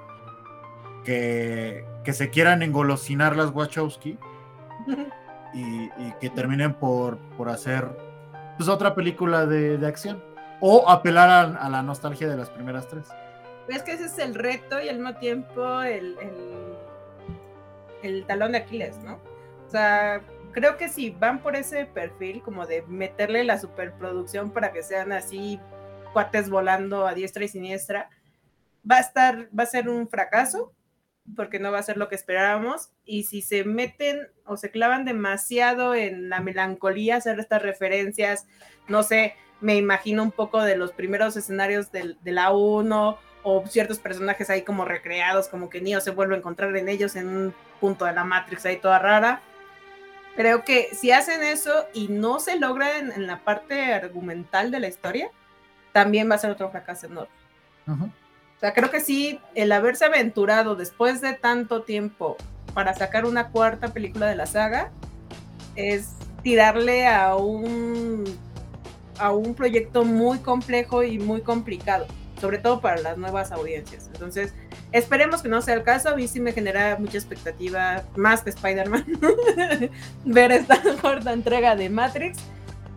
que, 1.05 1.85
que 2.03 2.11
se 2.11 2.29
quieran 2.29 2.61
engolosinar 2.61 3.37
las 3.37 3.51
Wachowski 3.51 4.19
y, 5.53 5.63
y, 5.63 6.13
que 6.19 6.29
terminen 6.29 6.73
por, 6.73 7.17
por 7.37 7.47
hacer 7.47 7.87
pues, 8.57 8.67
otra 8.67 8.95
película 8.95 9.45
de, 9.45 9.77
de 9.77 9.87
acción 9.87 10.21
o 10.59 10.89
apelar 10.89 11.29
a, 11.29 11.41
a 11.65 11.69
la 11.69 11.81
nostalgia 11.83 12.27
de 12.27 12.35
las 12.35 12.49
primeras 12.49 12.89
tres 12.89 13.07
es 13.75 13.83
que 13.83 13.93
ese 13.93 14.05
es 14.05 14.17
el 14.19 14.35
reto 14.35 14.81
y 14.81 14.89
al 14.89 14.97
mismo 14.97 15.17
tiempo 15.19 15.81
el, 15.81 16.17
el, 16.19 16.77
el, 18.03 18.25
talón 18.25 18.53
de 18.53 18.59
Aquiles, 18.59 18.97
¿no? 18.99 19.19
O 19.67 19.69
sea, 19.69 20.21
creo 20.51 20.77
que 20.77 20.89
si 20.89 21.11
van 21.11 21.41
por 21.41 21.55
ese 21.55 21.85
perfil, 21.85 22.41
como 22.41 22.65
de 22.65 22.83
meterle 22.83 23.43
la 23.43 23.59
superproducción 23.59 24.51
para 24.51 24.71
que 24.71 24.83
sean 24.83 25.11
así 25.11 25.59
cuates 26.13 26.49
volando 26.49 27.07
a 27.07 27.13
diestra 27.13 27.43
y 27.43 27.47
siniestra, 27.47 28.09
va 28.89 28.97
a 28.97 29.01
estar, 29.01 29.47
va 29.57 29.63
a 29.63 29.67
ser 29.67 29.89
un 29.89 30.09
fracaso, 30.09 30.73
porque 31.35 31.59
no 31.59 31.71
va 31.71 31.79
a 31.79 31.83
ser 31.83 31.97
lo 31.97 32.09
que 32.09 32.15
esperábamos. 32.15 32.91
Y 33.05 33.23
si 33.23 33.41
se 33.41 33.63
meten 33.63 34.27
o 34.45 34.57
se 34.57 34.71
clavan 34.71 35.05
demasiado 35.05 35.95
en 35.95 36.29
la 36.29 36.41
melancolía, 36.41 37.17
hacer 37.17 37.39
estas 37.39 37.61
referencias, 37.61 38.47
no 38.87 39.03
sé, 39.03 39.35
me 39.61 39.75
imagino 39.75 40.23
un 40.23 40.31
poco 40.31 40.61
de 40.61 40.75
los 40.75 40.91
primeros 40.91 41.37
escenarios 41.37 41.91
de, 41.91 42.17
la 42.23 42.51
1 42.51 43.17
o 43.43 43.65
ciertos 43.67 43.99
personajes 43.99 44.49
ahí 44.49 44.61
como 44.63 44.85
recreados, 44.85 45.47
como 45.47 45.69
que 45.69 45.81
Neo 45.81 46.01
se 46.01 46.11
vuelve 46.11 46.35
a 46.35 46.37
encontrar 46.37 46.75
en 46.75 46.89
ellos 46.89 47.15
en 47.15 47.27
un 47.27 47.53
punto 47.79 48.05
de 48.05 48.13
la 48.13 48.23
Matrix 48.23 48.65
ahí 48.65 48.77
toda 48.77 48.99
rara. 48.99 49.41
Creo 50.35 50.63
que 50.63 50.89
si 50.93 51.11
hacen 51.11 51.43
eso 51.43 51.85
y 51.93 52.07
no 52.07 52.39
se 52.39 52.57
logra 52.57 52.97
en, 52.97 53.11
en 53.11 53.27
la 53.27 53.39
parte 53.39 53.93
argumental 53.93 54.71
de 54.71 54.79
la 54.79 54.87
historia, 54.87 55.29
también 55.91 56.29
va 56.29 56.35
a 56.35 56.37
ser 56.39 56.51
otro 56.51 56.69
fracaso 56.69 57.07
enorme. 57.07 57.33
Uh 57.87 57.91
-huh. 57.91 58.07
O 58.07 58.59
sea, 58.59 58.73
creo 58.73 58.91
que 58.91 59.01
sí, 59.01 59.39
el 59.55 59.71
haberse 59.71 60.05
aventurado 60.05 60.75
después 60.75 61.19
de 61.19 61.33
tanto 61.33 61.81
tiempo 61.81 62.37
para 62.73 62.93
sacar 62.93 63.25
una 63.25 63.49
cuarta 63.49 63.89
película 63.89 64.27
de 64.27 64.35
la 64.35 64.45
saga 64.45 64.91
es 65.75 66.13
tirarle 66.43 67.07
a 67.07 67.35
un 67.35 68.23
a 69.17 69.31
un 69.31 69.53
proyecto 69.53 70.03
muy 70.03 70.39
complejo 70.39 71.03
y 71.03 71.19
muy 71.19 71.41
complicado 71.41 72.07
sobre 72.41 72.57
todo 72.57 72.81
para 72.81 72.99
las 72.99 73.17
nuevas 73.17 73.51
audiencias. 73.51 74.09
Entonces, 74.11 74.53
esperemos 74.91 75.43
que 75.43 75.49
no 75.49 75.61
sea 75.61 75.75
el 75.75 75.83
caso. 75.83 76.09
A 76.09 76.15
mí 76.15 76.27
sí 76.27 76.39
me 76.39 76.51
genera 76.51 76.97
mucha 76.99 77.17
expectativa, 77.17 78.03
más 78.17 78.41
que 78.41 78.49
Spider-Man, 78.49 79.05
ver 80.25 80.51
esta 80.51 80.81
cuarta 81.01 81.31
entrega 81.31 81.75
de 81.75 81.89
Matrix. 81.89 82.39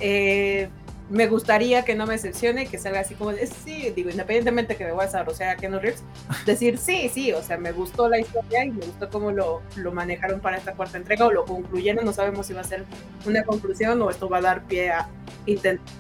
Eh, 0.01 0.69
me 1.11 1.27
gustaría 1.27 1.85
que 1.85 1.95
no 1.95 2.07
me 2.07 2.15
decepcione, 2.15 2.67
que 2.67 2.79
salga 2.79 3.01
así 3.01 3.15
como 3.15 3.33
de, 3.33 3.47
sí, 3.47 3.93
digo, 3.95 4.09
independientemente 4.09 4.75
que 4.75 4.87
me 4.87 4.93
voy 4.93 5.03
a 5.03 5.07
desarrollar 5.07 5.51
a 5.51 5.57
Keanu 5.57 5.79
Reeves, 5.79 6.03
decir 6.47 6.79
sí, 6.79 7.11
sí, 7.13 7.31
o 7.33 7.43
sea, 7.43 7.59
me 7.59 7.73
gustó 7.73 8.09
la 8.09 8.19
historia 8.19 8.65
y 8.65 8.71
me 8.71 8.87
gustó 8.87 9.11
cómo 9.11 9.31
lo, 9.31 9.61
lo 9.77 9.93
manejaron 9.93 10.41
para 10.41 10.57
esta 10.57 10.73
cuarta 10.73 10.97
entrega 10.97 11.27
o 11.27 11.31
lo 11.31 11.45
concluyeron, 11.45 12.07
no 12.07 12.15
sabemos 12.15 12.47
si 12.47 12.55
va 12.55 12.63
a 12.63 12.65
ser 12.65 12.85
una 13.27 13.45
conclusión 13.45 14.01
o 14.01 14.09
esto 14.09 14.31
va 14.31 14.39
a 14.39 14.41
dar 14.41 14.65
pie 14.65 14.93
a 14.93 15.09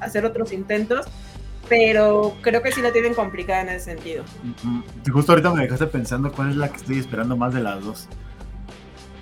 hacer 0.00 0.24
otros 0.24 0.52
intentos, 0.52 1.06
pero 1.68 2.36
creo 2.40 2.62
que 2.62 2.72
sí 2.72 2.82
la 2.82 2.92
tienen 2.92 3.14
complicada 3.14 3.62
en 3.62 3.68
ese 3.70 3.86
sentido. 3.86 4.24
Y 5.06 5.10
justo 5.10 5.32
ahorita 5.32 5.52
me 5.52 5.62
dejaste 5.62 5.86
pensando 5.86 6.32
cuál 6.32 6.50
es 6.50 6.56
la 6.56 6.68
que 6.68 6.76
estoy 6.76 6.98
esperando 6.98 7.36
más 7.36 7.54
de 7.54 7.60
las 7.60 7.82
dos. 7.82 8.08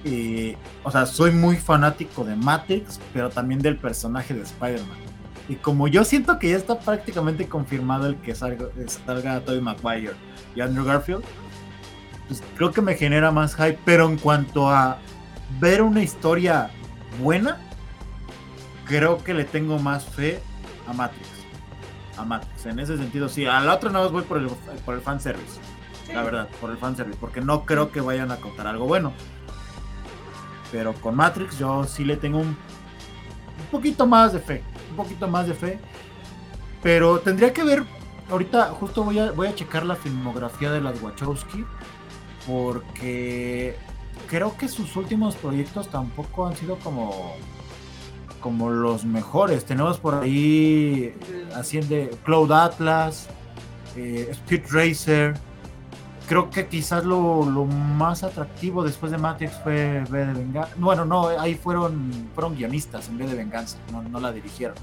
Y, 0.04 0.56
o 0.82 0.90
sea, 0.90 1.06
soy 1.06 1.30
muy 1.30 1.56
fanático 1.56 2.24
de 2.24 2.34
Matrix, 2.34 3.00
pero 3.12 3.30
también 3.30 3.60
del 3.60 3.76
personaje 3.76 4.34
de 4.34 4.42
Spider-Man. 4.42 4.98
Y 5.48 5.56
como 5.56 5.88
yo 5.88 6.04
siento 6.04 6.38
que 6.38 6.50
ya 6.50 6.56
está 6.56 6.78
prácticamente 6.78 7.48
confirmado 7.48 8.06
el 8.06 8.16
que 8.16 8.34
salga, 8.34 8.66
salga 9.06 9.40
Tobey 9.40 9.60
Maguire 9.60 10.14
y 10.54 10.60
Andrew 10.60 10.84
Garfield, 10.84 11.24
pues 12.26 12.42
creo 12.56 12.72
que 12.72 12.80
me 12.80 12.94
genera 12.94 13.30
más 13.30 13.54
hype, 13.54 13.78
pero 13.84 14.08
en 14.08 14.16
cuanto 14.16 14.68
a 14.68 14.98
ver 15.60 15.82
una 15.82 16.02
historia 16.02 16.70
buena, 17.20 17.58
creo 18.86 19.22
que 19.22 19.34
le 19.34 19.44
tengo 19.44 19.78
más 19.78 20.04
fe 20.04 20.40
a 20.86 20.92
Matrix 20.92 21.31
a 22.16 22.24
Matrix. 22.24 22.66
En 22.66 22.78
ese 22.78 22.96
sentido, 22.96 23.28
sí. 23.28 23.46
A 23.46 23.60
la 23.60 23.74
otra 23.74 23.90
nada 23.90 24.04
más 24.04 24.12
voy 24.12 24.22
por 24.22 24.38
el, 24.38 24.48
por 24.84 24.94
el 24.94 25.00
fanservice. 25.00 25.60
Sí. 26.06 26.12
La 26.12 26.22
verdad, 26.22 26.48
por 26.60 26.70
el 26.70 26.76
fanservice. 26.76 27.18
Porque 27.20 27.40
no 27.40 27.64
creo 27.64 27.90
que 27.90 28.00
vayan 28.00 28.30
a 28.30 28.36
contar 28.36 28.66
algo 28.66 28.86
bueno. 28.86 29.12
Pero 30.70 30.94
con 30.94 31.14
Matrix 31.14 31.58
yo 31.58 31.84
sí 31.84 32.04
le 32.04 32.16
tengo 32.16 32.38
un, 32.38 32.48
un 32.48 33.66
poquito 33.70 34.06
más 34.06 34.32
de 34.32 34.40
fe. 34.40 34.62
Un 34.90 34.96
poquito 34.96 35.28
más 35.28 35.46
de 35.46 35.54
fe. 35.54 35.78
Pero 36.82 37.20
tendría 37.20 37.52
que 37.52 37.62
ver. 37.62 37.84
Ahorita 38.30 38.70
justo 38.70 39.04
voy 39.04 39.18
a, 39.18 39.32
voy 39.32 39.48
a 39.48 39.54
checar 39.54 39.84
la 39.84 39.96
filmografía 39.96 40.70
de 40.70 40.80
las 40.80 41.00
Wachowski. 41.02 41.64
Porque 42.46 43.76
creo 44.26 44.56
que 44.56 44.68
sus 44.68 44.96
últimos 44.96 45.36
proyectos 45.36 45.88
tampoco 45.88 46.46
han 46.46 46.56
sido 46.56 46.76
como 46.78 47.36
como 48.42 48.68
los 48.68 49.06
mejores. 49.06 49.64
Tenemos 49.64 49.98
por 49.98 50.16
ahí 50.16 51.14
haciendo 51.54 51.96
Cloud 52.24 52.52
Atlas, 52.52 53.28
eh, 53.96 54.28
Speed 54.30 54.64
Racer. 54.70 55.34
Creo 56.28 56.50
que 56.50 56.66
quizás 56.66 57.04
lo, 57.04 57.48
lo, 57.48 57.64
más 57.64 58.22
atractivo 58.22 58.84
después 58.84 59.10
de 59.12 59.18
Matrix 59.18 59.52
fue 59.62 60.04
V 60.08 60.26
de 60.26 60.32
Venganza. 60.34 60.72
Bueno, 60.76 61.04
no, 61.04 61.28
ahí 61.28 61.54
fueron, 61.54 62.10
fueron 62.34 62.54
guionistas 62.54 63.08
en 63.08 63.18
vez 63.18 63.30
de 63.30 63.36
Venganza, 63.36 63.78
no, 63.90 64.02
no 64.02 64.20
la 64.20 64.32
dirigieron. 64.32 64.76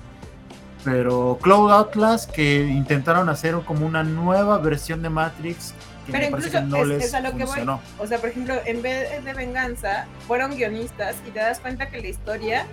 Pero 0.84 1.38
Cloud 1.42 1.72
Atlas, 1.72 2.26
que 2.28 2.66
intentaron 2.66 3.30
hacer 3.30 3.56
como 3.66 3.86
una 3.86 4.04
nueva 4.04 4.58
versión 4.58 5.02
de 5.02 5.10
Matrix 5.10 5.74
pero 6.12 6.26
incluso 6.26 6.62
no 6.62 6.78
es, 6.92 7.06
es 7.06 7.14
a 7.14 7.22
lo 7.22 7.32
funcionó. 7.32 7.80
que 7.80 7.98
voy. 7.98 8.06
O 8.06 8.08
sea, 8.08 8.18
por 8.20 8.30
ejemplo, 8.30 8.56
en 8.66 8.82
vez 8.82 9.24
de 9.24 9.34
venganza, 9.34 10.06
fueron 10.28 10.56
guionistas 10.56 11.18
y 11.28 11.32
te 11.32 11.40
das 11.40 11.60
cuenta 11.60 11.90
que 11.90 12.02
la 12.02 12.08
historia 12.08 12.66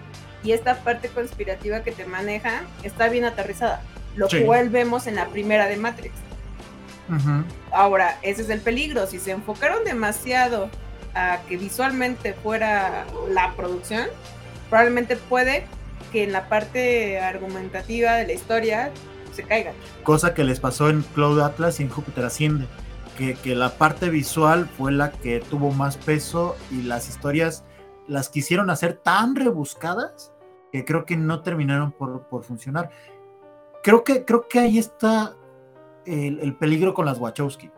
y 0.42 0.52
esta 0.52 0.76
parte 0.76 1.08
conspirativa 1.08 1.82
que 1.82 1.92
te 1.92 2.04
maneja 2.04 2.62
está 2.82 3.08
bien 3.08 3.24
aterrizada, 3.24 3.82
lo 4.16 4.28
Sí. 4.28 4.40
cual 4.44 4.68
vemos 4.70 5.06
en 5.06 5.16
la 5.16 5.26
primera 5.26 5.66
de 5.66 5.76
Matrix. 5.76 6.14
Ahora, 7.72 8.18
ese 8.22 8.42
es 8.42 8.50
el 8.50 8.60
peligro, 8.60 9.06
si 9.06 9.18
se 9.20 9.30
enfocaron 9.30 9.84
demasiado 9.84 10.68
a 11.14 11.38
que 11.48 11.56
visualmente 11.56 12.34
fuera 12.34 13.04
la 13.30 13.52
producción, 13.54 14.06
probablemente 14.68 15.16
puede 15.16 15.64
que 16.12 16.24
en 16.24 16.32
la 16.32 16.48
parte 16.48 17.20
argumentativa 17.20 18.14
de 18.16 18.26
la 18.26 18.32
historia 18.32 18.90
se 19.34 19.44
caigan. 19.44 19.74
Cosa 20.02 20.34
que 20.34 20.44
les 20.44 20.58
pasó 20.60 20.90
en 20.90 21.02
Cloud 21.14 21.40
Atlas 21.40 21.78
y 21.80 21.84
en 21.84 21.90
Júpiter 21.90 22.24
Asciende. 22.24 22.66
Que, 23.16 23.34
que 23.34 23.54
la 23.54 23.70
parte 23.78 24.10
visual 24.10 24.68
fue 24.76 24.92
la 24.92 25.10
que 25.10 25.40
tuvo 25.40 25.70
más 25.70 25.96
peso 25.96 26.54
y 26.70 26.82
las 26.82 27.08
historias 27.08 27.64
las 28.08 28.28
quisieron 28.28 28.70
hacer 28.70 28.94
tan 28.94 29.34
rebuscadas 29.36 30.32
que 30.72 30.84
creo 30.84 31.04
que 31.04 31.16
no 31.16 31.42
terminaron 31.42 31.92
por, 31.92 32.22
por 32.28 32.44
funcionar. 32.44 32.90
Creo 33.82 34.02
que, 34.04 34.24
creo 34.24 34.48
que 34.48 34.58
ahí 34.58 34.78
está 34.78 35.34
el, 36.04 36.40
el 36.40 36.54
peligro 36.56 36.92
con 36.94 37.06
las 37.06 37.18
Wachowski. 37.18 37.70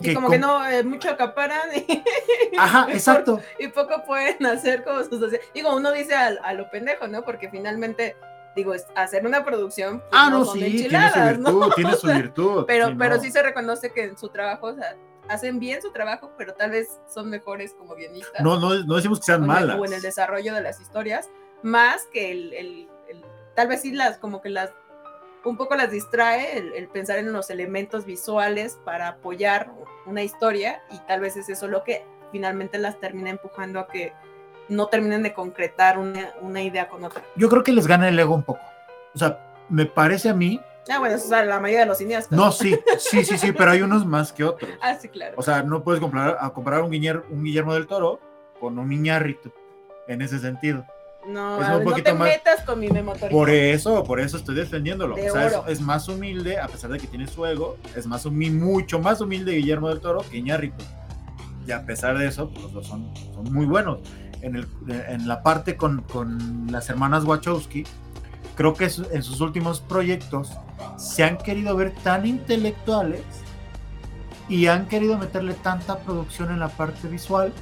Y 0.00 0.12
como 0.12 0.26
con- 0.26 0.32
que 0.34 0.38
no, 0.40 0.66
eh, 0.66 0.82
mucho 0.82 1.08
acaparan 1.10 1.68
y, 1.74 2.02
Ajá, 2.58 2.86
exacto. 2.90 3.40
y 3.58 3.68
poco 3.68 4.02
pueden 4.06 4.44
hacer 4.46 4.82
como 4.84 5.02
sus... 5.04 5.20
Digo, 5.54 5.74
uno 5.76 5.92
dice 5.92 6.14
a, 6.14 6.28
a 6.42 6.52
lo 6.54 6.68
pendejo, 6.70 7.06
¿no? 7.06 7.22
Porque 7.22 7.48
finalmente, 7.48 8.16
digo, 8.56 8.74
hacer 8.96 9.24
una 9.24 9.44
producción... 9.44 10.00
pues, 10.00 10.10
Ah, 10.12 10.30
no, 10.30 10.44
son 10.44 10.54
sí, 10.54 10.60
tiene 10.60 10.78
su 10.78 10.84
enchiladas, 10.84 11.38
¿no? 11.38 11.52
virtud, 11.52 11.72
tiene 11.76 11.92
su 11.96 12.06
virtud. 12.08 12.64
Pero, 12.66 12.88
sí, 12.88 12.94
pero 12.98 13.16
no. 13.16 13.22
sí 13.22 13.30
se 13.30 13.42
reconoce 13.42 13.92
que 13.92 14.02
en 14.04 14.18
su 14.18 14.28
trabajo, 14.30 14.66
o 14.66 14.74
sea, 14.74 14.96
hacen 15.28 15.58
bien 15.58 15.80
su 15.82 15.90
trabajo, 15.92 16.32
pero 16.36 16.54
tal 16.54 16.70
vez 16.70 17.00
son 17.08 17.30
mejores 17.30 17.74
como 17.74 17.94
guionistas. 17.94 18.42
No, 18.42 18.58
no, 18.58 18.74
no 18.84 18.96
decimos 18.96 19.20
que 19.20 19.26
sean 19.26 19.42
o 19.42 19.46
malas. 19.46 19.78
o 19.78 19.84
en 19.84 19.92
el 19.92 20.02
desarrollo 20.02 20.54
de 20.54 20.60
las 20.60 20.80
historias, 20.80 21.30
más 21.62 22.06
que 22.12 22.30
el, 22.32 22.52
el- 22.54 22.88
el- 23.08 23.24
tal 23.54 23.68
vez 23.68 23.82
sí 23.82 23.92
las, 23.92 24.18
como 24.18 24.40
que 24.42 24.50
las, 24.50 24.70
un 25.44 25.56
poco 25.56 25.74
las 25.76 25.90
distrae 25.90 26.58
el, 26.58 26.72
el 26.74 26.88
pensar 26.88 27.18
en 27.18 27.32
los 27.32 27.50
elementos 27.50 28.04
visuales 28.06 28.78
para 28.84 29.08
apoyar 29.08 29.70
una 30.06 30.22
historia 30.22 30.82
y 30.90 30.98
tal 31.06 31.20
vez 31.20 31.36
es 31.36 31.48
eso 31.48 31.68
lo 31.68 31.84
que 31.84 32.04
finalmente 32.32 32.78
las 32.78 32.98
termina 32.98 33.30
empujando 33.30 33.78
a 33.80 33.86
que 33.88 34.12
no 34.68 34.86
terminen 34.86 35.22
de 35.22 35.34
concretar 35.34 35.98
una, 35.98 36.32
una 36.40 36.62
idea 36.62 36.88
con 36.88 37.04
otra. 37.04 37.22
Yo 37.36 37.48
creo 37.50 37.62
que 37.62 37.72
les 37.72 37.86
gana 37.86 38.08
el 38.08 38.18
ego 38.18 38.34
un 38.34 38.42
poco. 38.42 38.60
O 39.14 39.18
sea, 39.18 39.38
me 39.68 39.84
parece 39.86 40.28
a 40.30 40.34
mí. 40.34 40.60
Ah, 40.90 40.98
bueno, 40.98 41.14
eso 41.16 41.24
es 41.34 41.46
la 41.46 41.60
mayoría 41.60 41.80
de 41.80 41.86
los 41.86 41.98
cineastas. 41.98 42.36
No, 42.36 42.52
sí, 42.52 42.78
sí, 42.98 43.24
sí, 43.24 43.38
sí, 43.38 43.52
pero 43.52 43.70
hay 43.70 43.82
unos 43.82 44.04
más 44.06 44.32
que 44.32 44.44
otros. 44.44 44.70
Ah, 44.82 44.94
sí, 45.00 45.08
claro. 45.08 45.34
O 45.36 45.42
sea, 45.42 45.62
no 45.62 45.82
puedes 45.82 46.00
comparar, 46.00 46.36
a 46.40 46.50
comparar 46.50 46.82
un, 46.82 46.90
Guillermo, 46.90 47.24
un 47.30 47.44
Guillermo 47.44 47.74
del 47.74 47.86
Toro 47.86 48.20
con 48.60 48.78
un 48.78 48.92
Iñárritu 48.92 49.50
en 50.08 50.20
ese 50.22 50.38
sentido. 50.38 50.84
no, 51.26 51.60
es 51.62 51.68
un 51.78 51.84
no 51.84 51.94
te 51.94 52.12
más- 52.12 52.28
metas 52.28 52.60
con 52.64 52.78
mi. 52.80 52.88
Por 53.30 53.48
eso, 53.50 54.04
por 54.04 54.20
eso 54.20 54.36
estoy 54.36 54.54
defendiéndolo. 54.54 55.16
De 55.16 55.30
o 55.30 55.32
sea, 55.32 55.46
es, 55.46 55.54
es 55.68 55.80
más 55.80 56.06
humilde, 56.08 56.58
a 56.58 56.68
pesar 56.68 56.90
de 56.90 56.98
que 56.98 57.06
tiene 57.06 57.26
su 57.26 57.44
ego, 57.46 57.78
es 57.96 58.06
más 58.06 58.26
humi- 58.26 58.52
mucho 58.52 58.98
más 58.98 59.20
humilde 59.22 59.52
Guillermo 59.52 59.88
del 59.88 60.00
Toro 60.00 60.22
que 60.30 60.36
Iñárritu. 60.36 60.84
Y 61.66 61.72
a 61.72 61.86
pesar 61.86 62.18
de 62.18 62.26
eso, 62.26 62.50
pues 62.50 62.62
los 62.64 62.72
dos 62.74 62.86
son, 62.86 63.10
son 63.34 63.50
muy 63.50 63.64
buenos. 63.64 64.00
En, 64.42 64.56
el, 64.56 64.66
en 65.08 65.26
la 65.26 65.42
parte 65.42 65.78
con, 65.78 66.02
con 66.02 66.66
las 66.70 66.90
hermanas 66.90 67.24
Wachowski, 67.24 67.84
creo 68.54 68.74
que 68.74 68.84
en 68.84 69.22
sus 69.22 69.40
últimos 69.40 69.80
proyectos 69.80 70.50
se 70.96 71.24
han 71.24 71.38
querido 71.38 71.76
ver 71.76 71.92
tan 72.02 72.26
intelectuales 72.26 73.22
y 74.48 74.66
han 74.66 74.86
querido 74.86 75.18
meterle 75.18 75.54
tanta 75.54 75.98
producción 75.98 76.50
en 76.50 76.60
la 76.60 76.68
parte 76.68 77.08
visual 77.08 77.52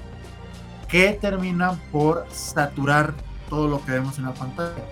que 0.88 1.12
terminan 1.12 1.78
por 1.90 2.26
saturar 2.30 3.14
todo 3.48 3.68
lo 3.68 3.84
que 3.84 3.92
vemos 3.92 4.18
en 4.18 4.24
la 4.24 4.34
pantalla. 4.34 4.84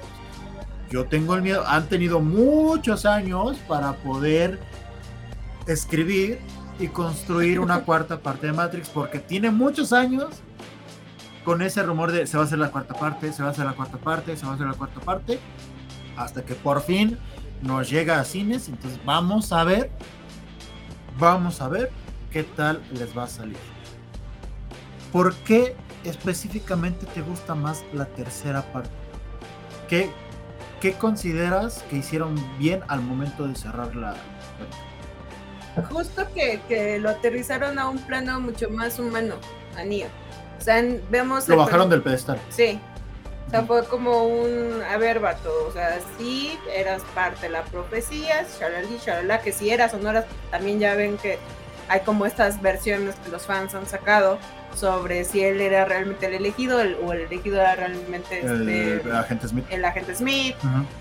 Yo 0.91 1.07
tengo 1.07 1.35
el 1.35 1.43
miedo, 1.43 1.65
han 1.67 1.89
tenido 1.89 2.21
muchos 2.21 3.07
años 3.07 3.59
para 3.69 3.93
poder 3.95 4.61
escribir 5.67 6.41
y 6.79 6.89
construir 6.89 7.61
una 7.61 7.81
cuarta 7.85 8.19
parte 8.21 8.47
de 8.47 8.53
Matrix 8.53 8.89
porque 8.89 9.19
tiene 9.19 9.51
muchos 9.51 9.93
años 9.93 10.29
con 11.45 11.63
ese 11.63 11.83
rumor 11.83 12.13
de 12.13 12.27
se 12.27 12.37
va 12.37 12.45
a 12.45 12.47
hacer 12.47 12.59
la 12.59 12.71
cuarta 12.71 12.95
parte, 12.95 13.33
se 13.33 13.43
va 13.43 13.49
a 13.49 13.53
hacer 13.53 13.65
la 13.65 13.73
cuarta 13.73 13.99
parte, 13.99 14.37
se 14.37 14.45
va 14.45 14.53
a 14.53 14.55
hacer 14.55 14.67
la 14.67 14.75
cuarta 14.75 15.01
parte, 15.01 15.39
hasta 16.17 16.45
que 16.45 16.55
por 16.55 16.83
fin 16.83 17.19
nos 17.63 17.91
llega 17.91 18.21
a 18.21 18.25
cines, 18.25 18.69
entonces 18.69 19.01
vamos 19.05 19.53
a 19.53 19.65
ver, 19.65 19.91
vamos 21.19 21.61
a 21.61 21.69
ver 21.69 21.91
qué 22.31 22.43
tal 22.43 22.83
les 22.93 23.17
va 23.17 23.25
a 23.25 23.29
salir. 23.29 23.57
¿Por 25.13 25.35
qué 25.37 25.77
específicamente 26.05 27.07
te 27.07 27.21
gusta 27.21 27.55
más 27.55 27.85
la 27.93 28.07
tercera 28.07 28.63
parte? 28.73 28.91
¿Qué, 29.89 30.11
qué 30.81 30.93
consideras 30.95 31.83
que 31.91 31.97
hicieron 31.97 32.37
bien 32.59 32.81
al 32.89 33.03
momento 33.03 33.47
de 33.47 33.55
cerrar 33.57 33.95
la... 33.97 34.15
Justo 35.89 36.27
que, 36.35 36.61
que 36.69 36.99
lo 36.99 37.11
aterrizaron 37.11 37.79
a 37.79 37.89
un 37.89 37.99
plano 37.99 38.41
mucho 38.41 38.71
más 38.71 38.99
humano, 38.99 39.35
a 39.77 39.85
Neo. 39.85 40.09
O 40.59 40.63
sea, 40.63 40.83
vemos... 41.11 41.49
Lo 41.49 41.57
bajaron 41.57 41.89
del 41.89 42.03
pedestal. 42.03 42.39
Sí. 42.51 42.79
O 43.51 43.53
sea, 43.53 43.63
fue 43.65 43.85
como 43.87 44.23
un, 44.29 44.81
a 44.89 44.97
ver, 44.97 45.19
vato, 45.19 45.51
o 45.67 45.73
sea, 45.73 45.99
sí, 46.17 46.57
eras 46.73 47.03
parte 47.17 47.47
de 47.47 47.49
la 47.49 47.63
profecía, 47.65 48.47
shalali, 48.61 48.97
shalala, 49.05 49.41
que 49.41 49.51
si 49.51 49.71
eras 49.71 49.93
o 49.93 49.99
no 49.99 50.11
eras, 50.11 50.25
también 50.53 50.79
ya 50.79 50.95
ven 50.95 51.19
que 51.19 51.37
hay 51.89 51.99
como 52.03 52.27
estas 52.27 52.63
versiones 52.63 53.17
que 53.17 53.29
los 53.31 53.47
fans 53.47 53.75
han 53.75 53.89
sacado 53.89 54.39
sobre 54.77 55.25
si 55.25 55.43
él 55.43 55.61
era 55.61 55.85
realmente 55.85 56.27
el 56.27 56.35
elegido 56.35 56.81
el- 56.81 56.97
o 57.05 57.13
el 57.13 57.23
elegido 57.23 57.61
era 57.61 57.75
realmente 57.75 58.39
este, 58.39 59.01
El 59.03 59.15
agente 59.17 59.49
Smith. 59.49 59.65
el 59.69 59.85
agente 59.85 60.15
Smith 60.15 60.55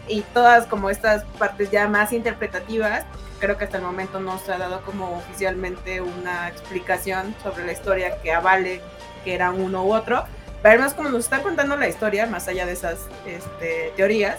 y 0.08 0.22
todas 0.34 0.66
como 0.66 0.90
estas 0.90 1.24
partes 1.38 1.70
ya 1.70 1.88
más 1.88 2.12
interpretativas. 2.14 3.04
Creo 3.40 3.60
que 3.60 3.66
hasta 3.66 3.78
el 3.78 3.84
momento 3.84 4.20
no 4.20 4.40
se 4.40 4.52
ha 4.52 4.58
dado 4.58 4.82
como 4.82 5.12
oficialmente 5.18 6.02
una 6.02 6.48
explicación 6.48 7.36
sobre 7.44 7.64
la 7.68 7.74
historia 7.74 8.20
que 8.24 8.34
avale 8.34 8.82
que 9.24 9.36
era 9.36 9.52
uno 9.52 9.84
u 9.86 9.94
otro. 9.94 10.26
Pero 10.62 10.74
además 10.74 10.94
como 10.94 11.10
nos 11.10 11.24
están 11.26 11.42
contando 11.42 11.76
la 11.78 11.88
historia, 11.88 12.26
más 12.28 12.48
allá 12.48 12.66
de 12.66 12.74
esas 12.74 13.08
este, 13.26 13.94
teorías, 13.96 14.38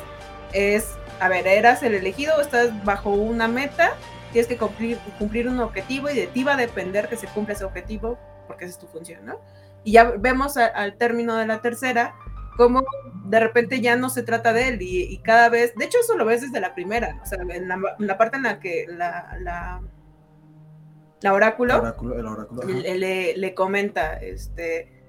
es, 0.53 0.97
a 1.21 1.29
ver, 1.29 1.47
eras 1.47 1.83
el 1.83 1.95
elegido, 1.95 2.41
estás 2.41 2.85
bajo 2.85 3.11
una 3.11 3.49
meta, 3.49 3.93
tienes 4.33 4.47
que 4.49 4.57
cumplir, 4.57 4.99
cumplir 5.18 5.49
un 5.49 5.61
objetivo 5.61 6.11
y 6.11 6.14
de 6.16 6.27
ti 6.27 6.45
va 6.45 6.55
a 6.55 6.57
depender 6.57 7.09
que 7.09 7.16
se 7.16 7.27
cumpla 7.29 7.55
ese 7.55 7.64
objetivo, 7.64 8.18
porque 8.47 8.64
esa 8.66 8.73
es 8.75 8.79
tu 8.79 8.87
función, 8.87 9.25
¿no? 9.25 9.41
Y 9.85 9.93
ya 9.93 10.05
vemos 10.18 10.57
a- 10.57 10.66
al 10.66 10.95
término 10.97 11.37
de 11.37 11.47
la 11.47 11.62
tercera 11.62 12.14
cómo 12.57 12.85
de 13.25 13.41
repente 13.41 13.81
ya 13.81 13.97
no 13.97 14.11
se 14.11 14.23
trata 14.23 14.53
de 14.53 14.68
él 14.68 14.83
y, 14.83 15.05
y 15.05 15.18
cada 15.18 15.49
vez, 15.49 15.75
de 15.77 15.87
hecho 15.87 15.97
eso 16.03 16.16
lo 16.18 16.27
ves 16.27 16.43
desde 16.43 16.61
la 16.61 16.75
primera, 16.75 17.18
o 17.23 17.27
sea, 17.27 17.39
en 17.49 17.68
la, 17.68 17.75
en 17.99 18.07
la 18.07 18.18
parte 18.18 18.37
en 18.37 18.43
la 18.43 18.61
que 18.61 18.85
la, 18.89 19.37
la, 19.41 19.81
la 21.23 21.33
oráculo, 21.33 21.75
El 21.75 21.81
oráculo, 21.81 22.18
el 22.18 22.27
oráculo, 22.27 22.62
le, 22.64 22.99
le- 22.99 23.37
le 23.37 23.55
comenta 23.55 24.14
este, 24.14 24.99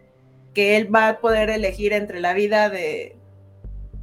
que 0.53 0.75
él 0.77 0.93
va 0.93 1.07
a 1.09 1.19
poder 1.19 1.49
elegir 1.49 1.93
entre 1.93 2.19
la 2.19 2.33
vida 2.33 2.69
de, 2.69 3.17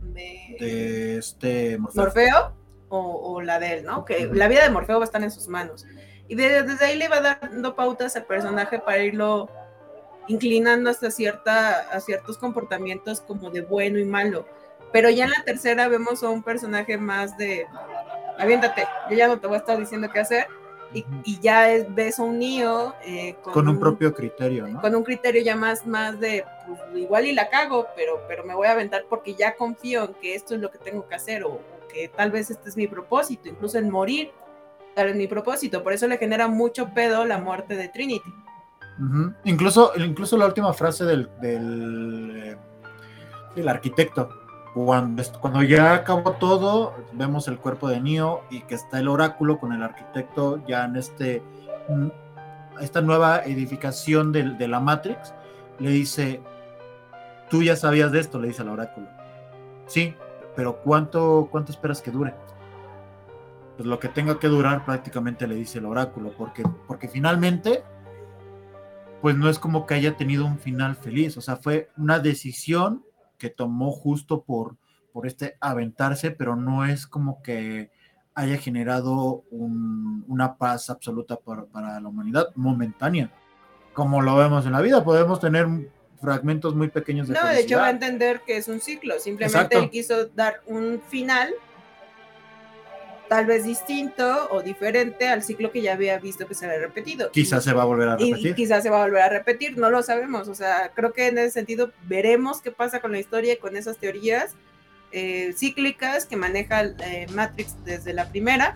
de 0.02 0.56
de 0.58 1.18
este 1.18 1.78
Morfeo. 1.78 2.02
Morfeo 2.04 2.56
o, 2.88 3.34
o 3.34 3.40
la 3.42 3.58
de 3.58 3.74
él, 3.74 3.84
¿no? 3.84 4.04
Que 4.04 4.26
la 4.32 4.48
vida 4.48 4.62
de 4.64 4.70
Morfeo 4.70 4.96
va 4.98 5.04
a 5.04 5.06
estar 5.06 5.22
en 5.22 5.30
sus 5.30 5.48
manos. 5.48 5.84
Y 6.26 6.34
de- 6.34 6.62
desde 6.62 6.84
ahí 6.86 6.96
le 6.98 7.08
va 7.08 7.20
dando 7.20 7.74
pautas 7.76 8.16
al 8.16 8.24
personaje 8.24 8.78
para 8.78 8.98
irlo 9.02 9.48
inclinando 10.26 10.90
hasta 10.90 11.10
cierta, 11.10 11.88
a 11.90 12.00
ciertos 12.00 12.36
comportamientos 12.38 13.20
como 13.20 13.50
de 13.50 13.62
bueno 13.62 13.98
y 13.98 14.04
malo. 14.04 14.46
Pero 14.92 15.10
ya 15.10 15.24
en 15.24 15.30
la 15.30 15.42
tercera 15.44 15.88
vemos 15.88 16.22
a 16.22 16.28
un 16.30 16.42
personaje 16.42 16.96
más 16.98 17.36
de, 17.38 17.66
aviéntate, 18.38 18.86
yo 19.10 19.16
ya 19.16 19.28
no 19.28 19.38
te 19.38 19.46
voy 19.46 19.56
a 19.56 19.58
estar 19.60 19.78
diciendo 19.78 20.08
qué 20.12 20.20
hacer. 20.20 20.46
Y, 20.92 21.38
ya 21.40 21.70
es- 21.70 21.94
ves 21.94 22.18
un 22.18 22.38
niño 22.38 22.94
eh, 23.04 23.36
Con 23.42 23.68
un 23.68 23.78
propio 23.78 24.14
criterio, 24.14 24.66
¿no? 24.66 24.80
con 24.80 24.94
un 24.94 25.04
criterio 25.04 25.42
ya 25.42 25.54
más, 25.54 25.86
más 25.86 26.18
de, 26.18 26.44
pues, 26.66 26.80
igual 26.96 27.26
y 27.26 27.34
la 27.34 27.50
cago, 27.50 27.86
pero, 27.94 28.22
pero 28.26 28.42
me 28.44 28.54
voy 28.54 28.66
a 28.68 28.72
aventar 28.72 29.04
porque 29.08 29.34
ya 29.34 29.54
confío 29.54 30.04
en 30.04 30.14
que 30.14 30.34
esto 30.34 30.54
es 30.54 30.60
lo 30.62 30.70
que 30.70 30.78
tengo 30.78 31.06
que 31.06 31.14
hacer 31.14 31.44
o, 31.44 31.50
o 31.50 31.88
que 31.92 32.08
tal 32.08 32.30
vez 32.30 32.50
este 32.50 32.68
es 32.70 32.76
mi 32.76 32.86
propósito, 32.86 33.48
incluso 33.48 33.78
el 33.78 33.86
morir 33.90 34.30
tal 34.94 35.06
vez 35.08 35.16
mi 35.16 35.26
propósito. 35.28 35.82
Por 35.84 35.92
eso 35.92 36.08
le 36.08 36.16
genera 36.18 36.48
mucho 36.48 36.88
pedo 36.94 37.24
la 37.24 37.38
muerte 37.38 37.76
de 37.76 37.88
Trinity. 37.88 38.32
Incluso, 39.44 39.92
incluso 39.96 40.36
la 40.36 40.46
última 40.46 40.72
frase 40.72 41.04
del, 41.04 41.28
del, 41.40 42.32
eh, 42.44 42.56
del 43.54 43.68
arquitecto. 43.68 44.28
Cuando, 44.84 45.62
ya 45.62 45.92
acabó 45.94 46.32
todo, 46.32 46.94
vemos 47.12 47.48
el 47.48 47.58
cuerpo 47.58 47.88
de 47.88 48.00
Neo 48.00 48.44
y 48.48 48.60
que 48.60 48.76
está 48.76 49.00
el 49.00 49.08
oráculo 49.08 49.58
con 49.58 49.72
el 49.72 49.82
arquitecto 49.82 50.64
ya 50.68 50.84
en 50.84 50.94
este 50.94 51.42
mm, 51.88 52.08
esta 52.80 53.00
nueva 53.00 53.42
edificación 53.44 54.30
de, 54.30 54.68
la 54.68 54.78
Matrix. 54.78 55.34
Le 55.80 55.90
dice, 55.90 56.40
tú 57.50 57.64
ya 57.64 57.74
sabías 57.74 58.12
de 58.12 58.20
esto, 58.20 58.38
le 58.38 58.48
dice 58.48 58.62
al 58.62 58.68
oráculo. 58.68 59.08
Sí, 59.86 60.14
pero 60.54 60.76
¿cuánto, 60.76 61.48
cuánto 61.50 61.72
esperas 61.72 62.00
que 62.00 62.12
dure? 62.12 62.34
Pues 63.76 63.88
lo 63.88 63.98
que 63.98 64.08
tenga 64.08 64.38
que 64.38 64.46
durar 64.46 64.84
prácticamente 64.84 65.48
le 65.48 65.56
dice 65.56 65.78
el 65.78 65.86
oráculo, 65.86 66.32
porque, 66.38 66.62
porque 66.86 67.08
finalmente 67.08 67.82
pues 69.20 69.36
no 69.36 69.48
es 69.48 69.58
como 69.58 69.86
que 69.86 69.94
haya 69.94 70.16
tenido 70.16 70.46
un 70.46 70.60
final 70.60 70.94
feliz, 70.94 71.36
o 71.36 71.40
sea, 71.40 71.56
fue 71.56 71.90
una 71.96 72.20
decisión 72.20 73.02
que 73.38 73.50
tomó 73.50 73.92
justo 73.92 74.42
por, 74.42 74.76
por 75.12 75.26
este 75.26 75.56
aventarse, 75.60 76.30
pero 76.30 76.56
no 76.56 76.84
es 76.84 77.06
como 77.06 77.42
que 77.42 77.90
haya 78.34 78.56
generado 78.58 79.44
un- 79.50 80.24
una 80.28 80.56
paz 80.56 80.90
absoluta 80.90 81.36
para, 81.36 81.64
para 81.64 81.98
la 82.00 82.08
humanidad 82.08 82.48
momentánea, 82.54 83.30
como 83.94 84.20
lo 84.20 84.36
vemos 84.36 84.64
en 84.66 84.72
la 84.72 84.80
vida, 84.80 85.02
podemos 85.02 85.40
tener 85.40 85.66
fragmentos 86.20 86.74
muy 86.74 86.88
pequeños 86.88 87.26
de 87.28 87.34
No, 87.34 87.46
de 87.46 87.60
hecho 87.60 87.76
va 87.76 87.82
a 87.82 87.86
felicidad. 87.86 88.08
entender 88.10 88.40
que 88.46 88.56
es 88.56 88.68
un 88.68 88.80
ciclo. 88.80 89.18
Simplemente 89.18 89.58
Exacto. 89.58 89.78
él 89.78 89.90
quiso 89.90 90.26
dar 90.26 90.60
un 90.66 91.00
final 91.08 91.52
tal 93.28 93.46
vez 93.46 93.64
distinto 93.64 94.48
o 94.50 94.62
diferente 94.62 95.28
al 95.28 95.42
ciclo 95.42 95.70
que 95.70 95.82
ya 95.82 95.92
había 95.92 96.18
visto 96.18 96.46
que 96.46 96.54
se 96.54 96.66
había 96.66 96.78
repetido. 96.78 97.30
Quizás 97.30 97.62
se 97.64 97.72
va 97.72 97.82
a 97.82 97.86
volver 97.86 98.08
a 98.08 98.16
y 98.18 98.30
repetir. 98.32 98.54
quizás 98.54 98.82
se 98.82 98.90
va 98.90 99.02
a 99.02 99.04
volver 99.04 99.22
a 99.22 99.28
repetir, 99.28 99.76
no 99.78 99.90
lo 99.90 100.02
sabemos. 100.02 100.48
O 100.48 100.54
sea, 100.54 100.90
creo 100.94 101.12
que 101.12 101.28
en 101.28 101.38
ese 101.38 101.50
sentido 101.52 101.90
veremos 102.04 102.60
qué 102.60 102.70
pasa 102.70 103.00
con 103.00 103.12
la 103.12 103.18
historia 103.18 103.52
y 103.52 103.56
con 103.58 103.76
esas 103.76 103.98
teorías 103.98 104.54
eh, 105.12 105.54
cíclicas 105.56 106.26
que 106.26 106.36
maneja 106.36 106.82
eh, 106.84 107.26
Matrix 107.34 107.74
desde 107.84 108.12
la 108.12 108.28
primera 108.28 108.74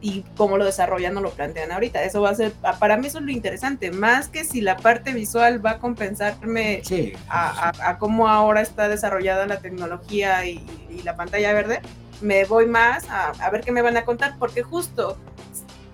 y 0.00 0.24
cómo 0.36 0.58
lo 0.58 0.64
desarrollan 0.64 1.16
o 1.16 1.20
lo 1.20 1.30
plantean 1.30 1.70
ahorita. 1.70 2.02
Eso 2.02 2.20
va 2.22 2.30
a 2.30 2.34
ser, 2.34 2.52
a- 2.64 2.78
para 2.78 2.96
mí 2.96 3.06
eso 3.06 3.18
es 3.18 3.24
lo 3.24 3.30
interesante, 3.30 3.92
más 3.92 4.28
que 4.28 4.44
si 4.44 4.60
la 4.60 4.76
parte 4.76 5.12
visual 5.12 5.64
va 5.64 5.72
a 5.72 5.78
compensarme 5.78 6.80
Sí, 6.84 7.12
a, 7.28 7.68
a- 7.70 7.90
a 7.90 7.98
cómo 7.98 8.26
ahora 8.28 8.60
está 8.62 8.88
desarrollada 8.88 9.46
la 9.46 9.60
tecnología 9.60 10.44
y, 10.44 10.64
y 10.90 11.02
la 11.02 11.14
pantalla 11.14 11.52
verde, 11.52 11.80
me 12.22 12.44
voy 12.44 12.66
más 12.66 13.08
a, 13.10 13.30
a 13.30 13.50
ver 13.50 13.60
qué 13.62 13.72
me 13.72 13.82
van 13.82 13.96
a 13.96 14.04
contar, 14.04 14.36
porque 14.38 14.62
justo 14.62 15.18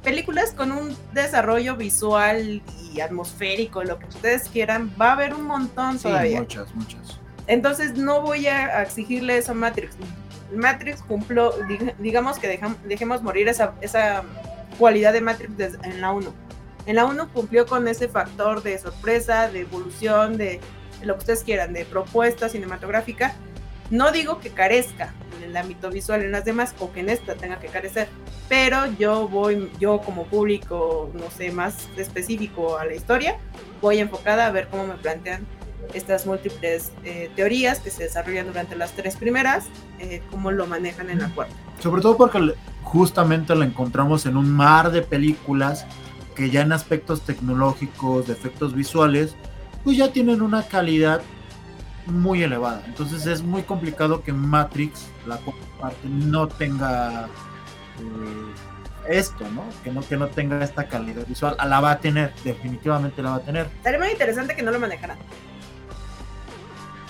películas 0.02 0.52
con 0.52 0.70
un 0.72 0.96
desarrollo 1.12 1.76
visual 1.76 2.62
y 2.92 3.00
atmosférico, 3.00 3.82
lo 3.82 3.98
que 3.98 4.06
ustedes 4.06 4.48
quieran, 4.48 4.92
va 5.00 5.10
a 5.10 5.12
haber 5.12 5.34
un 5.34 5.42
montón 5.44 5.98
sí, 5.98 6.04
todavía. 6.04 6.40
muchas, 6.40 6.74
muchas. 6.74 7.18
Entonces 7.46 7.96
no 7.96 8.20
voy 8.22 8.46
a, 8.46 8.82
exigirle 8.82 9.38
eso 9.38 9.52
a 9.52 9.54
Matrix. 9.54 9.96
Matrix 10.54 11.02
cumplió, 11.02 11.52
dig- 11.66 11.94
digamos 11.98 12.38
que 12.38 12.58
dejam- 12.60 12.76
dejemos 12.84 13.22
morir 13.22 13.48
esa, 13.48 13.74
esa 13.80 14.22
cualidad 14.78 15.12
de 15.12 15.20
Matrix 15.20 15.52
en 15.82 16.00
la 16.00 16.12
1. 16.12 16.32
En 16.86 16.96
la 16.96 17.04
1 17.04 17.28
cumplió 17.32 17.66
con 17.66 17.86
ese 17.88 18.08
factor 18.08 18.62
de 18.62 18.78
sorpresa, 18.78 19.50
de 19.50 19.60
evolución, 19.60 20.38
de, 20.38 20.60
lo 21.02 21.14
que 21.14 21.18
ustedes 21.18 21.42
quieran, 21.42 21.72
de 21.72 21.84
propuesta 21.84 22.48
cinematográfica. 22.48 23.34
No 23.90 24.12
digo 24.12 24.38
que 24.38 24.50
carezca 24.50 25.14
en 25.38 25.44
el 25.44 25.56
ámbito 25.56 25.90
visual 25.90 26.22
en 26.22 26.32
las 26.32 26.44
demás 26.44 26.74
o 26.78 26.92
que 26.92 27.00
en 27.00 27.08
esta 27.08 27.34
tenga 27.34 27.58
que 27.58 27.68
carecer, 27.68 28.08
pero 28.48 28.86
yo 28.98 29.28
voy, 29.28 29.70
yo 29.80 30.00
como 30.00 30.24
público, 30.24 31.10
no 31.14 31.30
sé, 31.30 31.50
más 31.52 31.88
específico 31.96 32.78
a 32.78 32.84
la 32.84 32.94
historia, 32.94 33.36
voy 33.80 33.98
enfocada 33.98 34.46
a 34.46 34.50
ver 34.50 34.68
cómo 34.68 34.86
me 34.86 34.94
plantean 34.94 35.46
estas 35.94 36.26
múltiples 36.26 36.92
eh, 37.04 37.30
teorías 37.34 37.80
que 37.80 37.90
se 37.90 38.04
desarrollan 38.04 38.46
durante 38.46 38.76
las 38.76 38.92
tres 38.92 39.16
primeras, 39.16 39.66
eh, 39.98 40.22
cómo 40.30 40.50
lo 40.50 40.66
manejan 40.66 41.08
en 41.08 41.20
la 41.20 41.28
cuarta. 41.30 41.54
Sobre 41.80 42.02
todo 42.02 42.16
porque 42.16 42.54
justamente 42.82 43.54
lo 43.54 43.64
encontramos 43.64 44.26
en 44.26 44.36
un 44.36 44.50
mar 44.50 44.90
de 44.90 45.02
películas 45.02 45.86
que 46.34 46.50
ya 46.50 46.60
en 46.62 46.72
aspectos 46.72 47.22
tecnológicos, 47.22 48.26
de 48.26 48.32
efectos 48.32 48.74
visuales, 48.74 49.34
pues 49.82 49.96
ya 49.96 50.12
tienen 50.12 50.42
una 50.42 50.62
calidad 50.64 51.20
muy 52.08 52.42
elevada. 52.42 52.82
Entonces 52.86 53.26
es 53.26 53.42
muy 53.42 53.62
complicado 53.62 54.22
que 54.22 54.32
Matrix, 54.32 55.06
la 55.26 55.38
parte, 55.80 56.08
no 56.08 56.48
tenga 56.48 57.26
eh, 57.98 58.52
esto, 59.08 59.44
¿no? 59.50 59.64
Que, 59.82 59.90
¿no? 59.90 60.00
que 60.00 60.16
no 60.16 60.28
tenga 60.28 60.62
esta 60.62 60.88
calidad 60.88 61.26
visual. 61.26 61.56
La 61.66 61.80
va 61.80 61.92
a 61.92 61.98
tener, 61.98 62.34
definitivamente 62.44 63.22
la 63.22 63.30
va 63.30 63.36
a 63.36 63.40
tener. 63.40 63.66
Estaría 63.76 63.98
muy 63.98 64.08
interesante 64.08 64.54
que 64.54 64.62
no 64.62 64.70
lo 64.70 64.80
manejaran. 64.80 65.18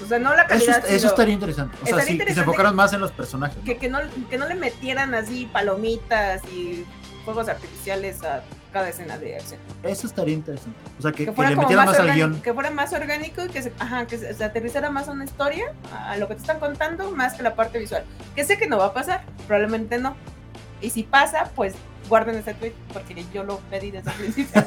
O 0.03 0.07
sea, 0.07 0.19
no 0.19 0.35
la 0.35 0.47
calidad. 0.47 0.79
Eso, 0.85 0.95
eso 0.95 1.07
estaría 1.09 1.35
interesante. 1.35 1.77
O 1.83 1.87
sea, 1.87 2.01
sí, 2.01 2.19
que 2.19 2.33
se 2.33 2.41
enfocaran 2.41 2.75
más 2.75 2.93
en 2.93 3.01
los 3.01 3.11
personajes. 3.11 3.59
Que, 3.65 3.79
que, 3.79 3.89
no, 3.89 3.99
que 4.31 4.39
no 4.39 4.47
le 4.47 4.55
metieran 4.55 5.15
así 5.15 5.47
palomitas 5.53 6.43
y 6.53 6.85
fuegos 7.25 7.49
artificiales 7.49 8.23
a 8.23 8.43
cada 8.73 8.89
escena 8.89 9.19
de 9.19 9.37
acción. 9.37 9.61
Eso 9.83 10.07
estaría 10.07 10.35
interesante. 10.35 10.79
O 10.99 11.03
sea, 11.03 11.13
que, 11.13 11.27
que, 11.27 11.43
le 11.43 11.57
metieran 11.57 11.87
más, 11.87 11.99
al 11.99 12.15
guion. 12.15 12.41
Que 12.41 12.53
fuera 12.53 12.71
más 12.71 12.93
orgánico 12.93 13.45
y 13.45 13.49
que 13.49 13.63
se, 13.63 13.73
ajá, 13.79 14.07
que 14.07 14.19
se, 14.19 14.35
se, 14.35 14.45
aterrizara 14.45 14.91
más 14.91 15.09
a 15.09 15.13
una 15.13 15.25
historia, 15.25 15.73
a 15.93 16.17
lo 16.17 16.29
que 16.29 16.35
te 16.35 16.41
están 16.41 16.59
contando, 16.59 17.11
más 17.13 17.35
que 17.35 17.43
la 17.43 17.55
parte 17.55 17.79
visual. 17.79 18.05
Que 18.35 18.45
sé 18.45 18.59
que 18.59 18.67
no 18.67 18.79
va 18.79 18.87
a 18.87 18.95
pasar, 18.95 19.25
probablemente 19.47 19.99
no. 19.99 20.17
Y 20.81 20.91
si 20.91 21.03
pasa, 21.03 21.51
pues 21.55 21.75
guarden 22.09 22.37
ese 22.37 22.55
tweet 22.55 22.73
porque 22.93 23.25
yo 23.33 23.45
lo 23.45 23.59
pedí 23.71 23.91
desde 23.91 24.11
el 24.11 24.17
principio. 24.17 24.65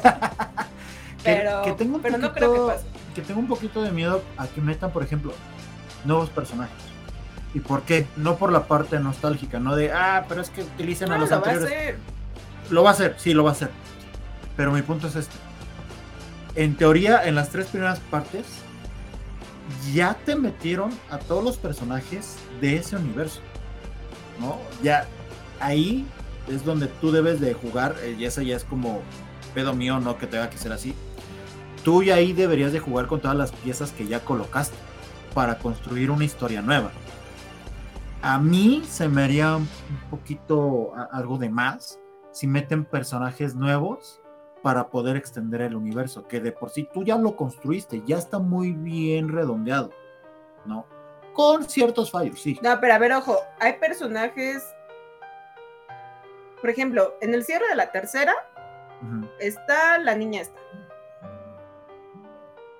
pero, 1.24 1.62
que, 1.62 1.72
tengo 1.72 1.98
pero 2.00 2.14
poquito, 2.14 2.18
no 2.18 2.32
creo 2.32 2.52
que 2.54 2.72
pase. 2.72 2.86
Que 3.14 3.22
tengo 3.22 3.40
un 3.40 3.48
poquito 3.48 3.82
de 3.82 3.90
miedo 3.90 4.22
a 4.36 4.46
que 4.46 4.60
metan, 4.60 4.90
por 4.90 5.02
ejemplo, 5.02 5.32
nuevos 6.04 6.30
personajes. 6.30 6.76
¿Y 7.54 7.60
por 7.60 7.82
qué? 7.82 8.06
No 8.16 8.36
por 8.36 8.50
la 8.50 8.66
parte 8.66 8.98
nostálgica, 8.98 9.58
no 9.58 9.76
de, 9.76 9.92
ah, 9.92 10.24
pero 10.28 10.40
es 10.40 10.48
que 10.48 10.62
utilicen 10.62 11.10
no, 11.10 11.16
a 11.16 11.18
los 11.18 11.30
lo 11.30 11.36
anteriores. 11.36 11.70
Va 11.70 11.74
a 11.74 11.78
hacer. 11.78 11.98
Lo 12.70 12.82
va 12.82 12.90
a 12.90 12.92
hacer, 12.92 13.14
sí, 13.18 13.34
lo 13.34 13.44
va 13.44 13.50
a 13.50 13.52
hacer. 13.52 13.70
Pero 14.56 14.72
mi 14.72 14.82
punto 14.82 15.06
es 15.06 15.16
este. 15.16 15.34
En 16.54 16.76
teoría, 16.76 17.26
en 17.26 17.34
las 17.34 17.48
tres 17.48 17.66
primeras 17.66 17.98
partes, 17.98 18.44
ya 19.92 20.14
te 20.24 20.36
metieron 20.36 20.92
a 21.10 21.18
todos 21.18 21.42
los 21.42 21.56
personajes 21.56 22.36
de 22.60 22.76
ese 22.76 22.96
universo. 22.96 23.40
¿No? 24.40 24.58
Ya 24.82 25.06
ahí 25.60 26.06
es 26.48 26.64
donde 26.64 26.88
tú 26.88 27.12
debes 27.12 27.40
de 27.40 27.54
jugar, 27.54 27.96
eh, 28.02 28.16
y 28.18 28.24
eso 28.24 28.42
ya 28.42 28.56
es 28.56 28.64
como 28.64 29.00
pedo 29.54 29.74
mío, 29.74 30.00
no 30.00 30.18
que 30.18 30.26
tenga 30.26 30.50
que 30.50 30.58
ser 30.58 30.72
así. 30.72 30.94
Tú 31.84 32.02
ya 32.02 32.16
ahí 32.16 32.32
deberías 32.32 32.72
de 32.72 32.80
jugar 32.80 33.06
con 33.06 33.20
todas 33.20 33.36
las 33.36 33.52
piezas 33.52 33.92
que 33.92 34.06
ya 34.06 34.20
colocaste 34.20 34.76
para 35.34 35.58
construir 35.58 36.10
una 36.10 36.24
historia 36.24 36.62
nueva. 36.62 36.90
A 38.22 38.38
mí 38.38 38.84
se 38.88 39.08
me 39.08 39.24
haría 39.24 39.56
un 39.56 39.68
poquito 40.10 40.92
algo 41.10 41.38
de 41.38 41.48
más 41.48 41.98
si 42.30 42.46
meten 42.46 42.84
personajes 42.84 43.54
nuevos 43.54 44.21
para 44.62 44.88
poder 44.88 45.16
extender 45.16 45.60
el 45.60 45.74
universo, 45.74 46.26
que 46.28 46.40
de 46.40 46.52
por 46.52 46.70
sí 46.70 46.88
tú 46.92 47.04
ya 47.04 47.16
lo 47.16 47.36
construiste, 47.36 48.02
ya 48.06 48.16
está 48.16 48.38
muy 48.38 48.72
bien 48.72 49.28
redondeado, 49.28 49.90
¿no? 50.64 50.86
Con 51.34 51.64
ciertos 51.64 52.10
fallos, 52.10 52.40
sí. 52.40 52.58
No, 52.62 52.78
pero 52.80 52.94
a 52.94 52.98
ver, 52.98 53.12
ojo, 53.12 53.36
hay 53.58 53.74
personajes, 53.74 54.62
por 56.60 56.70
ejemplo, 56.70 57.14
en 57.20 57.34
el 57.34 57.44
cierre 57.44 57.66
de 57.68 57.74
la 57.74 57.90
tercera 57.90 58.34
uh 59.02 59.04
-huh. 59.04 59.30
está 59.40 59.98
la 59.98 60.14
niña 60.14 60.42
esta, 60.42 60.60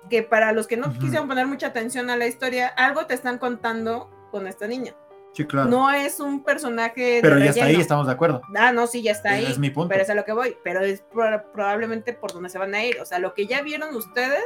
que 0.09 0.23
para 0.23 0.53
los 0.53 0.67
que 0.67 0.77
no 0.77 0.87
uh 0.87 0.91
-huh. 0.91 0.99
quisieron 0.99 1.27
poner 1.27 1.47
mucha 1.47 1.67
atención 1.67 2.09
a 2.09 2.15
la 2.15 2.27
historia, 2.27 2.67
algo 2.67 3.05
te 3.07 3.13
están 3.13 3.39
contando 3.39 4.09
con 4.31 4.47
esta 4.47 4.67
niña. 4.67 4.95
Sí, 5.33 5.45
claro. 5.45 5.69
No 5.69 5.89
es 5.91 6.19
un 6.19 6.43
personaje. 6.43 7.19
Pero 7.21 7.39
ya 7.39 7.49
está 7.49 7.65
ahí, 7.65 7.75
estamos 7.75 8.05
de 8.05 8.13
acuerdo. 8.13 8.41
Ah, 8.55 8.71
no, 8.71 8.85
sí, 8.85 9.01
ya 9.01 9.11
está 9.11 9.31
ahí. 9.31 9.45
Es 9.45 9.57
mi 9.57 9.71
punto. 9.71 9.89
Pero 9.89 10.03
es 10.03 10.09
a 10.09 10.15
lo 10.15 10.23
que 10.23 10.31
voy. 10.31 10.55
Pero 10.63 10.81
es 10.81 11.01
pro 11.01 11.43
probablemente 11.51 12.13
por 12.13 12.31
donde 12.31 12.49
se 12.49 12.59
van 12.59 12.73
a 12.75 12.83
ir. 12.83 12.99
O 13.01 13.05
sea, 13.05 13.19
lo 13.19 13.33
que 13.33 13.47
ya 13.47 13.61
vieron 13.63 13.95
ustedes, 13.95 14.43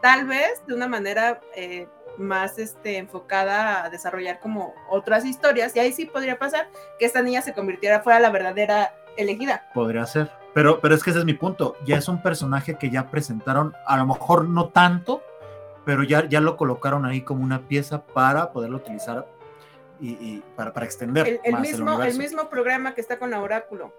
tal 0.00 0.26
vez 0.26 0.64
de 0.68 0.74
una 0.74 0.86
manera 0.86 1.40
eh, 1.56 1.88
más 2.16 2.58
este, 2.58 2.98
enfocada 2.98 3.84
a 3.84 3.90
desarrollar 3.90 4.38
como 4.38 4.72
otras 4.88 5.24
historias. 5.24 5.74
Y 5.74 5.80
ahí 5.80 5.92
sí 5.92 6.06
podría 6.06 6.38
pasar 6.38 6.68
que 6.98 7.06
esta 7.06 7.22
niña 7.22 7.42
se 7.42 7.52
convirtiera 7.52 8.00
fuera 8.00 8.20
la 8.20 8.30
verdadera 8.30 8.94
elegida. 9.16 9.68
Podría 9.74 10.06
ser. 10.06 10.30
Pero, 10.54 10.80
pero 10.80 10.94
es 10.94 11.02
que 11.02 11.10
ese 11.10 11.18
es 11.18 11.24
mi 11.24 11.34
punto. 11.34 11.76
Ya 11.84 11.96
es 11.96 12.08
un 12.08 12.22
personaje 12.22 12.76
que 12.78 12.90
ya 12.90 13.10
presentaron, 13.10 13.74
a 13.84 13.96
lo 13.96 14.06
mejor 14.06 14.48
no 14.48 14.68
tanto, 14.68 15.22
pero 15.84 16.04
ya, 16.04 16.28
ya 16.28 16.40
lo 16.40 16.56
colocaron 16.56 17.04
ahí 17.04 17.22
como 17.22 17.42
una 17.42 17.66
pieza 17.66 18.04
para 18.04 18.52
poderlo 18.52 18.76
utilizar 18.78 19.26
y, 20.00 20.10
y 20.10 20.42
para, 20.56 20.72
para, 20.72 20.86
extender 20.86 21.26
el, 21.26 21.40
el 21.44 21.52
más 21.52 21.62
mismo, 21.62 22.02
el, 22.02 22.08
el, 22.08 22.18
mismo 22.18 22.48
programa 22.48 22.94
que 22.94 23.00
está 23.00 23.18
con 23.18 23.30
la 23.30 23.40
Oráculo. 23.40 23.92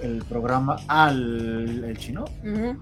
El 0.00 0.24
programa 0.24 0.76
al 0.88 1.84
el 1.84 1.98
chino. 1.98 2.24
Uh 2.42 2.46
-huh. 2.46 2.78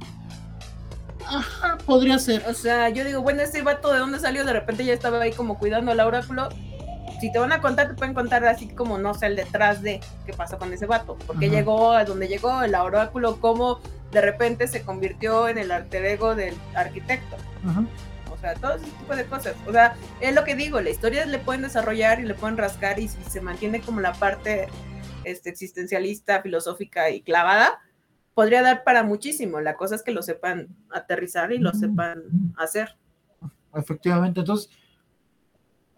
Ajá, 1.26 1.78
podría 1.86 2.18
ser. 2.18 2.44
O 2.48 2.54
sea, 2.54 2.88
yo 2.88 3.04
digo, 3.04 3.22
bueno, 3.22 3.42
ese 3.42 3.62
vato 3.62 3.92
de 3.92 3.98
dónde 3.98 4.18
salió, 4.18 4.44
de 4.44 4.52
repente 4.52 4.84
ya 4.84 4.92
estaba 4.92 5.20
ahí 5.20 5.32
como 5.32 5.58
cuidando 5.58 5.90
al 5.90 6.00
oráculo. 6.00 6.48
Si 7.20 7.30
te 7.30 7.38
van 7.38 7.52
a 7.52 7.60
contar, 7.60 7.88
te 7.88 7.94
pueden 7.94 8.14
contar 8.14 8.44
así 8.46 8.68
como, 8.68 8.96
no 8.96 9.12
sé, 9.12 9.26
el 9.26 9.36
detrás 9.36 9.82
de 9.82 10.00
qué 10.24 10.32
pasó 10.32 10.58
con 10.58 10.72
ese 10.72 10.86
vato. 10.86 11.18
Porque 11.26 11.46
uh 11.46 11.50
-huh. 11.50 11.54
llegó 11.54 11.92
a 11.92 12.04
donde 12.04 12.28
llegó 12.28 12.62
el 12.62 12.74
oráculo, 12.74 13.40
cómo 13.40 13.80
de 14.12 14.20
repente 14.20 14.66
se 14.68 14.82
convirtió 14.82 15.48
en 15.48 15.58
el 15.58 15.70
alter 15.70 16.04
ego 16.04 16.34
del 16.34 16.54
arquitecto. 16.74 17.36
Uh 17.64 17.80
-huh 17.80 17.86
sea, 18.40 18.54
todo 18.54 18.74
ese 18.74 18.86
tipo 18.86 19.14
de 19.14 19.24
cosas. 19.26 19.54
O 19.66 19.72
sea, 19.72 19.96
es 20.20 20.34
lo 20.34 20.44
que 20.44 20.54
digo, 20.54 20.80
la 20.80 20.90
historia 20.90 21.24
le 21.26 21.38
pueden 21.38 21.62
desarrollar 21.62 22.20
y 22.20 22.24
le 22.24 22.34
pueden 22.34 22.56
rascar 22.56 22.98
y 22.98 23.08
si 23.08 23.22
se 23.24 23.40
mantiene 23.40 23.80
como 23.80 24.00
la 24.00 24.12
parte 24.12 24.68
este, 25.24 25.50
existencialista, 25.50 26.42
filosófica 26.42 27.10
y 27.10 27.22
clavada, 27.22 27.80
podría 28.34 28.62
dar 28.62 28.84
para 28.84 29.02
muchísimo. 29.02 29.60
La 29.60 29.76
cosa 29.76 29.94
es 29.94 30.02
que 30.02 30.12
lo 30.12 30.22
sepan 30.22 30.68
aterrizar 30.90 31.52
y 31.52 31.58
lo 31.58 31.72
sepan 31.72 32.22
hacer. 32.56 32.96
Efectivamente, 33.74 34.40
entonces, 34.40 34.70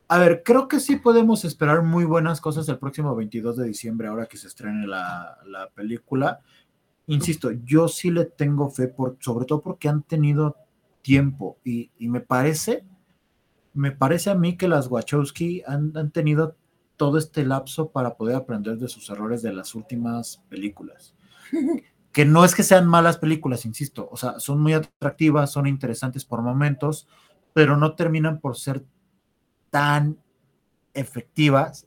a 0.08 0.18
ver, 0.18 0.42
creo 0.42 0.68
que 0.68 0.80
sí 0.80 0.96
podemos 0.96 1.44
esperar 1.44 1.82
muy 1.82 2.04
buenas 2.04 2.40
cosas 2.40 2.68
el 2.68 2.78
próximo 2.78 3.14
22 3.14 3.56
de 3.56 3.66
diciembre, 3.66 4.08
ahora 4.08 4.26
que 4.26 4.36
se 4.36 4.48
estrene 4.48 4.86
la, 4.86 5.38
la 5.46 5.70
película. 5.70 6.40
Insisto, 7.06 7.50
yo 7.50 7.88
sí 7.88 8.10
le 8.10 8.26
tengo 8.26 8.70
fe, 8.70 8.88
por, 8.88 9.16
sobre 9.20 9.46
todo 9.46 9.62
porque 9.62 9.88
han 9.88 10.02
tenido 10.02 10.56
tiempo 11.02 11.58
y, 11.64 11.90
y, 11.98 12.08
me 12.08 12.20
parece, 12.20 12.84
me 13.74 13.92
parece 13.92 14.30
a 14.30 14.34
mí 14.34 14.56
que 14.56 14.68
las 14.68 14.88
Wachowski 14.88 15.62
han, 15.66 15.96
han, 15.96 16.10
tenido 16.10 16.56
todo 16.96 17.18
este 17.18 17.44
lapso 17.44 17.90
para 17.90 18.16
poder 18.16 18.36
aprender 18.36 18.78
de 18.78 18.88
sus 18.88 19.10
errores 19.10 19.42
de 19.42 19.52
las 19.52 19.74
últimas 19.74 20.42
películas. 20.48 21.14
que 22.12 22.24
no 22.24 22.44
es 22.44 22.54
que 22.54 22.62
sean 22.62 22.86
malas 22.86 23.16
películas, 23.16 23.64
insisto, 23.64 24.08
o 24.10 24.16
sea, 24.16 24.38
son 24.38 24.60
muy 24.60 24.74
atractivas, 24.74 25.50
son 25.50 25.66
interesantes 25.66 26.24
por 26.24 26.42
momentos, 26.42 27.08
pero 27.54 27.76
no 27.76 27.94
terminan 27.94 28.38
por 28.38 28.56
ser 28.56 28.84
tan 29.70 30.18
efectivas 30.92 31.86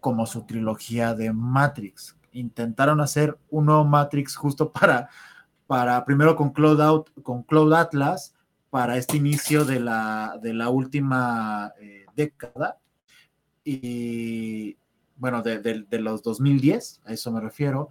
como 0.00 0.26
su 0.26 0.44
trilogía 0.46 1.14
de 1.14 1.32
Matrix. 1.32 2.16
Intentaron 2.32 3.00
hacer 3.00 3.38
un 3.48 3.66
nuevo 3.66 3.84
Matrix 3.84 4.36
justo 4.36 4.72
para 4.72 5.08
para 5.66 6.04
primero 6.04 6.36
con 6.36 6.50
Cloud, 6.50 6.80
Out, 6.80 7.22
con 7.22 7.42
Cloud 7.42 7.72
Atlas 7.72 8.34
para 8.70 8.96
este 8.96 9.16
inicio 9.16 9.64
de 9.64 9.80
la, 9.80 10.38
de 10.42 10.54
la 10.54 10.68
última 10.68 11.72
eh, 11.80 12.06
década 12.14 12.78
y 13.64 14.76
bueno, 15.16 15.42
de, 15.42 15.58
de, 15.58 15.82
de, 15.82 15.98
los 15.98 16.22
2010, 16.22 17.00
a 17.04 17.12
eso 17.12 17.32
me 17.32 17.40
refiero, 17.40 17.88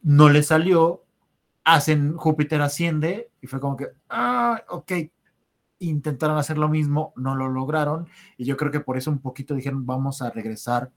no 0.00 0.28
le 0.28 0.42
salió, 0.42 1.04
hacen 1.64 2.16
Júpiter 2.16 2.62
asciende 2.62 3.30
y 3.42 3.46
fue 3.46 3.60
como 3.60 3.76
que, 3.76 3.88
ah, 4.08 4.62
ok, 4.68 4.92
intentaron 5.80 6.38
hacer 6.38 6.56
lo 6.56 6.68
mismo, 6.68 7.12
no 7.16 7.34
lo 7.34 7.48
lograron 7.48 8.08
y 8.36 8.44
yo 8.44 8.56
creo 8.56 8.70
que 8.70 8.80
por 8.80 8.96
eso 8.96 9.10
un 9.10 9.18
poquito 9.18 9.54
dijeron 9.54 9.86
vamos 9.86 10.22
a 10.22 10.30
regresar 10.30 10.90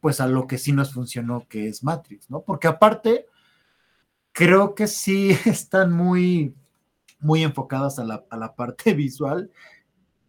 pues 0.00 0.20
a 0.20 0.28
lo 0.28 0.46
que 0.46 0.58
sí 0.58 0.72
nos 0.72 0.92
funcionó, 0.92 1.46
que 1.48 1.68
es 1.68 1.82
Matrix, 1.82 2.30
¿no? 2.30 2.42
Porque 2.42 2.68
aparte, 2.68 3.26
creo 4.32 4.74
que 4.74 4.86
sí 4.86 5.30
están 5.46 5.92
muy, 5.92 6.54
muy 7.20 7.42
enfocadas 7.42 7.98
a 7.98 8.04
la, 8.04 8.24
a 8.30 8.36
la 8.36 8.54
parte 8.54 8.94
visual, 8.94 9.50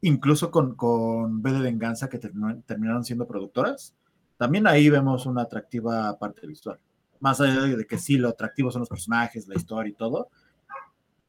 incluso 0.01 0.51
con, 0.51 0.75
con 0.75 1.41
B 1.41 1.51
de 1.51 1.61
Venganza, 1.61 2.09
que 2.09 2.19
terminó, 2.19 2.61
terminaron 2.61 3.03
siendo 3.03 3.27
productoras. 3.27 3.95
También 4.37 4.67
ahí 4.67 4.89
vemos 4.89 5.25
una 5.25 5.43
atractiva 5.43 6.17
parte 6.17 6.47
visual. 6.47 6.79
Más 7.19 7.41
allá 7.41 7.61
de 7.61 7.85
que 7.85 7.97
sí, 7.97 8.17
lo 8.17 8.29
atractivo 8.29 8.71
son 8.71 8.79
los 8.79 8.89
personajes, 8.89 9.47
la 9.47 9.55
historia 9.55 9.89
y 9.89 9.93
todo. 9.93 10.29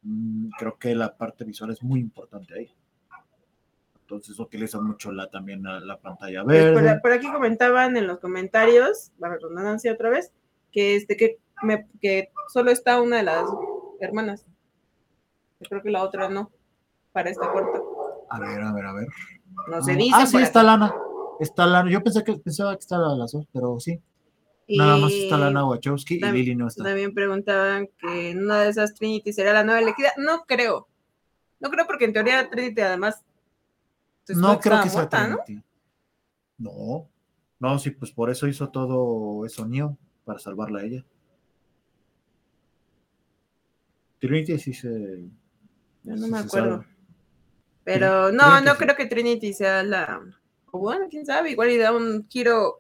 Mm, 0.02 0.50
creo 0.56 0.78
que 0.78 0.94
la 0.94 1.16
parte 1.16 1.44
visual 1.44 1.70
es 1.72 1.82
muy 1.82 2.00
importante 2.00 2.54
ahí. 2.54 2.70
Entonces 4.02 4.38
utilizan 4.38 4.84
mucho 4.84 5.12
la, 5.12 5.28
también 5.28 5.62
la, 5.62 5.80
la 5.80 6.00
pantalla 6.00 6.42
verde. 6.42 6.72
por, 6.72 7.02
por 7.02 7.12
aquí 7.12 7.30
comentaban 7.30 7.96
en 7.96 8.06
los 8.06 8.18
comentarios, 8.18 9.12
la 9.18 9.28
redundancia 9.28 9.92
otra 9.92 10.10
vez, 10.10 10.32
que 10.72 10.96
este 10.96 11.16
que 11.16 11.38
me, 11.62 11.86
que 12.00 12.30
solo 12.52 12.70
está 12.70 13.00
una 13.00 13.18
de 13.18 13.22
las 13.24 13.44
hermanas. 14.00 14.44
Yo 15.60 15.68
creo 15.68 15.82
que 15.82 15.90
la 15.90 16.02
otra 16.02 16.28
no, 16.28 16.50
para 17.12 17.30
esta 17.30 17.50
corta. 17.52 17.80
A 18.30 18.38
ver, 18.40 18.60
a 18.62 18.72
ver, 18.72 18.86
a 18.86 18.92
ver. 18.92 19.08
No 19.68 19.82
se 19.82 19.92
Ah, 19.92 19.96
dice. 19.96 20.10
Ah, 20.14 20.26
sí, 20.26 20.36
está 20.38 20.60
aquí. 20.60 20.66
Lana. 20.66 20.94
Está 21.40 21.66
Lana. 21.66 21.90
Yo 21.90 22.02
pensé 22.02 22.24
que 22.24 22.34
pensaba 22.34 22.74
que 22.74 22.80
estaba 22.80 23.14
las 23.14 23.32
dos, 23.32 23.46
pero 23.52 23.78
sí. 23.80 24.00
Nada 24.68 24.98
más 24.98 25.10
está 25.12 25.36
Y 25.36 25.40
Lana 25.40 25.64
Wachowski 25.66 26.14
y 26.16 26.20
Lily 26.20 26.54
no 26.54 26.68
está. 26.68 26.84
También 26.84 27.12
preguntaban 27.12 27.88
que 27.98 28.36
una 28.36 28.60
de 28.60 28.68
esas 28.70 28.94
Trinity 28.94 29.32
sería 29.32 29.52
la 29.52 29.64
nueva 29.64 29.80
elegida. 29.80 30.12
No 30.16 30.44
creo. 30.46 30.86
No 31.58 31.70
creo 31.70 31.86
porque 31.86 32.04
en 32.04 32.12
teoría 32.12 32.48
Trinity 32.48 32.80
además. 32.80 33.22
se 34.24 34.34
supone 34.34 34.54
No 34.54 34.60
creo 34.60 34.82
que 34.82 34.88
sea 34.88 34.98
muerta, 35.00 35.28
¿no? 35.28 35.38
Trinity. 35.44 35.66
No. 36.58 37.08
No, 37.58 37.78
sí, 37.78 37.90
pues 37.90 38.12
por 38.12 38.30
eso 38.30 38.46
hizo 38.46 38.68
todo 38.70 39.44
eso 39.44 39.66
Neo, 39.66 39.96
para 40.24 40.38
salvarla 40.38 40.80
a 40.80 40.84
ella. 40.84 41.04
Trinity 44.20 44.58
sí 44.58 44.72
se. 44.72 44.88
No 46.04 46.16
sí 46.16 46.30
me 46.30 46.38
acuerdo. 46.38 46.84
Pero 47.84 48.30
Sí, 48.30 48.36
no, 48.36 48.60
no 48.60 48.72
sí. 48.72 48.78
creo 48.78 48.96
que 48.96 49.06
Trinity 49.06 49.52
sea 49.52 49.82
la. 49.82 50.20
O 50.70 50.78
bueno, 50.78 51.06
quién 51.10 51.26
sabe, 51.26 51.50
igual 51.50 51.70
y 51.70 51.78
da 51.78 51.92
un 51.96 52.26
giro 52.28 52.78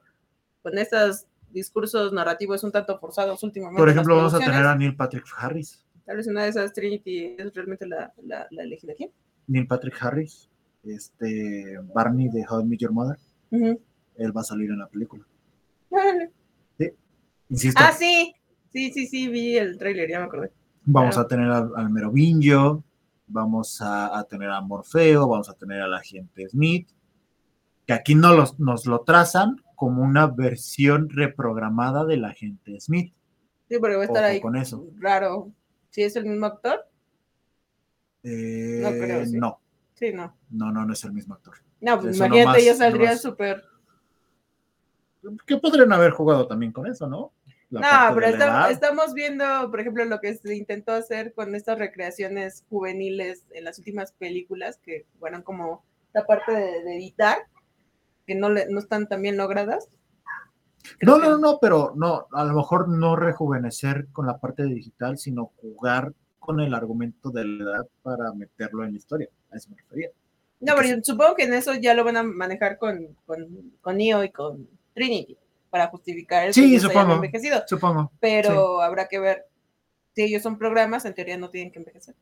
con 0.62 0.78
estos 0.78 1.26
discursos 1.50 2.12
narrativos 2.12 2.62
un 2.62 2.70
tanto 2.70 2.98
forzados 3.00 3.42
últimamente. 3.42 3.80
Por 3.80 3.88
ejemplo, 3.88 4.16
vamos 4.16 4.34
a 4.34 4.38
tener 4.38 4.64
a 4.64 4.76
Neil 4.76 4.94
Patrick 4.94 5.24
Harris. 5.36 5.84
Tal 6.04 6.16
vez 6.18 6.26
una 6.28 6.44
de 6.44 6.50
esas 6.50 6.72
Trinity 6.72 7.34
es 7.38 7.52
realmente 7.54 7.86
la, 7.86 8.12
la, 8.22 8.46
la 8.50 8.62
elegida. 8.62 8.92
¿Quién? 8.96 9.10
Neil 9.48 9.66
Patrick 9.66 9.96
Harris, 10.00 10.48
este 10.84 11.78
Barney 11.94 12.28
de 12.28 12.44
How 12.48 12.60
I 12.60 12.64
Met 12.66 12.78
Your 12.80 12.92
Mother, 12.92 13.18
él 13.50 14.36
va 14.36 14.40
a 14.42 14.44
salir 14.44 14.70
en 14.70 14.78
la 14.78 14.86
película. 14.88 15.26
Órale. 15.88 16.30
Insisto, 17.48 17.80
Ah, 17.84 17.90
sí. 17.92 18.32
Sí, 18.72 18.92
sí, 18.92 19.08
sí, 19.08 19.26
vi 19.28 19.56
el 19.58 19.76
tráiler, 19.76 20.08
ya 20.08 20.20
me 20.20 20.26
acordé. 20.26 20.52
Vamos 20.92 21.14
claro. 21.14 21.26
a 21.26 21.28
tener 21.28 21.50
al, 21.50 21.70
al 21.76 21.90
Merovingio, 21.90 22.84
vamos 23.26 23.80
a, 23.80 24.18
a 24.18 24.24
tener 24.24 24.50
a 24.50 24.60
Morfeo, 24.60 25.28
vamos 25.28 25.48
a 25.48 25.54
tener 25.54 25.80
al 25.82 25.94
agente 25.94 26.48
Smith, 26.48 26.88
que 27.86 27.92
aquí 27.92 28.14
no 28.14 28.34
los, 28.34 28.58
nos 28.58 28.86
lo 28.86 29.00
trazan 29.02 29.62
como 29.76 30.02
una 30.02 30.26
versión 30.26 31.08
reprogramada 31.08 32.04
del 32.04 32.24
agente 32.24 32.78
Smith. 32.80 33.14
Sí, 33.68 33.78
porque 33.78 33.96
va 33.96 34.02
a 34.02 34.04
estar 34.06 34.22
Ojo 34.24 34.32
ahí 34.32 34.40
con 34.40 34.56
eso. 34.56 34.86
raro. 34.98 35.52
Si 35.90 36.02
es 36.02 36.14
el 36.16 36.26
mismo 36.26 36.46
actor, 36.46 36.86
Eh, 38.22 38.80
No 38.82 38.90
creo, 38.90 39.24
sí. 39.24 39.38
no, 39.38 39.60
sí, 39.94 40.12
no. 40.12 40.36
no, 40.50 40.70
no, 40.70 40.84
no 40.84 40.92
es 40.92 41.02
el 41.04 41.12
mismo 41.12 41.34
actor. 41.34 41.54
No, 41.80 41.98
pues 41.98 42.14
Eso 42.16 42.26
imagínate, 42.26 42.58
nomás- 42.58 42.66
yo 42.66 42.74
saldría 42.74 43.06
nomás. 43.06 43.22
súper. 43.22 43.64
Que 45.46 45.56
podrían 45.58 45.92
haber 45.92 46.12
jugado 46.12 46.46
también 46.46 46.72
con 46.72 46.86
eso, 46.86 47.06
¿no? 47.06 47.32
No, 47.70 47.80
pero 48.14 48.26
estamos, 48.68 49.14
viendo, 49.14 49.44
por 49.70 49.80
ejemplo, 49.80 50.04
lo 50.04 50.20
que 50.20 50.34
se 50.34 50.56
intentó 50.56 50.92
hacer 50.92 51.32
con 51.34 51.54
estas 51.54 51.78
recreaciones 51.78 52.64
juveniles 52.68 53.46
en 53.52 53.64
las 53.64 53.78
últimas 53.78 54.12
películas, 54.12 54.78
que 54.84 55.06
fueron 55.20 55.42
como 55.42 55.84
la 56.12 56.26
parte 56.26 56.52
de, 56.52 56.82
de 56.82 56.96
editar, 56.96 57.38
que 58.26 58.34
no, 58.34 58.50
le- 58.50 58.66
no 58.68 58.80
están 58.80 59.08
tan 59.08 59.22
bien 59.22 59.36
logradas. 59.36 59.88
No, 61.02 61.14
Creo 61.14 61.16
no, 61.18 61.22
que- 61.22 61.28
no, 61.28 61.38
no, 61.38 61.58
pero 61.60 61.92
no, 61.94 62.26
a 62.32 62.44
lo 62.44 62.54
mejor 62.54 62.88
no 62.88 63.14
rejuvenecer 63.14 64.08
con 64.12 64.26
la 64.26 64.38
parte 64.38 64.64
digital, 64.64 65.16
sino 65.18 65.52
jugar 65.60 66.12
con 66.40 66.58
el 66.58 66.74
argumento 66.74 67.30
de 67.30 67.44
la 67.44 67.64
edad 67.64 67.86
para 68.02 68.32
meterlo 68.32 68.82
en 68.84 68.92
la 68.92 68.96
historia. 68.98 69.28
A 69.52 69.56
eso 69.56 69.70
me 69.70 69.76
refería. 69.76 70.08
No, 70.58 70.74
pero 70.74 70.88
yo 70.88 70.96
supongo 71.02 71.36
que 71.36 71.44
en 71.44 71.54
eso 71.54 71.74
ya 71.74 71.94
lo 71.94 72.02
van 72.04 72.16
a 72.16 72.22
manejar 72.22 72.78
con, 72.78 73.16
con, 73.26 73.72
con 73.80 73.96
Neo 73.96 74.24
y 74.24 74.30
con 74.30 74.68
Trinity, 74.94 75.36
para 75.70 75.86
justificar 75.88 76.46
el 76.48 76.54
Sí, 76.54 76.62
que 76.62 76.66
ellos 76.68 76.84
hayan 76.84 76.94
supongo. 77.02 77.14
envejecido. 77.14 77.62
Supongo, 77.66 78.12
Pero 78.20 78.82
habrá 78.82 79.08
que 79.08 79.18
ver. 79.20 79.46
Si 80.14 80.22
ellos 80.22 80.42
son 80.42 80.58
programas, 80.58 81.04
en 81.04 81.14
teoría 81.14 81.38
no 81.38 81.50
tienen 81.50 81.72
que 81.72 81.78
envejecer. 81.78 82.14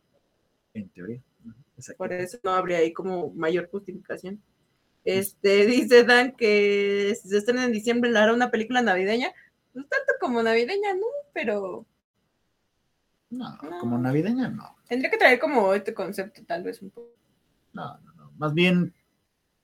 en 0.74 0.88
teoría. 0.90 1.20
Por 1.96 2.12
eso 2.12 2.38
no 2.44 2.50
habría 2.52 2.78
ahí 2.78 2.92
como 2.92 3.30
mayor 3.30 3.68
justificación. 3.70 4.40
Este, 5.04 5.66
dice 5.66 6.04
Dan 6.04 6.32
que 6.32 7.16
si 7.20 7.28
se 7.28 7.38
estrena 7.38 7.64
en 7.64 7.72
diciembre, 7.72 8.10
¿le 8.10 8.18
hará 8.18 8.32
una 8.34 8.50
película 8.50 8.82
navideña? 8.82 9.32
No 9.74 9.84
tanto 9.86 10.12
como 10.20 10.42
navideña, 10.42 10.94
no, 10.94 11.06
pero 11.32 11.86
No, 13.30 13.56
No. 13.62 13.78
como 13.80 13.98
navideña, 13.98 14.48
no. 14.48 14.76
tendría 14.88 15.10
que 15.10 15.18
traer 15.18 15.38
como 15.38 15.72
este 15.74 15.94
concepto, 15.94 16.42
tal 16.46 16.62
vez 16.64 16.80
un 16.82 16.90
poco. 16.90 17.10
No, 17.72 17.98
no, 17.98 18.12
no. 18.14 18.32
Más 18.38 18.54
bien, 18.54 18.94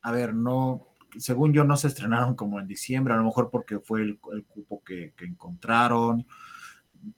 a 0.02 0.12
ver, 0.12 0.34
no, 0.34 0.88
según 1.18 1.52
yo 1.52 1.64
no 1.64 1.76
se 1.76 1.88
estrenaron 1.88 2.34
como 2.34 2.58
en 2.60 2.66
diciembre, 2.66 3.14
a 3.14 3.16
lo 3.16 3.24
mejor 3.24 3.50
porque 3.50 3.78
fue 3.80 4.02
el, 4.02 4.18
el 4.32 4.44
cupo 4.44 4.82
que, 4.84 5.12
que 5.16 5.24
encontraron. 5.24 6.26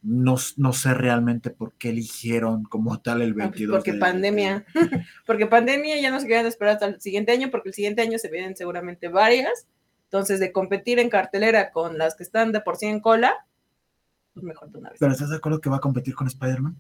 No, 0.03 0.34
no 0.57 0.72
sé 0.72 0.94
realmente 0.94 1.51
por 1.51 1.74
qué 1.74 1.90
eligieron 1.90 2.64
como 2.64 3.01
tal 3.01 3.22
el 3.22 3.30
Ah, 3.30 3.34
pues 3.34 3.51
22. 3.51 3.76
porque 3.76 3.92
de- 3.92 3.99
pandemia. 3.99 4.64
porque 5.26 5.47
pandemia 5.47 6.01
ya 6.01 6.11
no 6.11 6.18
se 6.18 6.26
quedan 6.26 6.47
esperar 6.47 6.74
hasta 6.74 6.86
el 6.86 7.01
siguiente 7.01 7.30
año, 7.32 7.51
porque 7.53 7.68
el 7.68 7.74
siguiente 7.74 8.03
año 8.03 8.18
se 8.18 8.28
vienen 8.30 8.57
seguramente 8.57 9.09
varias. 9.09 9.68
Entonces, 10.05 10.40
de 10.40 10.51
competir 10.53 10.99
en 10.99 11.09
cartelera 11.11 11.70
con 11.70 11.99
las 11.99 12.14
que 12.16 12.22
están 12.24 12.53
de 12.53 12.61
por 12.61 12.76
sí 12.76 12.86
en 12.86 13.01
cola, 13.01 13.34
pues 14.34 14.44
mejor 14.44 14.70
de 14.70 14.78
una 14.78 14.90
vez. 14.90 14.99
Pero 15.01 15.12
¿estás 15.12 15.30
de 15.30 15.36
acuerdo 15.36 15.61
que 15.61 15.70
va 15.70 15.76
a 15.76 15.80
competir 15.80 16.14
con 16.14 16.26
Spider-Man? 16.26 16.76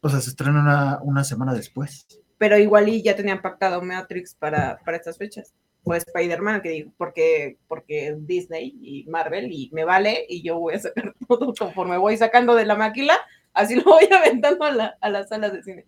O 0.00 0.08
sea, 0.08 0.20
se 0.20 0.30
estrena 0.30 0.60
una, 0.60 0.98
una 1.02 1.24
semana 1.24 1.52
después. 1.54 2.06
pero 2.38 2.58
igual 2.58 2.88
y 2.88 3.02
ya 3.02 3.16
tenían 3.16 3.40
pactado 3.42 3.80
Matrix 3.82 4.34
para, 4.34 4.78
para 4.84 4.96
estas 4.98 5.16
fechas. 5.18 5.54
O 5.84 5.94
Spider-Man, 5.94 6.62
que 6.62 6.90
porque, 6.96 7.58
porque 7.68 8.16
Disney 8.18 8.76
y 8.80 9.04
Marvel, 9.08 9.52
y 9.52 9.70
me 9.72 9.84
vale, 9.84 10.24
y 10.28 10.42
yo 10.42 10.58
voy 10.58 10.74
a 10.74 10.78
sacar 10.80 11.14
todo 11.28 11.54
conforme 11.54 11.98
voy 11.98 12.16
sacando 12.16 12.54
de 12.54 12.66
la 12.66 12.74
máquina, 12.74 13.14
así 13.52 13.74
lo 13.76 13.84
voy 13.84 14.08
aventando 14.12 14.64
a, 14.64 14.72
la, 14.72 14.94
a 15.00 15.10
las 15.10 15.28
salas 15.28 15.52
de 15.52 15.62
cine. 15.62 15.84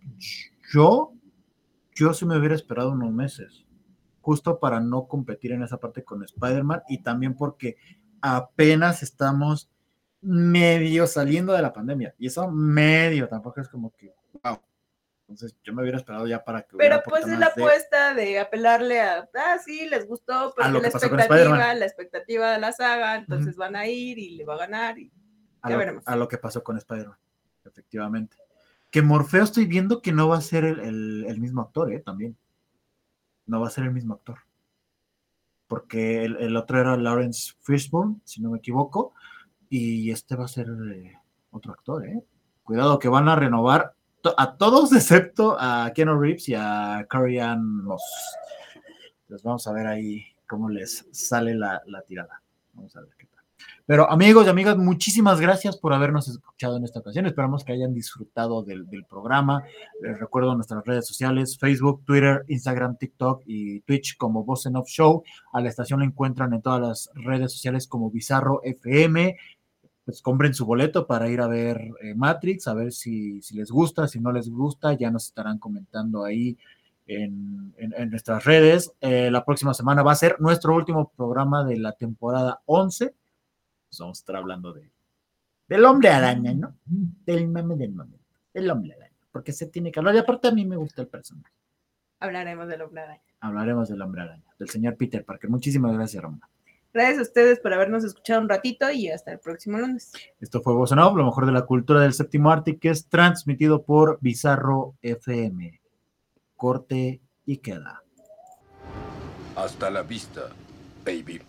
Yo, 0.73 1.13
yo 1.95 2.13
sí 2.13 2.25
me 2.25 2.37
hubiera 2.37 2.55
esperado 2.55 2.91
unos 2.91 3.11
meses, 3.11 3.65
justo 4.21 4.59
para 4.59 4.79
no 4.79 5.07
competir 5.07 5.51
en 5.51 5.63
esa 5.63 5.77
parte 5.77 6.03
con 6.03 6.23
Spider-Man 6.23 6.83
y 6.89 7.01
también 7.01 7.35
porque 7.35 7.77
apenas 8.21 9.01
estamos 9.03 9.69
medio 10.21 11.07
saliendo 11.07 11.53
de 11.53 11.61
la 11.61 11.73
pandemia. 11.73 12.13
Y 12.17 12.27
eso 12.27 12.49
medio, 12.49 13.27
tampoco 13.27 13.61
es 13.61 13.69
como 13.69 13.93
que, 13.95 14.13
wow. 14.43 14.59
Entonces 15.29 15.57
yo 15.63 15.73
me 15.73 15.81
hubiera 15.81 15.97
esperado 15.97 16.25
ya 16.25 16.43
para 16.45 16.61
que 16.61 16.77
Pero 16.77 17.01
pues 17.03 17.23
es 17.27 17.37
la 17.37 17.51
de- 17.53 17.61
apuesta 17.63 18.13
de 18.13 18.39
apelarle 18.39 19.01
a, 19.01 19.29
ah, 19.35 19.57
sí, 19.63 19.85
les 19.89 20.07
gustó, 20.07 20.53
pero 20.55 20.69
lo 20.69 20.79
la 20.81 20.87
expectativa, 20.87 21.73
la 21.73 21.85
expectativa 21.85 22.51
de 22.53 22.59
la 22.59 22.71
saga, 22.71 23.15
entonces 23.17 23.57
van 23.57 23.75
a 23.75 23.87
ir 23.87 24.17
y 24.19 24.37
le 24.37 24.45
va 24.45 24.53
a 24.55 24.59
ganar. 24.59 24.97
Y... 24.97 25.11
a, 25.61 25.67
ya 25.69 25.73
lo, 25.75 25.79
veremos. 25.79 26.07
a 26.07 26.15
lo 26.15 26.27
que 26.29 26.37
pasó 26.37 26.63
con 26.63 26.77
Spider-Man, 26.77 27.17
efectivamente. 27.65 28.37
Que 28.89 29.01
Morfeo 29.01 29.43
estoy 29.43 29.65
viendo 29.65 30.01
que 30.01 30.13
no 30.13 30.29
va 30.29 30.37
a 30.37 30.41
ser 30.41 30.63
el, 30.63 30.79
el- 30.79 31.25
el 31.27 31.39
mismo 31.41 31.61
actor, 31.61 31.91
¿eh? 31.91 31.99
También. 31.99 32.37
No 33.45 33.59
va 33.59 33.67
a 33.67 33.71
ser 33.71 33.83
el 33.83 33.91
mismo 33.91 34.13
actor. 34.13 34.39
Porque 35.67 36.23
el, 36.23 36.37
el 36.37 36.55
otro 36.55 36.79
era 36.79 36.95
Lawrence 36.95 37.53
Fishburne, 37.61 38.21
si 38.23 38.41
no 38.41 38.51
me 38.51 38.59
equivoco, 38.59 39.13
y 39.69 40.09
este 40.11 40.37
va 40.37 40.45
a 40.45 40.47
ser 40.47 40.67
eh, 40.95 41.17
otro 41.51 41.73
actor, 41.73 42.05
¿eh? 42.05 42.23
Cuidado 42.63 42.97
que 42.99 43.09
van 43.09 43.27
a 43.27 43.35
renovar 43.35 43.93
a 44.37 44.57
todos 44.57 44.91
excepto 44.95 45.55
a 45.59 45.91
Keanu 45.93 46.19
Reeves 46.19 46.49
y 46.49 46.55
a 46.55 47.05
Carrie 47.09 47.41
Ann 47.41 47.83
Moss. 47.83 48.03
Entonces 49.21 49.43
vamos 49.43 49.67
a 49.67 49.73
ver 49.73 49.87
ahí 49.87 50.23
cómo 50.47 50.69
les 50.69 51.05
sale 51.11 51.53
la, 51.53 51.81
la 51.85 52.01
tirada. 52.01 52.41
Vamos 52.73 52.95
a 52.95 53.01
ver 53.01 53.09
qué 53.17 53.25
tal. 53.25 53.43
Pero 53.85 54.09
amigos 54.11 54.45
y 54.45 54.49
amigas, 54.49 54.77
muchísimas 54.77 55.39
gracias 55.39 55.77
por 55.77 55.93
habernos 55.93 56.27
escuchado 56.27 56.77
en 56.77 56.83
esta 56.83 56.99
ocasión. 56.99 57.25
Esperamos 57.25 57.63
que 57.63 57.73
hayan 57.73 57.93
disfrutado 57.93 58.63
del, 58.63 58.85
del 58.89 59.05
programa. 59.05 59.63
Les 60.01 60.19
recuerdo 60.19 60.53
nuestras 60.55 60.85
redes 60.85 61.07
sociales, 61.07 61.57
Facebook, 61.57 62.03
Twitter, 62.05 62.43
Instagram, 62.47 62.97
TikTok 62.97 63.43
y 63.45 63.79
Twitch 63.81 64.17
como 64.17 64.43
Voz 64.43 64.65
en 64.65 64.75
Off 64.75 64.89
Show. 64.89 65.23
A 65.53 65.61
la 65.61 65.69
estación 65.69 66.01
la 66.01 66.05
encuentran 66.05 66.53
en 66.53 66.61
todas 66.61 66.81
las 66.81 67.09
redes 67.15 67.51
sociales 67.53 67.87
como 67.87 68.11
Bizarro 68.11 68.61
FM. 68.63 69.37
Pues 70.07 70.21
compren 70.21 70.53
su 70.53 70.65
boleto 70.65 71.05
para 71.05 71.27
ir 71.29 71.41
a 71.41 71.47
ver 71.47 71.91
eh, 72.01 72.15
Matrix, 72.15 72.67
a 72.69 72.73
ver 72.73 72.93
si, 72.93 73.41
si 73.41 73.55
les 73.57 73.69
gusta, 73.69 74.07
si 74.07 74.21
no 74.21 74.31
les 74.31 74.49
gusta, 74.49 74.93
ya 74.93 75.11
nos 75.11 75.25
estarán 75.25 75.59
comentando 75.59 76.23
ahí 76.23 76.57
en, 77.07 77.73
en- 77.77 77.93
en 77.93 78.09
nuestras 78.09 78.45
redes. 78.45 78.93
Eh, 79.01 79.29
la 79.29 79.43
próxima 79.43 79.73
semana 79.73 80.03
va 80.03 80.13
a 80.13 80.15
ser 80.15 80.39
nuestro 80.39 80.73
último 80.75 81.11
programa 81.15 81.65
de 81.65 81.77
la 81.77 81.91
temporada 81.91 82.61
11 82.65 83.13
pues 83.89 83.99
vamos 83.99 84.19
a 84.19 84.21
estar 84.21 84.35
hablando 84.37 84.71
de 84.73 84.89
del 85.67 85.83
hombre 85.83 86.07
araña, 86.09 86.53
¿no? 86.53 86.73
Del 87.25 87.49
mame 87.49 87.75
del 87.75 87.91
mame, 87.91 88.15
del 88.53 88.69
hombre 88.71 88.93
araña, 88.93 89.11
porque 89.33 89.51
se 89.51 89.65
tiene 89.67 89.91
que 89.91 89.99
hablar, 89.99 90.15
y 90.15 90.19
aparte 90.19 90.47
a 90.47 90.51
mí 90.51 90.65
me 90.65 90.77
gusta 90.77 91.01
el 91.01 91.09
personaje. 91.09 91.53
Hablaremos 92.21 92.67
de 92.69 92.77
lo 92.77 92.85
araña. 92.87 93.21
Hablaremos 93.41 93.89
del 93.89 94.01
hombre 94.01 94.21
araña, 94.21 94.45
del 94.57 94.69
señor 94.69 94.95
Peter 94.95 95.25
Parker. 95.25 95.49
Muchísimas 95.49 95.93
gracias, 95.93 96.23
Ramona. 96.23 96.49
Gracias 96.97 97.19
a 97.19 97.21
ustedes 97.21 97.59
por 97.59 97.71
habernos 97.71 98.03
escuchado 98.03 98.41
un 98.41 98.49
ratito 98.49 98.89
y 98.89 99.07
hasta 99.09 99.31
el 99.31 99.37
próximo 99.37 99.77
lunes. 99.77 100.13
Esto 100.39 100.63
fue 100.63 100.73
Voz 100.73 100.89
lo 100.89 101.23
mejor 101.23 101.45
de 101.45 101.51
la 101.51 101.61
cultura 101.61 102.01
del 102.01 102.11
séptimo 102.11 102.49
arte, 102.49 102.79
que 102.79 102.89
es 102.89 103.07
transmitido 103.07 103.83
por 103.83 104.17
Bizarro 104.19 104.95
FM. 105.03 105.79
Corte 106.55 107.21
y 107.45 107.57
queda. 107.57 108.01
Hasta 109.55 109.91
la 109.91 110.01
vista, 110.01 110.49
baby. 111.05 111.39